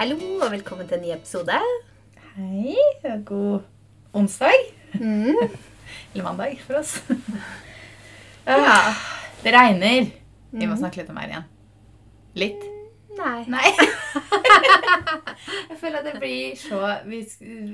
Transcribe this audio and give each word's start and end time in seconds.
Hallo 0.00 0.16
og 0.40 0.50
velkommen 0.54 0.88
til 0.88 0.96
en 0.98 1.02
ny 1.04 1.10
episode. 1.12 1.56
Hei, 2.34 2.74
og 3.04 3.24
god 3.28 4.16
onsdag. 4.16 4.56
Mm. 4.94 5.36
Eller 6.14 6.24
mandag 6.26 6.60
for 6.66 6.80
oss. 6.82 6.96
Ja. 8.50 8.76
Det 9.44 9.52
regner. 9.54 10.06
Vi 10.50 10.64
må 10.66 10.72
Mhm. 10.72 10.78
snakke 10.80 10.96
litt 10.98 11.10
om 11.12 11.16
været 11.20 11.30
igjen. 11.30 11.44
Litt? 12.40 12.62
Nei. 13.18 13.44
Nei. 13.52 13.68
jeg 15.70 15.76
føler 15.78 15.98
at 16.00 16.08
det 16.08 16.14
blir 16.22 16.56
så 16.58 16.80
vi, 17.06 17.20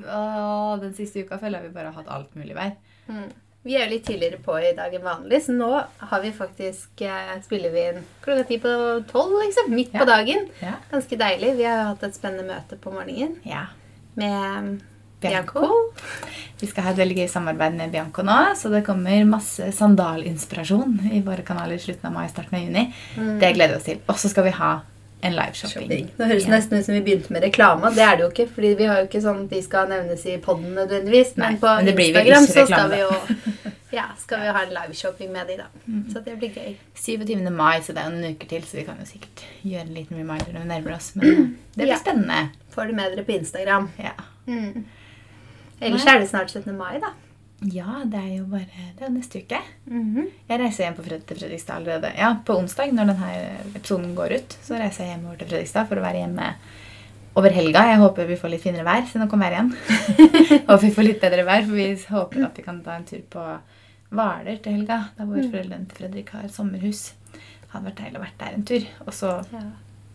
å, 0.04 0.76
Den 0.82 0.92
siste 0.98 1.22
uka 1.24 1.38
føler 1.40 1.62
jeg 1.62 1.70
vi 1.70 1.74
bare 1.78 1.92
har 1.94 2.02
hatt 2.02 2.10
alt 2.12 2.34
mulig 2.36 2.56
vær. 2.58 2.74
Mm. 3.08 3.30
Vi 3.66 3.74
er 3.74 3.88
jo 3.88 3.96
litt 3.96 4.04
tidligere 4.06 4.38
på 4.44 4.54
i 4.62 4.74
dag 4.76 4.92
enn 4.94 5.02
vanlig, 5.02 5.40
så 5.42 5.54
nå 5.56 5.68
har 6.06 6.20
vi 6.22 6.30
faktisk 6.34 7.00
eh, 7.02 7.32
spiller 7.42 7.72
vi 7.74 7.80
inn 7.90 8.02
klokka 8.22 8.44
ti 8.46 8.60
på 8.62 8.74
tolv, 9.10 9.32
liksom. 9.42 9.72
Midt 9.74 9.90
Ja. 9.96 9.98
på 10.04 10.06
dagen. 10.06 10.44
Ja. 10.62 10.76
Ganske 10.92 11.18
deilig. 11.18 11.56
Vi 11.58 11.66
har 11.66 11.80
jo 11.80 11.88
hatt 11.90 12.04
et 12.06 12.14
spennende 12.14 12.46
møte 12.46 12.78
på 12.78 12.92
morgenen 12.94 13.40
ja. 13.44 13.64
med 14.14 14.76
Bianco. 15.20 15.60
Bianco. 15.64 15.80
Vi 16.60 16.68
skal 16.70 16.86
ha 16.86 16.90
et 16.94 17.00
veldig 17.00 17.16
gøy 17.18 17.28
samarbeid 17.32 17.74
med 17.76 17.90
Bianco 17.92 18.22
nå, 18.22 18.36
så 18.54 18.70
det 18.70 18.84
kommer 18.86 19.26
masse 19.28 19.66
sandalinspirasjon 19.74 21.10
i 21.12 21.22
våre 21.26 21.42
kanaler 21.42 21.74
i 21.80 21.82
slutten 21.82 22.06
av 22.10 22.14
mai, 22.14 22.28
starten 22.30 22.58
av 22.58 22.62
juni. 22.68 22.86
Mm. 23.16 23.38
Det 23.42 23.50
gleder 23.56 23.74
vi 23.74 23.80
oss 23.80 23.88
til. 23.90 23.98
Og 24.06 24.20
så 24.20 24.30
skal 24.30 24.46
vi 24.46 24.54
ha 24.60 24.76
en 25.22 25.32
liveshopping. 25.32 25.88
Shopping. 25.88 26.10
Det 26.18 26.26
høres 26.26 26.44
Ja. 26.46 26.50
nesten 26.50 26.78
ut 26.78 26.84
som 26.84 26.94
vi 26.94 27.00
begynte 27.00 27.30
med 27.32 27.42
reklame. 27.42 27.90
Det 27.94 28.02
er 28.04 28.16
det 28.16 28.22
jo 28.24 28.28
ikke, 28.30 28.48
fordi 28.54 28.74
vi 28.76 28.84
har 28.84 28.98
jo 29.00 29.06
ikke 29.08 29.22
sånn 29.22 29.44
at 29.44 29.50
de 29.50 29.62
skal 29.62 29.88
nevnes 29.88 30.26
i 30.26 30.36
poden 30.38 30.74
nødvendigvis. 30.74 31.36
Men 31.36 31.52
Nei, 31.52 31.58
på 31.60 31.72
men 31.84 31.88
Instagram 31.88 32.46
så 32.46 32.66
skal 32.70 32.90
vi 32.90 33.00
jo 33.00 33.10
ja, 33.92 34.04
skal 34.18 34.40
vi 34.40 34.46
ha 34.46 34.62
en 34.62 34.74
liveshopping 34.74 35.32
med 35.32 35.46
de, 35.48 35.56
da. 35.56 35.64
Mm. 35.88 36.04
Så 36.12 36.20
det 36.24 36.38
blir 36.38 36.50
gøy. 36.54 36.74
27. 36.94 37.50
mai, 37.50 37.80
så 37.80 37.94
det 37.94 37.98
er 38.04 38.10
jo 38.10 38.16
noen 38.18 38.34
uker 38.36 38.48
til, 38.48 38.62
så 38.62 38.76
vi 38.76 38.82
kan 38.84 38.96
jo 39.00 39.06
sikkert 39.06 39.44
gjøre 39.64 39.86
en 39.86 39.94
liten 39.94 40.16
reminder 40.18 40.52
når 40.52 40.60
vi 40.60 40.68
nærmer 40.68 40.96
oss. 40.96 41.12
Men 41.16 41.56
det 41.74 41.84
blir 41.86 41.94
Ja. 41.94 41.96
spennende. 41.98 42.50
Får 42.74 42.86
det 42.86 42.94
med 42.94 43.16
dere 43.16 43.24
på 43.24 43.32
Instagram. 43.38 43.88
Ja. 43.98 44.12
Mm. 44.46 44.84
Ellers 45.80 46.04
Nei. 46.04 46.14
er 46.14 46.18
det 46.20 46.28
snart 46.28 46.50
17. 46.50 46.76
mai, 46.76 46.98
da. 47.00 47.12
Ja, 47.62 48.02
det 48.04 48.18
er 48.20 48.32
jo 48.38 48.44
bare 48.44 48.66
Det 48.98 49.06
er 49.06 49.10
neste 49.10 49.40
uke. 49.42 49.58
Mhm. 49.88 50.26
Jeg 50.48 50.60
reiser 50.60 50.84
hjem 50.84 50.96
på 50.98 51.04
Fred 51.06 51.22
til 51.26 51.36
Fredrikstad 51.40 51.76
allerede. 51.80 52.10
Ja, 52.18 52.34
på 52.44 52.56
onsdag, 52.60 52.92
når 52.92 53.06
denne 53.14 53.30
episoden 53.74 54.14
går 54.14 54.34
ut, 54.36 54.56
så 54.62 54.76
reiser 54.78 55.04
jeg 55.06 55.14
hjem 55.16 55.38
til 55.38 55.48
Fredrikstad 55.48 55.88
for 55.88 55.96
å 55.96 56.04
være 56.04 56.20
hjemme 56.26 56.50
over 57.36 57.50
helga. 57.52 57.86
Jeg 57.90 57.98
håper 58.00 58.26
vi 58.28 58.36
får 58.36 58.50
litt 58.50 58.62
finere 58.62 58.84
vær, 58.84 59.02
siden 59.08 59.24
det 59.26 59.30
kommer 59.30 59.50
vær 59.50 59.56
igjen. 59.56 59.72
og 60.70 60.80
vi 60.82 60.90
får 60.90 61.04
litt 61.08 61.20
bedre 61.20 61.44
vær, 61.48 61.64
for 61.64 61.74
vi 61.76 61.88
håper 62.10 62.44
at 62.46 62.56
vi 62.60 62.62
kan 62.68 62.82
ta 62.84 62.96
en 62.96 63.04
tur 63.08 63.24
på 63.30 63.46
Hvaler 64.16 64.60
til 64.62 64.72
helga. 64.78 65.00
Da 65.16 65.24
hvor 65.26 65.36
Mm. 65.42 65.50
foreldrene 65.50 65.88
til 65.88 65.96
Fredrik 65.98 66.28
har 66.30 66.46
sommerhus. 66.48 67.12
Det 67.32 67.72
hadde 67.72 67.88
vært 67.90 67.98
deilig 68.04 68.20
å 68.20 68.22
vært 68.22 68.38
der 68.38 68.54
en 68.54 68.62
tur. 68.64 68.84
Og 69.06 69.12
så 69.12 69.32
Ja. 69.52 69.60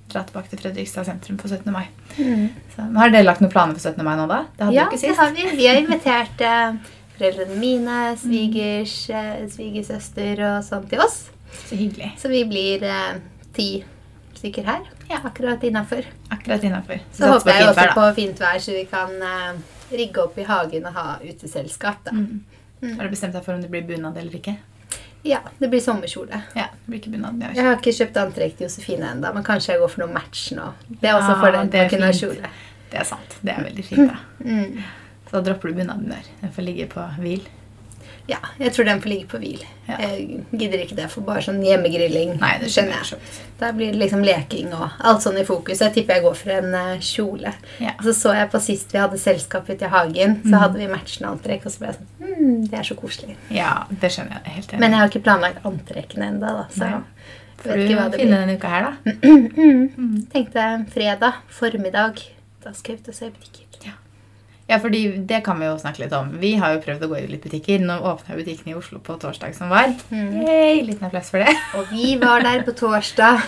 dra 0.10 0.24
tilbake 0.24 0.50
til 0.50 0.60
Fredrikstad 0.60 1.06
sentrum 1.06 1.38
på 1.38 1.48
17. 1.50 1.72
mai. 1.74 1.88
Mm. 2.18 2.50
Så, 2.76 2.86
har 2.96 3.10
dere 3.10 3.24
lagt 3.26 3.42
noen 3.42 3.52
planer 3.52 3.74
for 3.74 3.82
17. 3.92 4.04
mai 4.04 4.16
nå, 4.16 4.28
da? 4.28 4.46
Det 4.58 4.66
hadde 4.66 4.74
ja, 4.76 4.86
ikke 4.88 5.02
det 5.02 5.18
har 5.18 5.32
vi. 5.32 5.56
Vi 5.58 5.68
har 5.68 5.76
invitert 5.82 6.42
eh, 6.42 6.74
foreldrene 7.22 7.58
mine, 7.62 7.98
svigers, 8.20 8.96
eh, 9.14 9.44
svigersøster 9.54 10.42
og 10.50 10.64
sånn 10.66 10.88
til 10.90 11.04
oss. 11.06 11.20
Så 11.68 11.78
hyggelig. 11.78 12.14
Så 12.22 12.32
vi 12.32 12.44
blir 12.50 12.84
eh, 12.88 13.20
ti 13.56 13.70
stykker 14.40 14.66
her. 14.66 14.88
Ja. 15.10 15.20
Akkurat 15.28 15.62
innafor. 15.68 16.08
Akkurat 16.34 16.64
innafor. 16.66 17.00
Så 17.14 17.30
håper 17.30 17.54
jeg 17.54 17.68
også 17.70 17.88
på 17.94 18.08
fint 18.18 18.42
vær, 18.42 18.58
så 18.64 18.74
vi 18.74 18.86
kan 18.90 19.14
eh, 19.22 19.62
rigge 19.92 20.24
opp 20.24 20.38
i 20.42 20.48
hagen 20.48 20.88
og 20.90 20.98
ha 20.98 21.06
uteselskap. 21.22 22.02
Da. 22.08 22.16
Mm. 22.16 22.42
Mm. 22.82 22.96
Har 22.98 23.06
du 23.06 23.14
bestemt 23.14 23.36
deg 23.38 23.46
for 23.46 23.54
om 23.54 23.62
det 23.62 23.70
blir 23.70 23.86
bunad 23.86 24.18
eller 24.18 24.34
ikke? 24.40 24.56
Ja, 25.28 25.44
det 25.60 25.68
blir 25.70 25.84
sommerkjole. 25.84 26.40
Ja, 26.58 26.64
det 26.74 26.88
blir 26.88 26.98
ikke 26.98 27.12
bunad. 27.14 27.38
i. 27.38 27.52
Jeg 27.54 27.68
har 27.68 27.76
ikke 27.78 27.94
kjøpt 27.94 28.18
antrekk 28.18 28.56
til 28.58 28.66
Josefine 28.66 29.12
ennå, 29.14 29.30
men 29.36 29.46
kanskje 29.46 29.76
jeg 29.76 29.84
går 29.84 29.92
for 29.94 30.02
noe 30.02 30.16
match 30.16 30.48
nå. 30.58 30.72
Det 30.90 31.12
er 31.12 31.20
også 31.20 31.36
Ja, 31.36 31.42
fordelen 31.44 31.70
det 31.70 31.84
er 31.84 31.86
å 31.86 31.92
kunne 31.94 32.10
ha 32.10 32.16
kjole. 32.18 32.50
Det 32.90 33.00
er 33.04 33.06
sant. 33.08 33.38
Det 33.46 33.54
er 33.54 33.68
veldig 33.70 33.86
fint, 33.86 34.10
da. 34.10 34.18
Mm. 34.52 34.82
Så 35.32 35.40
da 35.40 35.42
dropper 35.50 35.72
du 35.72 35.80
bunaden 35.80 36.10
der. 36.12 36.26
Den 36.42 36.52
får 36.52 36.66
ligge 36.68 36.88
på 36.92 37.08
hvil. 37.24 37.42
Ja, 38.30 38.38
jeg 38.60 38.72
tror 38.76 38.86
den 38.86 39.00
får 39.02 39.10
ligge 39.10 39.26
på 39.32 39.40
hvil. 39.42 39.64
Ja. 39.88 39.96
Jeg 40.00 40.44
gidder 40.60 40.82
ikke 40.84 40.96
det 40.96 41.08
for 41.12 41.24
bare 41.26 41.42
sånn 41.44 41.58
hjemmegrilling. 41.66 42.36
Nei, 42.40 42.52
det 42.62 42.70
skjønner 42.72 43.00
jeg. 43.02 43.18
Da 43.60 43.72
blir 43.76 43.92
det 43.92 44.00
liksom 44.00 44.22
leking 44.24 44.70
og 44.78 44.90
alt 45.00 45.24
sånn 45.26 45.40
i 45.42 45.44
fokus. 45.48 45.82
Jeg 45.82 45.96
tipper 45.96 46.20
jeg 46.20 46.24
går 46.28 46.36
for 46.38 46.54
en 46.54 46.70
uh, 46.76 47.00
kjole. 47.02 47.52
Ja. 47.82 47.96
Så 48.06 48.14
så 48.16 48.36
jeg 48.38 48.52
på 48.54 48.62
sist 48.62 48.94
vi 48.94 49.02
hadde 49.02 49.18
selskap 49.20 49.68
ute 49.72 49.88
i 49.88 49.92
hagen, 49.92 50.38
så 50.44 50.52
Mm. 50.54 50.60
hadde 50.64 50.80
vi 50.84 50.88
matchende 50.92 51.32
antrekk, 51.34 51.66
og 51.66 51.72
så 51.74 51.80
ble 51.82 51.88
jeg 51.92 51.98
sånn 51.98 52.38
mm, 52.38 52.70
Det 52.70 52.80
er 52.80 52.84
så 52.92 52.96
koselig. 53.02 53.36
ja, 53.50 53.72
det 53.90 54.12
skjønner 54.14 54.38
jeg. 54.38 54.54
Helt 54.60 54.70
enig. 54.74 54.80
Men 54.86 54.92
jeg 54.92 55.00
har 55.02 55.10
ikke 55.10 55.24
planlagt 55.28 55.66
antrekkene 55.72 56.30
ennå, 56.32 56.54
da, 56.62 56.68
så 56.78 56.86
Nei. 56.92 57.02
Får 57.62 57.70
vet 57.70 57.76
du 57.78 57.84
ikke 57.86 57.98
hva 58.00 58.10
det 58.12 58.20
finne 58.22 58.38
blir. 58.38 58.46
denne 58.46 58.58
uka 58.58 58.68
her, 58.68 58.82
da? 58.86 58.92
Mm. 60.02 60.28
Tenkte 60.32 60.86
fredag 60.94 61.34
formiddag. 61.50 62.22
Da 62.64 62.72
skal 62.74 62.96
jeg 62.96 63.02
ut 63.02 63.10
og 63.10 63.16
se 63.18 63.30
butikker. 63.34 63.86
Ja, 63.90 63.98
fordi 64.80 65.18
det 65.28 65.42
kan 65.44 65.60
vi 65.60 65.66
jo 65.68 65.76
snakke 65.82 66.04
litt 66.06 66.14
om. 66.16 66.30
Vi 66.40 66.54
har 66.62 66.76
jo 66.78 66.82
prøvd 66.86 67.04
å 67.04 67.10
gå 67.12 67.18
i 67.20 67.28
litt 67.28 67.44
butikker. 67.44 67.82
Nå 67.84 67.98
åpna 68.14 68.38
butikken 68.40 68.72
i 68.72 68.78
Oslo 68.78 69.00
på 69.04 69.18
torsdag 69.20 69.56
som 69.58 69.70
var. 69.74 69.92
Mm. 70.14 70.32
Hey, 70.46 70.82
liten 70.88 71.04
applaus 71.10 71.30
for 71.34 71.44
det. 71.44 71.52
Og 71.76 71.92
vi 71.92 72.16
var 72.22 72.42
der 72.46 72.64
på 72.64 72.72
torsdag. 72.78 73.42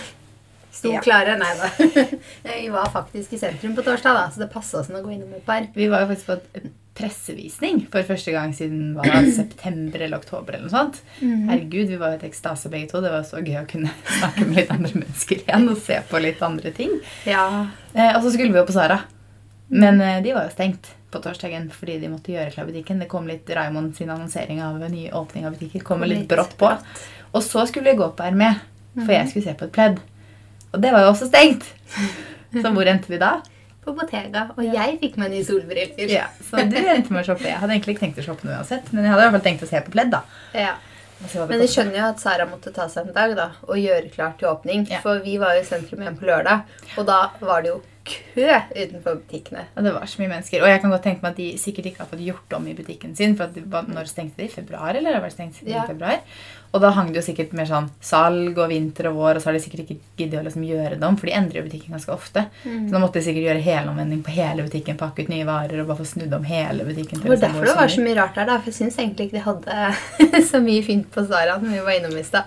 Sto 0.74 0.90
Ja. 0.92 1.00
klare. 1.00 1.36
Nei 1.38 1.52
da. 1.54 1.68
Vi 2.50 2.68
var 2.68 2.88
faktisk 2.90 3.32
i 3.32 3.38
sentrum 3.38 3.76
på 3.76 3.82
torsdag, 3.86 4.12
da, 4.18 4.24
så 4.34 4.40
det 4.42 4.48
passa 4.52 4.80
oss 4.80 4.88
å 4.90 5.02
gå 5.04 5.12
innom 5.14 5.30
et 5.36 5.44
par. 5.46 5.68
Vi 5.72 5.86
var 5.88 6.02
jo 6.02 6.08
faktisk 6.10 6.26
på 6.32 6.38
en 6.58 6.72
pressevisning 6.94 7.84
for 7.90 8.02
første 8.06 8.32
gang 8.34 8.50
siden 8.54 8.92
var 8.98 9.06
september 9.38 10.02
eller 10.02 10.18
oktober. 10.18 10.54
eller 10.56 10.66
noe 10.66 10.74
sånt. 10.74 10.98
Mm. 11.20 11.46
Herregud, 11.52 11.88
vi 11.94 11.96
var 12.00 12.16
jo 12.16 12.18
i 12.24 12.26
ekstase 12.28 12.70
begge 12.74 12.90
to. 12.90 13.00
Det 13.04 13.12
var 13.14 13.22
så 13.22 13.38
gøy 13.38 13.60
å 13.62 13.68
kunne 13.70 13.90
snakke 14.18 14.48
med 14.48 14.56
litt 14.64 14.74
andre 14.74 14.92
mennesker 14.98 15.44
igjen 15.44 15.68
og 15.70 15.78
se 15.86 16.00
på 16.10 16.22
litt 16.26 16.42
andre 16.42 16.74
ting. 16.74 16.98
Ja. 17.30 17.46
Eh, 17.94 18.10
og 18.16 18.22
så 18.26 18.34
skulle 18.34 18.50
vi 18.50 18.58
jo 18.58 18.66
på 18.66 18.74
Sara. 18.74 18.98
Men 19.70 20.00
eh, 20.02 20.18
de 20.26 20.34
var 20.36 20.48
jo 20.50 20.54
stengt 20.58 20.90
på 21.14 21.22
torsdagen 21.24 21.70
fordi 21.72 21.96
de 22.02 22.10
måtte 22.12 22.34
gjøre 22.34 22.52
klar 22.54 22.66
butikken. 22.68 23.00
Det 23.02 23.08
kom 23.12 23.28
litt 23.30 23.48
Raymond 23.54 23.94
sin 23.96 24.10
annonsering 24.12 24.60
av 24.66 24.82
en 24.82 24.92
ny 24.92 25.06
åpning 25.14 25.46
av 25.48 25.54
butikker. 25.56 25.84
Kom 25.86 26.02
litt 26.04 26.24
litt 26.24 26.28
brått 26.30 26.56
på. 26.60 26.70
Og 27.34 27.42
så 27.42 27.64
skulle 27.70 27.92
vi 27.94 27.98
gå 28.02 28.10
på 28.18 28.26
Hermé, 28.26 28.52
for 28.98 29.14
jeg 29.14 29.30
skulle 29.30 29.46
se 29.48 29.56
på 29.58 29.68
et 29.70 29.74
pledd. 29.74 29.98
Og 30.74 30.80
det 30.82 30.90
var 30.94 31.06
jo 31.06 31.12
også 31.14 31.30
stengt. 31.30 31.66
Så 32.54 32.70
hvor 32.74 32.86
endte 32.90 33.10
vi 33.10 33.18
da? 33.22 33.36
På 33.84 33.92
Bottega. 33.94 34.46
Og 34.56 34.64
jeg 34.64 34.98
fikk 35.02 35.18
meg 35.20 35.30
nye 35.34 35.44
solbriller. 35.44 36.08
Ja, 36.10 36.28
Så 36.40 36.62
du 36.70 36.76
endte 36.78 37.12
med 37.12 37.20
å 37.22 37.26
shoppe. 37.26 37.46
Jeg 37.50 37.58
hadde 37.60 37.74
egentlig 37.76 37.96
ikke 37.96 38.06
tenkt 38.06 38.20
å 38.22 38.26
shoppe 38.26 38.46
noe 38.48 38.58
uansett, 38.60 38.90
men 38.94 39.04
jeg 39.04 39.12
hadde 39.12 39.22
i 39.22 39.26
hvert 39.26 39.36
fall 39.38 39.46
tenkt 39.48 39.64
å 39.66 39.70
se 39.70 39.82
på 39.84 39.92
pledd. 39.94 40.12
da. 40.14 40.22
Ja. 40.56 40.74
Men 41.34 41.60
jeg 41.62 41.70
skjønner 41.72 41.98
jo 42.00 42.06
at 42.10 42.20
Sara 42.20 42.44
måtte 42.48 42.72
ta 42.74 42.86
seg 42.90 43.06
en 43.08 43.14
dag 43.16 43.34
da, 43.38 43.48
og 43.68 43.78
gjøre 43.80 44.10
klart 44.12 44.38
til 44.40 44.48
åpning. 44.50 44.86
Ja. 44.90 45.00
For 45.04 45.20
vi 45.24 45.36
var 45.40 45.54
jo 45.56 45.62
i 45.62 45.68
sentrum 45.68 46.02
igjen 46.02 46.16
på 46.20 46.26
lørdag, 46.28 46.64
og 46.98 47.06
da 47.08 47.18
var 47.40 47.62
det 47.64 47.70
jo 47.70 47.78
kø 48.04 48.48
utenfor 48.76 49.20
butikkene. 49.22 49.64
Og 49.76 49.84
det 49.86 49.92
var 49.94 50.04
så 50.10 50.20
mye 50.20 50.28
mennesker. 50.34 50.62
Og 50.62 50.68
jeg 50.68 50.80
kan 50.82 50.90
godt 50.92 51.02
tenke 51.06 51.22
meg 51.24 51.32
at 51.32 51.36
de 51.40 51.46
sikkert 51.58 51.86
ikke 51.90 52.02
har 52.04 52.10
fått 52.10 52.24
gjort 52.24 52.52
om 52.58 52.66
i 52.68 52.74
butikken 52.76 53.14
sin. 53.16 53.36
For 53.38 53.48
var- 53.72 53.88
når 53.88 54.10
stengte 54.10 54.36
de? 54.42 54.44
I 54.44 54.48
februar, 54.52 54.94
eller? 54.94 55.14
Har 55.14 55.22
det 55.22 55.32
stengt 55.32 55.62
i 55.64 55.70
Ja. 55.72 55.86
februar? 55.86 56.20
Og 56.74 56.80
da 56.82 56.90
hang 56.90 57.12
det 57.12 57.22
jo 57.24 57.32
sikkert 57.32 57.52
mer 57.54 57.66
sånn 57.66 57.88
salg 58.02 58.58
og 58.58 58.68
vinter 58.68 59.06
og 59.08 59.14
vår, 59.14 59.36
og 59.36 59.42
så 59.42 59.46
har 59.46 59.52
de 59.52 59.60
sikkert 59.60 59.84
ikke 59.86 59.98
giddet 60.18 60.40
å 60.40 60.44
liksom 60.44 60.64
gjøre 60.66 60.98
det 60.98 61.02
om, 61.06 61.16
for 61.16 61.26
de 61.26 61.32
endrer 61.32 61.60
jo 61.62 61.62
butikken 61.68 61.94
ganske 61.94 62.10
ofte. 62.12 62.46
Mm. 62.64 62.88
Så 62.88 62.90
da 62.90 62.98
måtte 62.98 63.12
de 63.20 63.22
sikkert 63.22 63.46
gjøre 63.46 63.62
helomvending 63.62 64.22
på 64.26 64.34
hele 64.34 64.62
butikken, 64.66 64.96
pakke 64.98 65.22
ut 65.22 65.28
nye 65.28 65.44
varer 65.46 65.80
og 65.80 65.86
bare 65.86 65.98
få 66.02 66.06
snudd 66.06 66.34
om 66.34 66.42
hele 66.44 66.82
butikken. 66.84 67.22
Det 67.22 67.28
var 67.30 67.36
derfor 67.48 67.64
det 67.64 67.76
var 67.76 67.86
så 67.94 68.02
mye 68.02 68.16
rart 68.16 68.34
der, 68.34 68.46
da. 68.46 68.58
For 68.58 68.70
jeg 68.72 68.74
syns 68.80 68.98
egentlig 68.98 69.30
ikke 69.30 69.38
de 69.38 69.46
hadde 69.46 70.42
så 70.50 70.60
mye 70.60 70.82
fint 70.84 71.08
på 71.14 71.24
Sara 71.28 71.60
som 71.60 71.70
vi 71.70 71.78
var 71.78 71.92
innom 72.00 72.18
i 72.18 72.22
stad. 72.26 72.44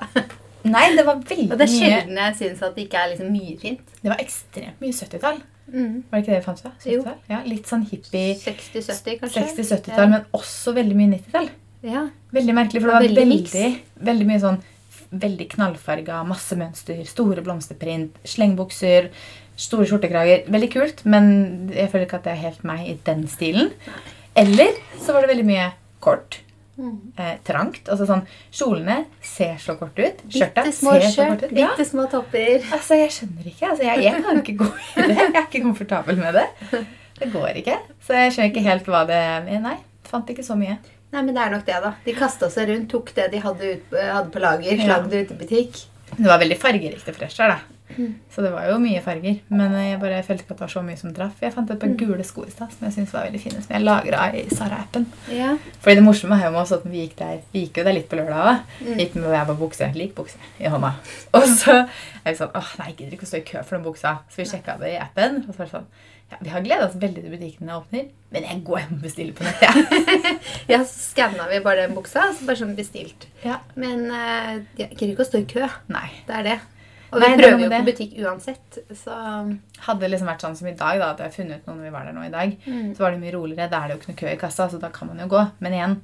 Nei, 0.67 0.87
det 0.97 1.05
var 1.05 1.19
veldig 1.21 1.51
Og 1.51 1.59
det 1.59 1.67
er 1.67 1.73
mye 1.73 1.91
sjelden 1.91 2.17
jeg 2.23 2.37
syns 2.41 2.63
at 2.65 2.73
det 2.75 2.87
ikke 2.87 3.03
er 3.03 3.11
liksom 3.13 3.29
mye 3.31 3.53
fint. 3.61 3.93
Det 4.01 4.11
var 4.11 4.23
ekstremt 4.23 4.81
mye 4.83 4.95
70-tall. 4.97 5.39
Mm. 5.67 5.93
Var 6.09 6.17
det 6.17 6.23
ikke 6.23 6.33
det 6.33 6.43
fant 6.45 6.63
ut? 6.63 6.87
Jo. 6.87 7.01
70-tall? 7.01 7.19
Ja, 7.31 7.41
litt 7.47 7.69
sånn 7.69 7.83
hippie 7.89 8.33
60-70, 8.39 9.19
kanskje? 9.21 9.45
60-70-tall, 9.51 10.11
men 10.13 10.25
også 10.37 10.73
veldig 10.77 10.97
mye 10.97 11.11
90-tall. 11.17 11.51
Ja. 11.83 11.91
ja. 11.93 12.05
Veldig 12.37 12.57
merkelig, 12.57 12.81
for 12.81 12.91
det 12.91 12.97
var 12.97 13.05
veldig 13.07 13.27
veldig, 13.33 13.67
veldig, 14.09 14.29
mye 14.31 14.43
sånn 14.43 14.61
veldig 15.07 15.49
knallfarga, 15.53 16.21
masse 16.27 16.57
mønster, 16.59 17.03
store 17.07 17.43
blomsterprint, 17.45 18.17
slengbukser, 18.27 19.11
store 19.57 19.87
skjortekrager. 19.89 20.47
Veldig 20.51 20.71
kult, 20.73 21.05
men 21.07 21.29
jeg 21.73 21.91
føler 21.91 22.07
ikke 22.07 22.19
at 22.21 22.27
det 22.27 22.33
er 22.35 22.43
helt 22.43 22.65
meg 22.67 22.89
i 22.91 22.97
den 23.07 23.23
stilen. 23.31 23.71
Eller 24.37 24.75
så 25.01 25.15
var 25.15 25.23
det 25.23 25.31
veldig 25.33 25.47
mye 25.47 25.69
kort. 26.03 26.41
Mm. 26.77 26.97
Eh, 27.17 27.31
trangt. 27.47 27.87
Altså 27.89 28.05
sånn 28.05 28.21
Kjolene 28.53 28.97
ser 29.25 29.55
så 29.61 29.73
korte 29.79 30.05
ut. 30.05 30.19
Skjørta 30.29 30.63
ser 30.67 30.75
så 30.77 30.93
skjørt, 31.15 31.31
korte 31.31 31.49
ut. 31.49 31.57
Ja. 31.57 31.71
bitte 31.73 31.87
små 31.89 32.05
topper. 32.11 32.67
Altså, 32.77 32.99
jeg 33.01 33.13
skjønner 33.15 33.49
ikke. 33.49 33.71
Altså, 33.71 33.83
jeg, 33.87 34.03
jeg 34.05 34.23
kan 34.27 34.41
ikke 34.43 34.57
gå 34.61 34.67
i 34.69 35.07
det. 35.07 35.17
Jeg 35.17 35.31
er 35.33 35.41
ikke 35.47 35.63
komfortabel 35.65 36.21
med 36.21 36.37
det. 36.37 36.45
Det 37.17 37.31
går 37.33 37.57
ikke. 37.63 37.79
Så 38.05 38.13
jeg 38.13 38.35
skjønner 38.35 38.51
ikke 38.53 38.65
helt 38.67 38.91
hva 38.93 39.01
det 39.09 39.17
er. 39.17 39.49
Nei, 39.63 39.75
fant 40.05 40.29
ikke 40.29 40.45
så 40.45 40.57
mye. 40.59 40.77
Nei, 41.15 41.21
men 41.23 41.33
det 41.33 41.41
er 41.41 41.53
nok 41.55 41.65
det, 41.65 41.79
da. 41.81 41.93
De 42.05 42.13
kasta 42.13 42.49
seg 42.51 42.67
rundt, 42.69 42.89
tok 42.91 43.13
det 43.15 43.29
de 43.31 43.39
hadde, 43.41 43.73
ut, 43.79 43.95
hadde 43.97 44.29
på 44.33 44.41
lager, 44.43 44.73
Ja. 44.75 44.85
slagg 44.89 45.09
det 45.09 45.21
ut 45.25 45.31
i 45.33 45.39
butikk. 45.39 45.79
Det 46.17 46.27
var 46.27 46.37
veldig 46.41 46.57
fargerikt 46.61 47.09
og 47.09 47.15
fresh 47.17 47.41
her, 47.41 47.55
da. 47.55 47.76
Så 48.33 48.43
det 48.43 48.51
var 48.53 48.67
jo 48.69 48.77
mye 48.81 49.01
farger. 49.03 49.39
Men 49.49 49.73
jeg 49.79 49.99
bare 50.01 50.19
følte 50.25 50.43
ikke 50.43 50.55
at 50.55 50.59
det 50.59 50.65
var 50.65 50.73
så 50.73 50.83
mye 50.85 50.99
som 50.99 51.13
traff. 51.15 51.39
Jeg 51.41 51.53
fant 51.55 51.71
et 51.73 51.79
par 51.81 51.93
gule 51.99 52.25
sko 52.27 52.43
i 52.47 52.51
stad 52.53 52.73
som 52.73 52.87
jeg 52.87 52.97
synes 52.97 53.13
var 53.15 53.27
veldig 53.27 53.41
fine, 53.41 53.61
som 53.63 53.75
jeg 53.75 53.85
lagra 53.85 54.27
i 54.37 54.43
Sara-appen. 54.51 55.07
Ja. 55.33 55.53
Fordi 55.83 55.99
det 55.99 56.05
morsomme 56.05 56.39
er 56.39 56.49
jo 56.49 56.59
oss 56.61 56.75
at 56.75 56.85
vi 56.87 57.05
gikk 57.05 57.15
der 57.21 57.39
Vi 57.53 57.65
gikk 57.65 57.81
jo 57.81 57.87
der 57.87 57.97
litt 57.97 58.09
på 58.11 58.19
lørdag 58.19 58.51
òg. 58.51 58.75
Mm. 58.81 58.99
Gikk 59.01 59.17
med 59.17 59.31
hver 59.31 59.47
vår 59.51 59.59
bukse. 59.63 59.89
Lik 59.97 60.13
bukse 60.17 60.51
i 60.59 60.69
hånda. 60.73 60.93
Og 61.37 61.47
så 61.55 61.79
er 61.79 62.29
vi 62.29 62.37
sånn 62.41 62.53
åh, 62.57 62.75
nei, 62.81 62.91
jeg 62.91 62.99
gidder 62.99 63.17
ikke 63.17 63.27
å 63.29 63.31
stå 63.31 63.41
i 63.41 63.47
kø 63.47 63.63
for 63.63 63.79
den 63.79 63.87
buksa. 63.87 64.19
Så 64.29 64.43
vi 64.43 64.49
sjekka 64.51 64.77
det 64.83 64.93
i 64.93 65.01
appen. 65.01 65.41
Og 65.45 65.53
så 65.53 65.63
var 65.63 65.69
det 65.69 65.75
sånn 65.77 65.89
ja, 66.27 66.37
Vi 66.43 66.51
har 66.51 66.63
gleda 66.65 66.87
oss 66.87 66.95
veldig 66.99 67.23
til 67.23 67.33
butikkene 67.33 67.77
åpner, 67.77 68.07
men 68.35 68.47
jeg 68.49 68.63
går 68.67 68.81
hjem 68.83 68.95
og 68.97 69.03
bestiller 69.05 69.35
på 69.37 69.45
nett. 69.47 69.61
Ja. 69.63 70.23
ja, 70.73 70.79
så 70.83 71.03
skanna 71.13 71.47
vi 71.51 71.61
bare 71.63 71.85
den 71.85 71.95
buksa, 71.95 72.29
så 72.35 72.47
bare 72.47 72.59
sånn 72.59 72.75
bestilt. 72.77 73.29
ja. 73.45 73.61
Men 73.79 74.09
uh, 74.11 74.57
jeg 74.79 74.91
gidder 74.91 75.13
ikke 75.13 75.23
å 75.23 75.29
stå 75.29 75.43
i 75.43 75.47
kø. 75.47 75.69
Nei. 75.93 76.09
Det 76.27 76.41
er 76.41 76.49
det. 76.51 76.57
Og 77.11 77.19
Nei, 77.21 77.29
vi 77.29 77.37
det 77.37 77.45
er 77.45 77.51
prøver 77.53 77.63
jo 77.63 77.69
på 77.71 77.85
butikk 77.87 78.13
uansett, 78.25 78.77
så 78.99 79.17
Hadde 79.87 79.99
det 80.03 80.09
liksom 80.11 80.27
vært 80.27 80.41
sånn 80.43 80.55
som 80.59 80.67
i 80.67 80.73
dag, 80.75 80.99
da, 80.99 81.11
at 81.13 81.17
jeg 81.23 81.27
har 81.29 81.35
funnet 81.37 81.61
ut 81.61 81.67
noe 81.67 81.75
når 81.77 81.83
vi 81.87 81.95
var 81.95 82.05
der 82.05 82.13
nå 82.17 82.25
i 82.27 82.31
dag, 82.33 82.57
Mm. 82.67 82.93
så 82.95 82.99
var 83.05 83.11
det 83.11 83.19
mye 83.21 83.33
roligere. 83.33 83.69
Da 83.69 83.83
er 83.83 83.87
det 83.87 83.95
jo 83.95 83.99
ikke 84.01 84.11
noe 84.13 84.21
kø 84.21 84.27
i 84.33 84.39
kassa, 84.41 84.69
så 84.69 84.79
da 84.79 84.89
kan 84.89 85.07
man 85.07 85.19
jo 85.19 85.27
gå. 85.27 85.51
Men 85.61 85.71
igjen, 85.73 85.95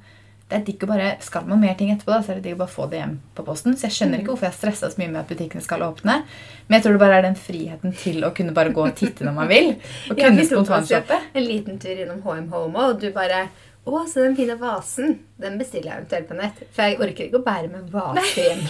det 0.48 0.58
er 0.60 0.64
digg 0.64 0.82
å 0.84 0.86
bare 0.86 1.16
Skal 1.20 1.44
man 1.46 1.60
mer 1.60 1.74
ting 1.74 1.90
etterpå, 1.90 2.06
da, 2.12 2.20
så 2.22 2.30
er 2.30 2.34
det 2.36 2.42
digg 2.44 2.54
å 2.54 2.58
bare 2.64 2.68
få 2.76 2.88
det 2.90 2.98
hjem 3.00 3.18
på 3.34 3.44
posten. 3.44 3.74
Så 3.76 3.82
jeg 3.88 3.92
skjønner 3.96 4.18
Mm. 4.18 4.20
ikke 4.24 4.32
hvorfor 4.32 4.46
jeg 4.48 4.52
har 4.52 4.60
stressa 4.60 4.90
så 4.90 4.98
mye 4.98 5.10
med 5.10 5.20
at 5.20 5.28
butikkene 5.28 5.62
skal 5.62 5.80
åpne. 5.80 6.22
Men 6.68 6.80
jeg 6.80 6.82
tror 6.84 6.92
det 6.92 7.00
bare 7.00 7.18
er 7.18 7.22
den 7.22 7.34
friheten 7.34 7.92
til 7.96 8.20
å 8.24 8.34
kunne 8.34 8.54
bare 8.54 8.72
gå 8.72 8.86
og 8.86 8.94
titte 8.96 9.24
når 9.24 9.34
man 9.34 9.48
vil. 9.48 9.76
Og 10.10 10.16
kunne 10.24 10.44
spontanshoppe. 10.44 11.20
En 11.34 11.42
liten 11.44 11.78
tur 11.78 11.96
innom 11.96 12.22
HM 12.22 12.48
Home, 12.50 12.76
og 12.76 13.00
du 13.00 13.10
bare 13.12 13.48
Å, 13.84 13.98
så 14.08 14.22
den 14.24 14.32
fine 14.36 14.54
vasen. 14.56 15.18
Den 15.36 15.58
bestiller 15.60 15.90
jeg 15.90 16.00
eventuelt 16.00 16.28
på 16.30 16.36
nett. 16.38 16.60
For 16.72 16.88
jeg 16.88 16.96
orker 17.04 17.26
ikke 17.26 17.40
å 17.42 17.44
bære 17.44 17.68
med 17.68 17.90
vase 17.92 18.46
hjem. 18.46 18.62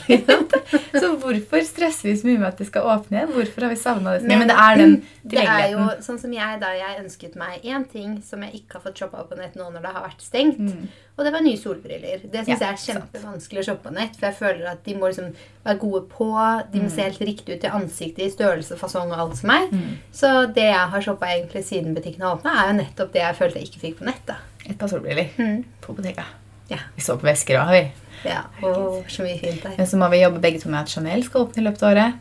Så 0.94 1.10
hvorfor 1.20 1.62
stresser 1.66 2.08
vi 2.08 2.14
så 2.18 2.26
mye 2.26 2.40
med 2.40 2.46
at 2.48 2.58
det 2.58 2.66
skal 2.66 2.88
åpne 2.88 3.18
igjen? 3.20 3.30
Hvorfor 3.34 3.66
har 3.66 3.70
vi 3.70 3.78
savna 3.78 4.14
det 4.14 4.22
så 4.22 4.26
mye? 4.26 4.38
Men 4.40 4.42
Men 4.44 4.50
det 4.50 4.56
er 4.64 4.80
den 4.80 4.94
Det 5.34 5.44
er 5.44 5.66
jo 5.74 5.84
sånn 6.06 6.18
som 6.22 6.32
jeg 6.34 6.60
da 6.62 6.70
jeg 6.74 7.02
ønsket 7.02 7.36
meg 7.38 7.66
én 7.68 7.84
ting 7.90 8.16
som 8.26 8.42
jeg 8.46 8.62
ikke 8.62 8.78
har 8.78 8.84
fått 8.86 9.02
shoppa 9.02 9.26
på 9.28 9.38
nett 9.38 9.58
nå 9.58 9.68
når 9.74 9.84
det 9.84 9.92
har 9.94 10.06
vært 10.06 10.24
stengt. 10.24 10.62
Mm. 10.62 10.88
Og 11.14 11.28
det 11.28 11.34
var 11.36 11.44
nye 11.46 11.60
solbriller. 11.60 12.24
Det 12.24 12.42
syns 12.46 12.50
Ja, 12.50 12.56
jeg 12.64 12.72
er 12.72 12.82
kjempevanskelig 12.86 13.62
å 13.62 13.66
shoppe 13.68 13.86
på 13.86 13.94
nett. 13.94 14.16
For 14.18 14.30
jeg 14.30 14.38
føler 14.40 14.72
at 14.72 14.82
de 14.88 14.96
må 14.98 15.12
liksom 15.12 15.30
være 15.68 15.82
gode 15.84 16.02
på. 16.10 16.30
De 16.72 16.82
må 16.82 16.90
se 16.90 17.06
helt 17.06 17.22
riktig 17.28 17.60
ut 17.60 17.68
i 17.68 17.74
ansiktet, 17.76 18.24
i 18.26 18.34
størrelse, 18.34 18.80
fasong 18.80 19.14
og 19.14 19.22
alt 19.28 19.38
som 19.38 19.54
er. 19.54 19.68
Mm. 19.70 19.94
Så 20.16 20.32
det 20.56 20.66
jeg 20.72 20.90
har 20.96 21.06
shoppa 21.06 21.30
egentlig 21.36 21.62
siden 21.68 21.94
butikken 21.94 22.26
har 22.26 22.40
åpna, 22.40 22.56
er 22.64 22.72
jo 22.72 22.80
nettopp 22.80 23.14
det 23.14 23.22
jeg 23.22 23.40
følte 23.42 23.62
jeg 23.62 23.70
ikke 23.70 23.84
fikk 23.84 24.02
på 24.02 24.10
nett. 24.10 24.26
da. 24.26 24.40
Et 24.68 24.78
par 24.78 24.88
solbriller 24.88 25.28
Mm. 25.38 25.64
på 25.80 25.92
butikken. 25.94 26.24
Ja. 26.68 26.78
Vi 26.96 27.02
så 27.04 27.16
på 27.20 27.26
vesker 27.28 27.58
òg, 27.60 27.70
vi. 27.70 27.82
Ja, 28.24 28.42
og 28.62 29.04
så 29.12 29.22
mye 29.26 29.38
fint 29.38 29.62
der. 29.62 29.74
Men 29.76 29.86
så 29.86 29.96
må 30.00 30.08
vi 30.10 30.22
jobbe 30.22 30.40
begge 30.40 30.60
to 30.62 30.70
med 30.72 30.80
at 30.80 30.88
Chanel 30.88 31.24
skal 31.26 31.44
åpne 31.44 31.60
i 31.60 31.64
løpet 31.66 31.82
av 31.82 31.90
året. 31.92 32.14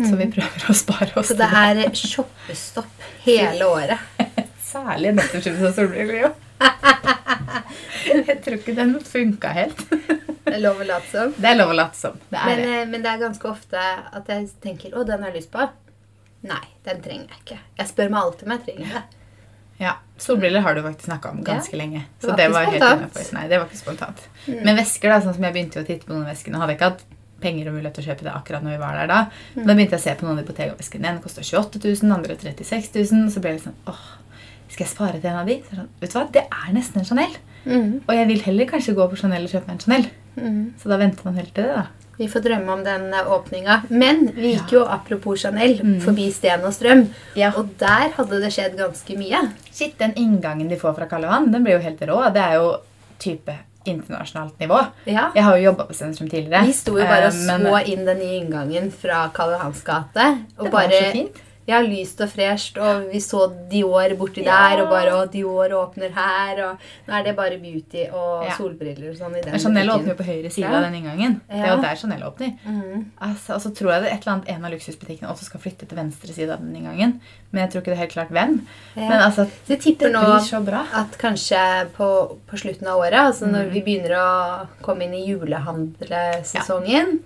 Så 0.00 0.16
vi 0.16 0.24
prøver 0.32 0.70
å 0.70 0.74
spare 0.74 1.12
oss 1.20 1.28
Så 1.28 1.34
det 1.36 1.48
er 1.52 1.90
shoppestopp 1.92 3.02
hele 3.26 3.66
året. 3.68 3.98
Særlig 4.70 5.12
nettopp 5.18 5.46
av 5.50 5.74
solbriller, 5.76 6.22
jo. 6.22 6.30
Jeg 8.10 8.38
tror 8.44 8.56
ikke 8.56 8.74
den 8.78 8.94
funka 9.04 9.50
helt. 9.54 9.82
Det 9.90 10.54
er 10.56 10.62
lov 10.64 10.80
å 10.80 10.86
late 10.88 11.10
som. 11.12 11.34
Det 11.36 11.50
er 11.50 11.58
lov 11.58 11.70
å 11.74 11.76
late 11.76 11.98
som. 11.98 12.16
Det 12.30 12.40
Men, 12.46 12.56
det. 12.62 12.68
eh, 12.80 12.86
men 12.90 13.02
det 13.04 13.10
er 13.12 13.20
ganske 13.26 13.50
ofte 13.50 13.78
at 13.78 14.26
jeg 14.32 14.48
tenker 14.62 14.90
'Å, 14.96 15.04
den 15.06 15.22
har 15.22 15.30
jeg 15.30 15.42
lyst 15.42 15.50
på'. 15.52 15.68
Nei, 16.42 16.64
den 16.84 17.02
trenger 17.02 17.28
jeg 17.28 17.38
ikke. 17.44 17.58
Jeg 17.78 17.86
spør 17.88 18.08
meg 18.10 18.20
alltid 18.22 18.48
om 18.48 18.52
jeg 18.56 18.64
trenger 18.66 18.94
det. 18.94 19.02
Ja, 19.80 19.94
Solbriller 20.20 20.60
har 20.60 20.76
du 20.76 20.82
faktisk 20.84 21.08
snakka 21.08 21.30
om 21.32 21.40
ganske 21.44 21.76
lenge. 21.76 22.02
Det 22.18 22.26
Så 22.26 22.30
var 22.30 22.36
det 22.36 22.48
var 22.52 22.68
helt. 22.68 23.32
Nei, 23.32 23.46
det 23.48 23.58
var 23.58 23.70
ikke 23.70 23.80
spontant. 23.80 24.26
Mm. 24.46 24.60
Men 24.66 24.76
vesker, 24.76 25.08
da, 25.08 25.22
sånn 25.24 25.36
som 25.38 25.46
jeg 25.48 25.56
begynte 25.56 25.80
å 25.80 25.86
titte 25.86 26.04
på 26.04 26.12
noen 26.12 26.28
av 26.28 26.36
Nå 26.52 26.60
hadde 26.60 26.74
jeg 26.74 26.78
ikke 26.78 26.90
hatt 26.92 27.04
penger 27.40 27.70
og 27.70 27.76
mulighet 27.78 27.96
til 27.96 28.04
å 28.04 28.08
kjøpe 28.10 28.26
det 28.26 28.32
akkurat 28.36 28.64
når 28.64 28.74
vi 28.74 28.80
var 28.82 28.98
der 29.00 29.08
da. 29.08 29.20
Mm. 29.30 29.60
Men 29.62 29.70
da 29.70 29.76
begynte 29.78 29.96
jeg 29.96 30.02
å 30.02 30.04
se 30.04 30.16
på 30.20 30.26
noen 30.26 30.36
av 30.36 30.42
de 30.42 30.50
Bottega-veskene. 30.50 31.06
Den 31.08 31.22
koster 31.24 31.46
28 31.46 31.80
000, 31.84 32.02
den 32.04 32.16
andre 32.18 32.36
36 32.36 32.90
000. 32.98 33.22
Og 33.24 33.32
så 33.32 33.40
ble 33.40 33.54
jeg 33.54 33.60
litt 33.60 33.68
sånn 33.70 33.78
åh, 33.88 34.02
skal 34.70 34.84
jeg 34.84 34.92
spare 34.92 35.22
til 35.22 35.30
en 35.32 35.40
av 35.40 35.48
de? 35.48 35.56
Så 35.64 35.78
sånn, 35.78 35.88
vet 36.02 36.12
du 36.12 36.18
hva, 36.18 36.26
det 36.36 36.44
er 36.44 36.74
nesten 36.76 37.00
en 37.00 37.08
Chanel. 37.08 37.38
Mm. 37.64 37.88
Og 38.04 38.12
jeg 38.16 38.28
vil 38.34 38.44
heller 38.50 38.68
kanskje 38.70 38.96
gå 38.98 39.08
på 39.08 39.18
Chanel 39.22 39.48
og 39.48 39.54
kjøpe 39.54 39.72
en 39.72 39.80
Chanel. 39.82 40.06
Mhm. 40.36 40.60
Så 40.80 40.92
da 40.92 41.00
venter 41.00 41.26
man 41.26 41.40
heller 41.40 41.56
til 41.56 41.66
det, 41.66 41.80
da. 41.80 41.86
Vi 42.20 42.26
får 42.28 42.42
drømme 42.44 42.74
om 42.74 42.82
den 42.84 43.06
åpninga. 43.16 43.78
Men 43.88 44.26
vi 44.36 44.50
gikk 44.52 44.74
jo, 44.76 44.82
apropos 44.84 45.40
Chanel, 45.40 45.78
Mm. 45.80 45.96
forbi 46.04 46.26
Sten 46.36 46.60
og 46.68 46.74
Strøm. 46.76 47.06
Ja. 47.34 47.48
Og 47.56 47.70
der 47.80 48.12
hadde 48.16 48.40
det 48.42 48.52
skjedd 48.52 48.76
ganske 48.76 49.16
mye. 49.16 49.40
Shit, 49.72 49.96
den 49.98 50.12
inngangen 50.20 50.68
de 50.68 50.76
får 50.76 50.94
fra 50.98 51.06
Karl 51.08 51.24
Johan, 51.24 51.50
den 51.50 51.64
blir 51.64 51.78
jo 51.78 51.84
helt 51.86 52.00
rå. 52.10 52.20
Det 52.34 52.42
er 52.44 52.54
jo 52.60 52.76
type 53.18 53.56
internasjonalt 53.88 54.58
nivå. 54.60 54.78
Ja. 55.08 55.30
Jeg 55.34 55.44
har 55.46 55.56
jo 55.56 55.64
jobba 55.70 55.86
på 55.88 55.94
Sentrum 55.96 56.28
tidligere. 56.28 56.66
Vi 56.66 56.72
sto 56.76 56.98
jo 56.98 57.04
bare 57.08 57.30
og 57.30 57.32
eh, 57.34 57.46
men 57.46 57.64
så 57.66 57.80
inn 57.88 58.04
den 58.04 58.18
nye 58.20 58.40
inngangen 58.42 58.90
fra 58.92 59.30
Karl 59.32 59.54
Johans 59.56 59.80
gate. 59.86 60.26
Og 60.58 60.64
Det 60.66 60.72
var 60.72 60.82
bare 60.82 61.00
så 61.06 61.12
fint. 61.14 61.40
Ja, 61.68 61.78
lyst 61.84 62.18
og 62.24 62.28
fresht, 62.32 62.78
og 62.82 63.04
vi 63.12 63.18
så 63.22 63.44
Dior 63.70 64.10
borti 64.18 64.42
Ja. 64.42 64.70
der, 64.74 64.82
og 64.82 64.88
bare 64.90 65.12
og 65.14 65.30
Dior 65.30 65.70
åpner 65.70 66.10
her, 66.10 66.58
og 66.64 66.78
nå 67.06 67.14
er 67.14 67.22
det 67.22 67.36
bare 67.36 67.58
beauty 67.60 68.06
og 68.10 68.44
Ja. 68.46 68.54
solbriller 68.56 69.10
og 69.10 69.16
sånn 69.16 69.36
i 69.38 69.40
den 69.42 69.52
Men 69.52 69.60
Chanel 69.60 69.88
åpner 69.90 70.08
jo 70.08 70.14
på 70.14 70.24
høyre 70.26 70.50
side 70.50 70.66
av 70.66 70.82
den 70.82 70.94
inngangen. 70.94 71.40
Det 71.48 71.60
er 71.60 71.76
jo 71.76 71.82
der 71.82 71.94
Chanel 71.94 72.22
åpner. 72.26 72.56
Mm. 72.66 73.04
Altså, 73.20 73.54
og 73.54 73.60
så 73.60 73.70
tror 73.76 73.92
jeg 73.92 74.02
det 74.02 74.10
er 74.10 74.14
et 74.16 74.26
eller 74.26 74.34
annet 74.34 74.48
en 74.48 74.64
av 74.64 74.72
luksusbutikkene 74.72 75.28
også 75.30 75.44
skal 75.44 75.60
flytte 75.60 75.86
til 75.86 75.96
venstre 75.98 76.32
side 76.34 76.50
av 76.50 76.58
den 76.58 76.74
inngangen. 76.74 77.20
Men 77.52 77.62
jeg 77.68 77.70
tror 77.70 77.80
ikke 77.82 77.92
det 77.92 77.98
er 77.98 78.04
helt 78.06 78.12
klart 78.18 78.30
hvem. 78.30 78.60
Men 78.96 79.20
altså, 79.20 79.46
Så 79.66 79.68
jeg 79.76 79.80
tipper 79.80 80.10
nå 80.10 80.20
at 80.92 81.18
kanskje 81.18 81.90
på, 81.94 82.38
på 82.48 82.56
slutten 82.58 82.86
av 82.88 82.98
året, 82.98 83.12
altså 83.30 83.46
når 83.46 83.66
Mm. 83.68 83.72
vi 83.72 83.80
begynner 83.82 84.16
å 84.16 84.66
komme 84.82 85.02
inn 85.04 85.14
i 85.14 85.26
julehandlesesongen, 85.28 87.20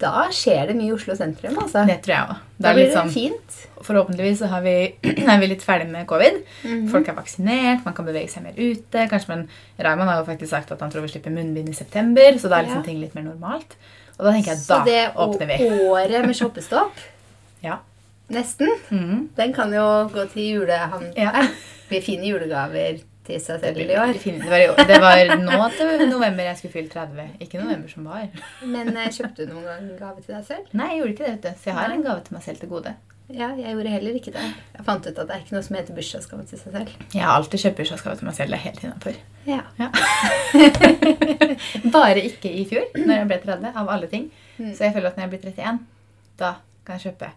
da 0.00 0.26
skjer 0.32 0.66
det 0.70 0.74
mye 0.78 0.88
i 0.90 0.94
Oslo 0.96 1.14
sentrum, 1.18 1.58
altså. 1.60 1.82
Det 1.86 1.98
tror 2.04 2.14
jeg 2.16 2.28
òg. 2.32 2.38
Da 2.64 2.72
blir 2.76 2.86
det 2.88 2.94
sånn, 2.96 3.10
fint. 3.12 3.56
forhåpentligvis 3.84 4.38
så 4.42 4.48
har 4.52 4.60
vi, 4.64 4.74
er 5.32 5.38
vi 5.40 5.46
litt 5.52 5.62
ferdig 5.64 5.88
med 5.92 6.06
covid. 6.08 6.40
Mhm. 6.64 6.88
Folk 6.92 7.08
er 7.08 7.16
vaksinert, 7.16 7.84
man 7.84 7.94
kan 7.96 8.04
bevege 8.08 8.28
seg 8.32 8.42
mer 8.44 8.56
ute. 8.58 9.06
Kanskje, 9.12 9.28
men 9.28 9.46
Raymond 9.78 10.08
har 10.10 10.20
jo 10.20 10.26
faktisk 10.28 10.50
sagt 10.52 10.72
at 10.72 10.80
han 10.84 10.90
tror 10.92 11.02
vi 11.06 11.12
slipper 11.14 11.30
munnbind 11.34 11.68
i 11.68 11.76
september. 11.76 12.32
Så 12.40 12.48
da 12.48 12.58
er 12.60 12.66
liksom 12.68 12.82
Ja. 12.82 12.88
ting 12.90 13.00
litt 13.00 13.14
mer 13.14 13.22
normalt. 13.28 13.76
Og 14.18 14.26
da 14.26 14.32
tenker 14.32 14.52
jeg 14.52 14.58
Så 14.58 14.78
da 14.78 14.84
det 14.84 15.14
åpner 15.16 15.46
vi. 15.48 15.56
Så 15.64 15.70
det 15.70 15.88
året 15.88 16.26
med 16.26 16.36
shoppestopp, 16.36 16.92
Ja. 17.62 17.78
nesten, 18.30 18.68
Mhm. 18.90 19.28
den 19.36 19.52
kan 19.52 19.72
jo 19.72 20.08
gå 20.12 20.26
til 20.32 20.42
julehandel. 20.60 21.14
Ja. 21.16 21.46
Blir 21.88 22.02
fine 22.02 22.22
julegaver 22.28 23.00
til 23.30 23.40
seg 23.44 23.60
selv 23.64 23.80
i 23.82 23.86
år. 23.96 24.14
det, 24.20 24.48
var, 24.50 24.60
i 24.64 24.68
år- 24.70 24.82
det 24.90 25.00
var 25.02 25.34
nå 25.40 25.68
til 25.76 26.08
november 26.10 26.48
jeg 26.50 26.58
skulle 26.60 26.72
fylle 26.78 26.90
30. 26.92 27.28
Ikke 27.46 27.60
november 27.62 27.88
som 27.92 28.08
var. 28.10 28.26
Men 28.64 28.90
eh, 28.96 29.08
kjøpte 29.14 29.46
du 29.46 29.54
noen 29.54 29.68
gang 29.70 29.86
gave 30.00 30.24
til 30.26 30.34
deg 30.36 30.44
selv? 30.50 30.66
Nei, 30.76 30.90
jeg 30.94 30.98
gjorde 31.02 31.14
ikke 31.14 31.24
det. 31.24 31.32
vet 31.36 31.46
du. 31.46 31.62
Så 31.62 31.70
jeg 31.72 31.78
har 31.80 31.94
en 31.94 32.04
gave 32.08 32.20
til 32.26 32.36
meg 32.38 32.44
selv 32.48 32.60
til 32.64 32.68
gode. 32.74 32.94
Ja, 33.30 33.52
jeg 33.54 33.70
gjorde 33.76 33.90
heller 33.92 34.14
ikke 34.18 34.32
det. 34.34 34.42
Jeg 34.74 34.84
fant 34.88 35.04
ut 35.06 35.18
at 35.22 35.28
det 35.28 35.34
er 35.36 35.42
ikke 35.44 35.54
noe 35.54 35.62
som 35.62 35.76
heter 35.78 35.94
bursdagsgave 35.94 36.46
til 36.50 36.58
seg 36.58 36.72
selv. 36.74 36.94
Jeg 37.14 37.22
har 37.22 37.36
alltid 37.38 37.62
kjøpt 37.62 37.76
bursdagsgave 37.78 38.16
til 38.18 38.26
meg 38.26 38.34
selv. 38.40 38.50
Det 38.50 38.58
er 38.58 38.64
helt 38.64 38.80
innafor. 38.88 39.20
Ja. 39.46 39.60
Ja. 39.78 39.90
Bare 41.94 42.18
ikke 42.26 42.50
i 42.50 42.64
fjor, 42.68 42.88
når 42.98 43.14
jeg 43.20 43.28
ble 43.30 43.38
30, 43.44 43.70
av 43.82 43.92
alle 43.94 44.08
ting. 44.10 44.26
Mm. 44.58 44.72
Så 44.74 44.84
jeg 44.88 44.96
føler 44.96 45.12
at 45.12 45.16
når 45.20 45.26
jeg 45.28 45.32
blir 45.36 45.44
31, 45.52 45.78
da 46.42 46.50
kan 46.86 46.98
jeg 46.98 47.06
kjøpe 47.12 47.30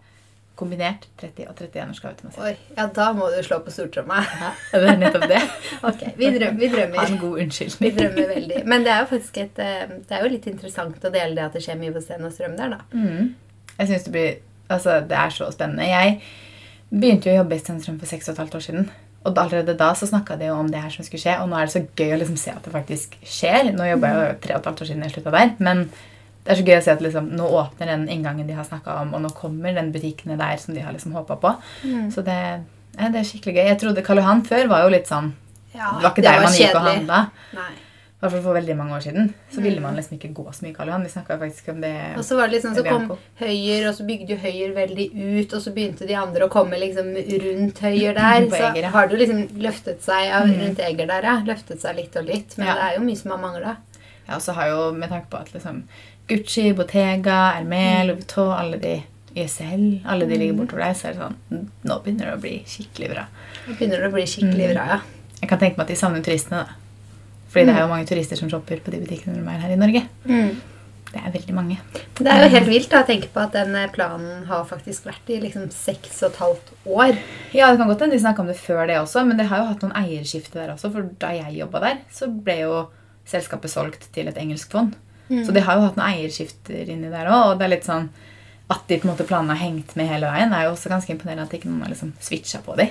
kombinert 0.58 1.08
30- 1.20 1.48
og 1.50 1.58
31-årsgave 1.58 2.18
til 2.18 2.28
meg 2.28 2.34
selv. 2.34 2.44
Oi, 2.46 2.74
ja, 2.76 2.86
da 2.94 3.06
må 3.16 3.28
du 3.32 3.38
slå 3.42 3.58
på 3.64 3.74
stortromma. 3.74 4.20
Ja, 4.22 4.50
det 4.72 4.90
er 4.92 5.00
nettopp 5.00 5.26
det. 5.30 5.42
Ok, 5.90 6.02
vi 6.18 6.30
drømmer. 6.36 6.60
Vi 6.60 6.98
Ha 6.98 7.06
en 7.08 7.20
god 7.20 7.40
unnskyldning. 7.44 7.82
Vi 7.82 7.92
drømmer 7.98 8.30
veldig. 8.34 8.64
Men 8.70 8.86
det 8.86 8.92
er 8.94 9.02
jo 9.02 9.10
faktisk 9.10 9.40
et, 9.42 9.58
eh, 9.58 9.86
det 9.98 10.14
er 10.14 10.26
jo 10.26 10.32
litt 10.32 10.46
interessant 10.50 11.04
å 11.04 11.12
dele 11.14 11.34
det 11.34 11.46
at 11.48 11.58
det 11.58 11.64
skjer 11.66 11.80
mye 11.80 11.94
på 11.94 12.02
Sten 12.04 12.26
og 12.26 12.34
Strøm 12.34 12.54
der, 12.60 12.76
da. 12.76 12.84
Mm. 12.94 13.34
Jeg 13.78 13.90
synes 13.90 14.08
det 14.08 14.14
blir 14.14 14.34
Altså, 14.72 14.94
det 15.04 15.12
er 15.12 15.28
så 15.28 15.50
spennende. 15.52 15.84
Jeg 15.84 16.20
begynte 16.88 17.28
jo 17.28 17.34
å 17.34 17.42
jobbe 17.42 17.58
i 17.58 17.60
Stenstrøm 17.60 17.98
for 18.00 18.08
seks 18.08 18.30
og 18.30 18.32
et 18.32 18.40
halvt 18.40 18.54
år 18.56 18.62
siden. 18.64 18.86
Og 19.24 19.38
allerede 19.40 19.74
da 19.76 19.90
så 19.96 20.08
snakka 20.08 20.38
de 20.40 20.48
jo 20.50 20.56
om 20.56 20.70
det 20.72 20.80
her 20.80 20.92
som 20.92 21.04
skulle 21.04 21.20
skje, 21.20 21.36
og 21.40 21.48
nå 21.50 21.58
er 21.58 21.68
det 21.68 21.74
så 21.74 21.84
gøy 21.84 22.14
å 22.14 22.18
liksom 22.20 22.38
se 22.40 22.52
at 22.52 22.64
det 22.64 22.72
faktisk 22.72 23.16
skjer. 23.24 23.70
Nå 23.76 23.86
jobba 23.88 24.10
jeg 24.10 24.18
jo 24.20 24.34
tre 24.44 24.56
og 24.56 24.60
et 24.60 24.68
halvt 24.70 24.82
år 24.84 24.90
siden 24.90 25.06
jeg 25.06 25.14
slutta 25.14 25.34
der, 25.34 25.54
men 25.64 25.84
det 26.44 26.52
er 26.52 26.58
så 26.60 26.64
gøy 26.66 26.76
å 26.76 26.82
se 26.84 26.92
at 26.92 27.00
liksom, 27.04 27.30
nå 27.38 27.46
åpner 27.60 27.86
den 27.94 28.08
inngangen 28.12 28.46
de 28.46 28.52
har 28.58 28.64
snakka 28.68 28.98
om, 29.02 29.14
og 29.16 29.22
nå 29.24 29.30
kommer 29.36 29.72
den 29.74 29.92
butikkene 29.94 30.36
der 30.36 30.56
som 30.60 30.74
de 30.74 30.80
har 30.84 30.92
liksom 30.92 31.12
håpa 31.16 31.36
på. 31.40 31.54
Mm. 31.84 32.10
Så 32.12 32.24
det, 32.26 32.36
ja, 32.98 33.08
det 33.08 33.22
er 33.22 33.24
skikkelig 33.30 33.54
gøy. 33.56 33.64
Jeg 33.70 33.78
trodde 33.80 34.04
Karl 34.04 34.20
Johan 34.20 34.44
før 34.44 34.68
var 34.68 34.84
jo 34.84 34.92
litt 34.92 35.08
sånn 35.08 35.32
Ja, 35.74 35.88
Det 35.98 36.04
var 36.04 36.12
ikke 36.12 36.22
der 36.22 36.42
man 36.44 36.52
gikk 36.54 36.76
og 36.78 36.84
handla. 36.86 37.22
I 38.14 38.26
hvert 38.26 38.30
fall 38.38 38.42
for 38.44 38.54
veldig 38.56 38.74
mange 38.78 38.94
år 38.96 39.02
siden. 39.04 39.26
Så 39.52 39.60
ville 39.60 39.76
Mm. 39.80 39.82
man 39.82 39.96
liksom 39.96 40.14
ikke 40.16 40.30
gå 40.32 40.44
så 40.54 40.62
mye 40.64 40.72
Karl 40.76 40.88
Johan. 40.88 41.02
Vi 41.02 41.10
snakka 41.12 41.36
faktisk 41.40 41.68
om 41.72 41.80
det. 41.82 41.90
Og 42.16 42.24
så 42.24 42.36
var 42.38 42.46
det 42.48 42.54
liksom, 42.62 42.74
så 42.76 42.84
kom. 42.86 43.18
Høyer, 43.40 43.88
og 43.88 43.94
så 43.98 44.06
bygde 44.06 44.30
jo 44.32 44.36
Høyer 44.36 44.72
veldig 44.76 45.06
ut, 45.40 45.52
og 45.52 45.60
så 45.60 45.72
begynte 45.74 46.06
de 46.06 46.14
andre 46.14 46.46
å 46.46 46.48
komme 46.48 46.78
liksom 46.78 47.10
rundt 47.42 47.78
Høyer 47.84 48.14
der. 48.14 48.46
Så 48.54 48.62
Eger, 48.70 48.82
ja. 48.82 48.88
har 48.94 49.08
det 49.08 49.18
jo 49.18 49.20
liksom 49.26 49.60
løftet 49.60 50.00
seg 50.06 50.28
ja, 50.30 50.40
Mm. 50.44 50.54
rundt 50.62 50.78
Eger 50.80 51.06
der, 51.06 51.22
ja. 51.22 51.36
Løftet 51.44 51.80
seg 51.82 51.96
litt 51.96 52.16
og 52.16 52.24
litt. 52.24 52.56
Men 52.56 52.66
det 52.70 52.78
er 52.86 52.94
jo 52.96 53.04
mye 53.04 53.16
som 53.16 53.30
har 53.34 53.38
mangla. 53.42 53.76
Ja, 54.28 54.36
og 54.36 54.40
så 54.46 54.54
har 54.54 54.68
jo, 54.70 54.92
med 54.92 55.10
tanke 55.10 55.28
på 55.28 55.40
at 55.42 55.52
liksom 55.52 55.82
Gucci, 56.28 56.72
Bottega, 56.76 57.52
Hermé, 57.58 58.04
Louis 58.06 58.16
Vuitton, 58.22 58.52
alle 58.56 58.78
de 58.80 58.94
YSL, 59.34 60.00
alle 60.06 60.26
de 60.30 60.36
ligger 60.38 60.54
bortover 60.60 60.84
deg, 60.86 60.96
så 60.96 61.08
er 61.10 61.16
det 61.16 61.24
sånn 61.24 61.64
Nå 61.84 61.96
begynner 62.04 62.30
det 62.30 62.36
å 62.36 62.42
bli 62.44 62.54
skikkelig 62.70 63.10
bra. 63.10 63.24
Nå 63.66 63.74
begynner 63.76 64.00
det 64.04 64.08
å 64.08 64.14
bli 64.14 64.26
skikkelig 64.30 64.68
Mm. 64.70 64.74
bra, 64.76 64.84
ja. 64.94 65.00
Jeg 65.40 65.48
kan 65.50 65.58
tenke 65.58 65.76
meg 65.76 65.84
at 65.84 65.88
de 65.92 65.96
savner 66.00 66.22
turistene, 66.24 66.62
da. 66.64 66.80
Fordi 67.50 67.66
det 67.66 67.74
er 67.76 67.80
jo 67.84 67.90
mange 67.90 68.06
turister 68.08 68.36
som 68.38 68.48
shopper 68.50 68.80
på 68.80 68.90
de 68.94 68.98
butikkene 69.02 69.34
de 69.36 69.42
er 69.50 69.60
her 69.66 69.74
i 69.74 69.76
Norge. 69.76 70.02
Mm. 70.24 70.54
Det 71.14 71.20
er 71.20 71.30
veldig 71.30 71.40
veldig 71.44 71.54
mange. 71.54 71.76
Det 72.18 72.26
er 72.26 72.42
jo 72.42 72.48
helt 72.56 72.66
vilt 72.72 72.88
da, 72.90 73.02
å 73.04 73.06
tenke 73.06 73.28
på 73.30 73.38
at 73.44 73.52
den 73.52 73.74
eh, 73.78 73.86
planen 73.94 74.46
har 74.48 74.64
faktisk 74.66 75.04
vært 75.06 75.28
i 75.30 75.36
liksom 75.44 75.68
seks 75.70 76.22
og 76.24 76.30
et 76.32 76.40
halvt 76.42 76.72
år. 76.86 77.18
Ja, 77.52 77.68
det 77.70 77.78
kan 77.78 77.86
godt 77.86 78.00
hende 78.02 78.16
de 78.16 78.22
snakka 78.24 78.40
om 78.42 78.48
det 78.50 78.56
før 78.58 78.86
det 78.88 78.96
også, 78.98 79.22
men 79.26 79.36
det 79.38 79.46
har 79.46 79.58
jo 79.62 79.68
hatt 79.68 79.82
noen 79.82 79.94
eierskifte 80.00 80.54
der 80.58 80.72
også. 80.74 80.90
For 80.90 81.06
da 81.22 81.30
jeg 81.36 81.54
jobba 81.60 81.80
der, 81.84 82.00
så 82.10 82.26
ble 82.32 82.56
jo 82.64 82.88
selskapet 83.30 83.70
solgt 83.70 84.08
til 84.12 84.26
et 84.26 84.36
engelsk 84.42 84.72
fond. 84.74 84.96
Så 85.28 85.52
de 85.56 85.60
har 85.64 85.78
jo 85.78 85.86
hatt 85.86 85.96
noen 85.96 86.10
eierskifter 86.10 86.90
inni 86.92 87.10
der 87.12 87.30
òg. 87.30 87.52
Og 87.52 87.58
det 87.58 87.66
er 87.66 87.76
litt 87.76 87.88
sånn 87.88 88.10
at 88.72 88.86
de 88.88 88.96
på 88.96 89.04
en 89.04 89.10
måte 89.12 89.26
planene 89.28 89.52
har 89.52 89.60
hengt 89.60 89.90
med 89.98 90.08
hele 90.08 90.24
veien, 90.24 90.48
det 90.48 90.56
er 90.56 90.64
jo 90.64 90.70
også 90.72 90.88
ganske 90.88 91.12
imponerende 91.12 91.44
at 91.44 91.52
ikke 91.52 91.68
noen 91.68 91.82
har 91.84 91.90
liksom 91.92 92.14
switcha 92.24 92.62
på 92.64 92.72
de. 92.78 92.86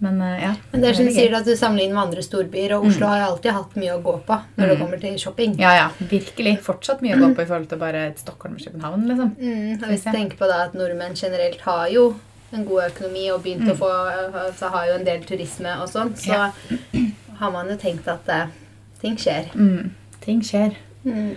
Men 0.00 0.20
uh, 0.22 0.30
ja. 0.40 0.54
Men 0.72 0.80
det 0.80 0.88
er 0.88 0.96
som 0.96 1.10
du 1.10 1.12
sier 1.12 1.36
at 1.36 1.44
du 1.44 1.52
sammenligner 1.60 1.98
med 1.98 2.02
andre 2.06 2.24
storbyer, 2.24 2.72
og 2.78 2.86
Oslo 2.88 3.10
har 3.10 3.20
jo 3.20 3.26
alltid 3.34 3.52
hatt 3.52 3.76
mye 3.82 3.98
å 3.98 4.00
gå 4.04 4.14
på 4.24 4.38
når 4.56 4.72
det 4.72 4.78
kommer 4.80 5.02
til 5.02 5.18
shopping. 5.20 5.58
Ja, 5.60 5.74
ja. 5.76 5.86
Virkelig. 5.98 6.56
Fortsatt 6.64 7.04
mye 7.04 7.18
å 7.18 7.20
gå 7.20 7.30
på 7.36 7.44
i 7.44 7.50
forhold 7.52 7.68
til 7.68 7.82
bare 7.84 8.06
Stockholm 8.16 8.56
og 8.56 8.64
København, 8.64 9.06
liksom. 9.12 9.34
Mm, 9.36 9.70
og 9.76 9.86
hvis 9.92 10.06
du 10.08 10.10
tenker 10.16 10.40
på 10.40 10.48
da 10.48 10.62
at 10.70 10.78
nordmenn 10.78 11.20
generelt 11.20 11.60
har 11.68 11.86
jo 11.92 12.06
en 12.54 12.64
god 12.64 12.88
økonomi 12.88 13.28
og 13.34 13.42
begynt 13.44 13.70
å 13.72 13.76
få 13.76 13.90
Så 14.56 14.70
har 14.72 14.88
jo 14.88 14.98
en 15.00 15.04
del 15.06 15.24
turisme 15.26 15.72
og 15.82 15.88
sånn, 15.90 16.14
så 16.16 16.32
Ja. 16.32 16.50
har 17.40 17.50
man 17.52 17.68
jo 17.68 17.76
tenkt 17.76 18.08
at 18.08 18.28
uh, 18.32 18.46
ting 19.02 19.20
skjer. 19.20 19.52
Mm. 19.52 19.90
Ting 20.24 20.40
skjer. 20.40 20.78
Mm. 21.04 21.34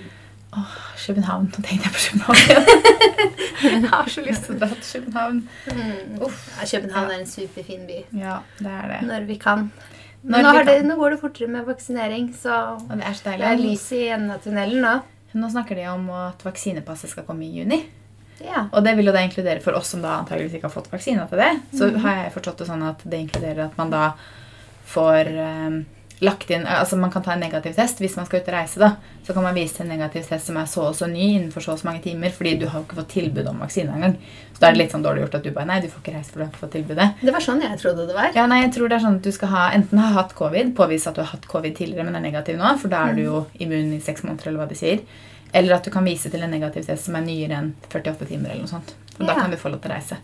Åh, 0.56 0.75
København. 1.06 1.50
Nå 1.51 1.63
tenkte 1.63 1.89
jeg 1.89 1.94
på 1.94 2.00
København 2.06 2.38
igjen. 2.44 3.82
jeg 3.84 3.89
har 3.92 4.08
så 4.10 4.22
lyst 4.25 4.46
til 4.48 4.56
å 4.56 4.60
dra 4.62 4.70
til 4.75 5.01
København. 5.01 5.42
Uff, 6.24 6.46
ja, 6.62 6.68
København 6.72 7.12
er 7.12 7.20
en 7.20 7.27
superfin 7.30 7.84
by. 7.89 8.00
Ja, 8.22 8.38
det 8.60 8.72
er 8.72 8.88
det. 8.94 9.01
Når 9.10 9.27
vi 9.27 9.36
kan. 9.42 9.68
Men 10.24 10.44
nå, 10.44 10.54
det, 10.68 10.77
nå 10.88 10.96
går 11.00 11.13
det 11.16 11.20
fortere 11.22 11.48
med 11.51 11.68
vaksinering, 11.68 12.32
så 12.36 12.56
Og 12.80 12.96
det 12.98 13.06
er 13.06 13.13
så 13.20 13.36
det 13.38 13.46
er 13.51 13.60
lys 13.62 13.86
i 13.96 14.08
enden 14.12 14.32
av 14.34 14.42
tunnelen 14.44 14.82
nå. 14.84 14.96
Nå 15.38 15.50
snakker 15.54 15.75
de 15.77 15.86
om 15.92 16.08
at 16.16 16.42
vaksinepasset 16.48 17.12
skal 17.12 17.24
komme 17.27 17.46
i 17.46 17.51
juni. 17.60 17.82
Ja. 18.42 18.68
Og 18.72 18.84
det 18.86 18.96
vil 18.98 19.06
jo 19.10 19.13
da 19.16 19.22
inkludere 19.25 19.62
for 19.62 19.74
oss 19.77 19.92
som 19.94 20.01
da 20.01 20.16
antageligvis 20.22 20.58
ikke 20.58 20.70
har 20.70 20.74
fått 20.74 20.89
vaksine 20.92 21.27
til 21.30 21.38
det. 21.42 21.51
Så 21.77 21.92
Mhm. 21.92 22.00
har 22.01 22.16
jeg 22.24 22.34
forstått 22.34 22.58
det 22.63 22.68
sånn 22.68 22.84
at 22.89 23.04
det 23.04 23.20
inkluderer 23.20 23.66
at 23.66 23.77
man 23.77 23.89
da 23.94 24.12
får 24.88 25.27
eh, 25.27 25.84
lagt 26.19 26.50
inn 26.50 26.63
Altså 26.65 26.97
man 26.97 27.12
kan 27.13 27.21
ta 27.24 27.33
en 27.36 27.39
negativ 27.39 27.75
test 27.77 28.00
hvis 28.01 28.15
man 28.17 28.25
skal 28.25 28.39
ut 28.41 28.47
og 28.50 28.53
reise. 28.55 28.79
da. 28.79 28.95
Så 29.27 29.33
kan 29.33 29.43
man 29.43 29.53
vise 29.55 29.75
til 29.75 29.86
en 29.86 29.91
negativ 29.93 30.24
test 30.25 30.47
som 30.47 30.57
er 30.57 30.65
så 30.65 30.88
og 30.89 30.95
så 30.95 31.05
ny 31.07 31.27
innenfor 31.36 31.62
så 31.62 31.71
og 31.75 31.79
så 31.79 31.86
mange 31.89 32.01
timer. 32.01 32.29
Fordi 32.33 32.55
du 32.57 32.65
har 32.67 32.79
jo 32.79 32.86
ikke 32.88 32.97
fått 33.01 33.09
tilbud 33.13 33.47
om 33.51 33.59
vaksine 33.62 33.93
engang. 33.93 34.15
Så 34.53 34.59
da 34.62 34.67
er 34.69 34.74
det 34.77 34.81
litt 34.81 34.91
sånn 34.95 35.03
dårlig 35.05 35.21
gjort 35.25 35.36
at 35.39 35.43
du 35.45 35.51
bare 35.53 35.67
Nei, 35.69 35.79
du 35.83 35.88
får 35.93 36.01
ikke 36.01 36.15
reise 36.17 36.31
for 36.31 36.39
du 36.39 36.45
har 36.45 36.51
ikke 36.51 36.63
fått 36.65 36.75
tilbudet. 36.77 37.07
Det 37.21 37.33
var 37.38 37.45
sånn 37.45 37.62
jeg 37.62 37.79
trodde 37.83 38.07
det 38.09 38.15
var. 38.17 38.31
Ja, 38.33 38.47
nei, 38.50 38.62
jeg 38.63 38.74
tror 38.74 38.89
det 38.89 38.97
er 38.97 39.05
sånn 39.05 39.19
at 39.21 39.29
du 39.29 39.31
skal 39.36 39.53
ha, 39.53 39.63
enten 39.77 40.00
ha 40.01 40.09
hatt 40.17 40.33
covid, 40.36 40.74
påvise 40.75 41.09
at 41.12 41.15
du 41.15 41.21
har 41.21 41.31
hatt 41.36 41.45
covid 41.47 41.75
tidligere, 41.77 42.05
men 42.09 42.15
er 42.17 42.25
negativ 42.25 42.57
nå, 42.57 42.74
for 42.81 42.89
da 42.89 43.03
er 43.12 43.13
du 43.19 43.21
jo 43.27 43.45
immun 43.59 43.93
i 43.93 44.01
seks 44.01 44.24
måneder, 44.25 44.47
eller 44.50 44.63
hva 44.63 44.69
de 44.74 44.79
sier. 44.79 45.03
Eller 45.53 45.77
at 45.77 45.86
du 45.86 45.91
kan 45.93 46.03
vise 46.03 46.29
til 46.33 46.41
en 46.43 46.50
negativ 46.51 46.83
test 46.89 47.05
som 47.05 47.15
er 47.15 47.21
nyere 47.27 47.62
enn 47.62 47.69
48 47.93 48.25
timer, 48.25 48.50
eller 48.55 48.65
noe 48.65 48.74
sånt. 48.74 48.95
Og 49.19 49.25
da 49.27 49.36
kan 49.38 49.51
du 49.53 49.57
få 49.62 49.69
lov 49.69 49.79
til 49.86 49.91
å 49.91 49.95
reise. 49.95 50.17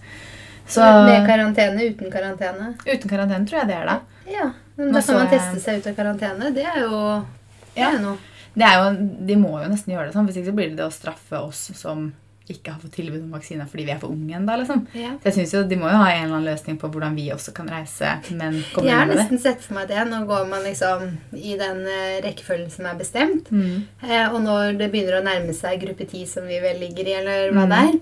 Så 0.67 0.81
Med 1.05 1.25
karantene, 1.27 1.85
uten 1.91 2.09
karantene. 2.11 2.73
uten 2.87 3.09
karantene 3.09 3.45
tror 3.47 3.59
jeg 3.59 3.67
det 3.69 3.75
er 3.77 3.85
da. 3.85 3.99
Ja, 4.31 4.49
men 4.77 4.91
da 4.93 5.01
kan 5.01 5.15
man 5.15 5.29
teste 5.29 5.59
seg 5.61 5.79
ut 5.81 5.87
av 5.87 5.95
karantene. 5.95 6.53
Det 6.53 6.65
er 6.65 6.79
jo 6.81 7.25
det 7.75 7.81
Ja. 7.81 7.91
er 7.95 7.99
noe. 7.99 8.17
Det 8.55 8.63
er 8.65 8.75
jo, 8.83 9.07
de 9.25 9.35
må 9.35 9.55
jo 9.63 9.69
nesten 9.69 9.93
gjøre 9.95 10.05
det 10.07 10.13
sånn, 10.13 10.27
hvis 10.27 10.37
ikke 10.37 10.51
så 10.51 10.55
blir 10.55 10.69
det 10.69 10.77
det 10.77 10.85
å 10.85 10.91
straffe 10.93 11.39
oss 11.41 11.71
som 11.73 12.13
ikke 12.49 12.73
har 12.73 12.79
fått 12.81 12.91
tilbud 12.97 13.21
om 13.23 13.31
vaksine 13.31 13.63
fordi 13.71 13.85
vi 13.87 13.91
er 13.93 13.99
for 14.01 14.09
unge 14.11 14.35
ennå, 14.35 14.57
liksom. 14.59 14.81
Ja. 14.93 15.13
Så 15.23 15.29
jeg 15.31 15.33
synes 15.33 15.53
jo 15.53 15.61
de 15.63 15.75
må 15.79 15.87
jo 15.89 15.95
ha 15.95 16.09
en 16.11 16.25
eller 16.25 16.35
annen 16.35 16.49
løsning 16.51 16.77
på 16.77 16.89
hvordan 16.91 17.15
vi 17.15 17.29
også 17.31 17.53
kan 17.55 17.69
reise, 17.71 18.19
men 18.35 18.57
komme 18.73 18.85
Jeg 18.89 18.97
har 18.99 19.05
med 19.07 19.15
det. 19.17 19.23
nesten 19.23 19.39
sett 19.39 19.61
for 19.63 19.73
meg 19.75 19.87
det. 19.87 20.03
Nå 20.09 20.19
går 20.27 20.49
man 20.49 20.61
liksom 20.67 21.17
i 21.39 21.55
den 21.57 21.87
eh, 21.87 22.19
rekkefølgen 22.21 22.69
som 22.69 22.85
er 22.85 22.95
bestemt. 22.99 23.47
Mm. 23.49 23.85
Eh, 24.03 24.27
og 24.33 24.41
når 24.43 24.77
det 24.77 24.91
begynner 24.91 25.21
å 25.21 25.23
nærme 25.23 25.55
seg 25.55 25.79
gruppe 25.81 26.05
10, 26.05 26.25
som 26.27 26.43
vi 26.45 26.59
vel 26.59 26.79
ligger 26.83 27.07
i, 27.07 27.13
eller 27.21 27.51
hva 27.55 27.63
Mm. 27.65 27.69
det 27.69 27.79
er, 27.79 27.99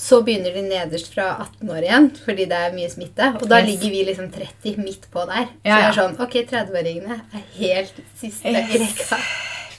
så 0.00 0.22
begynner 0.24 0.54
de 0.56 0.62
nederst 0.64 1.10
fra 1.12 1.26
18 1.44 1.68
år 1.74 1.84
igjen, 1.84 2.06
fordi 2.24 2.46
det 2.48 2.56
er 2.56 2.72
mye 2.72 2.88
smitte. 2.88 3.26
Og 3.36 3.46
da 3.50 3.58
Yes. 3.60 3.66
ligger 3.68 3.90
vi 3.92 4.04
liksom 4.08 4.30
30 4.32 4.76
midt 4.80 5.10
på 5.12 5.26
der. 5.28 5.48
Ja, 5.64 5.76
Så 5.76 5.80
det 5.80 5.88
er 5.90 5.98
sånn 6.00 6.20
Ok, 6.24 6.34
30-åringene 6.48 7.18
er 7.34 7.42
helt 7.58 8.00
siste 8.16 8.48
i 8.48 8.54
Yes. 8.54 8.80
rekka. 8.80 9.18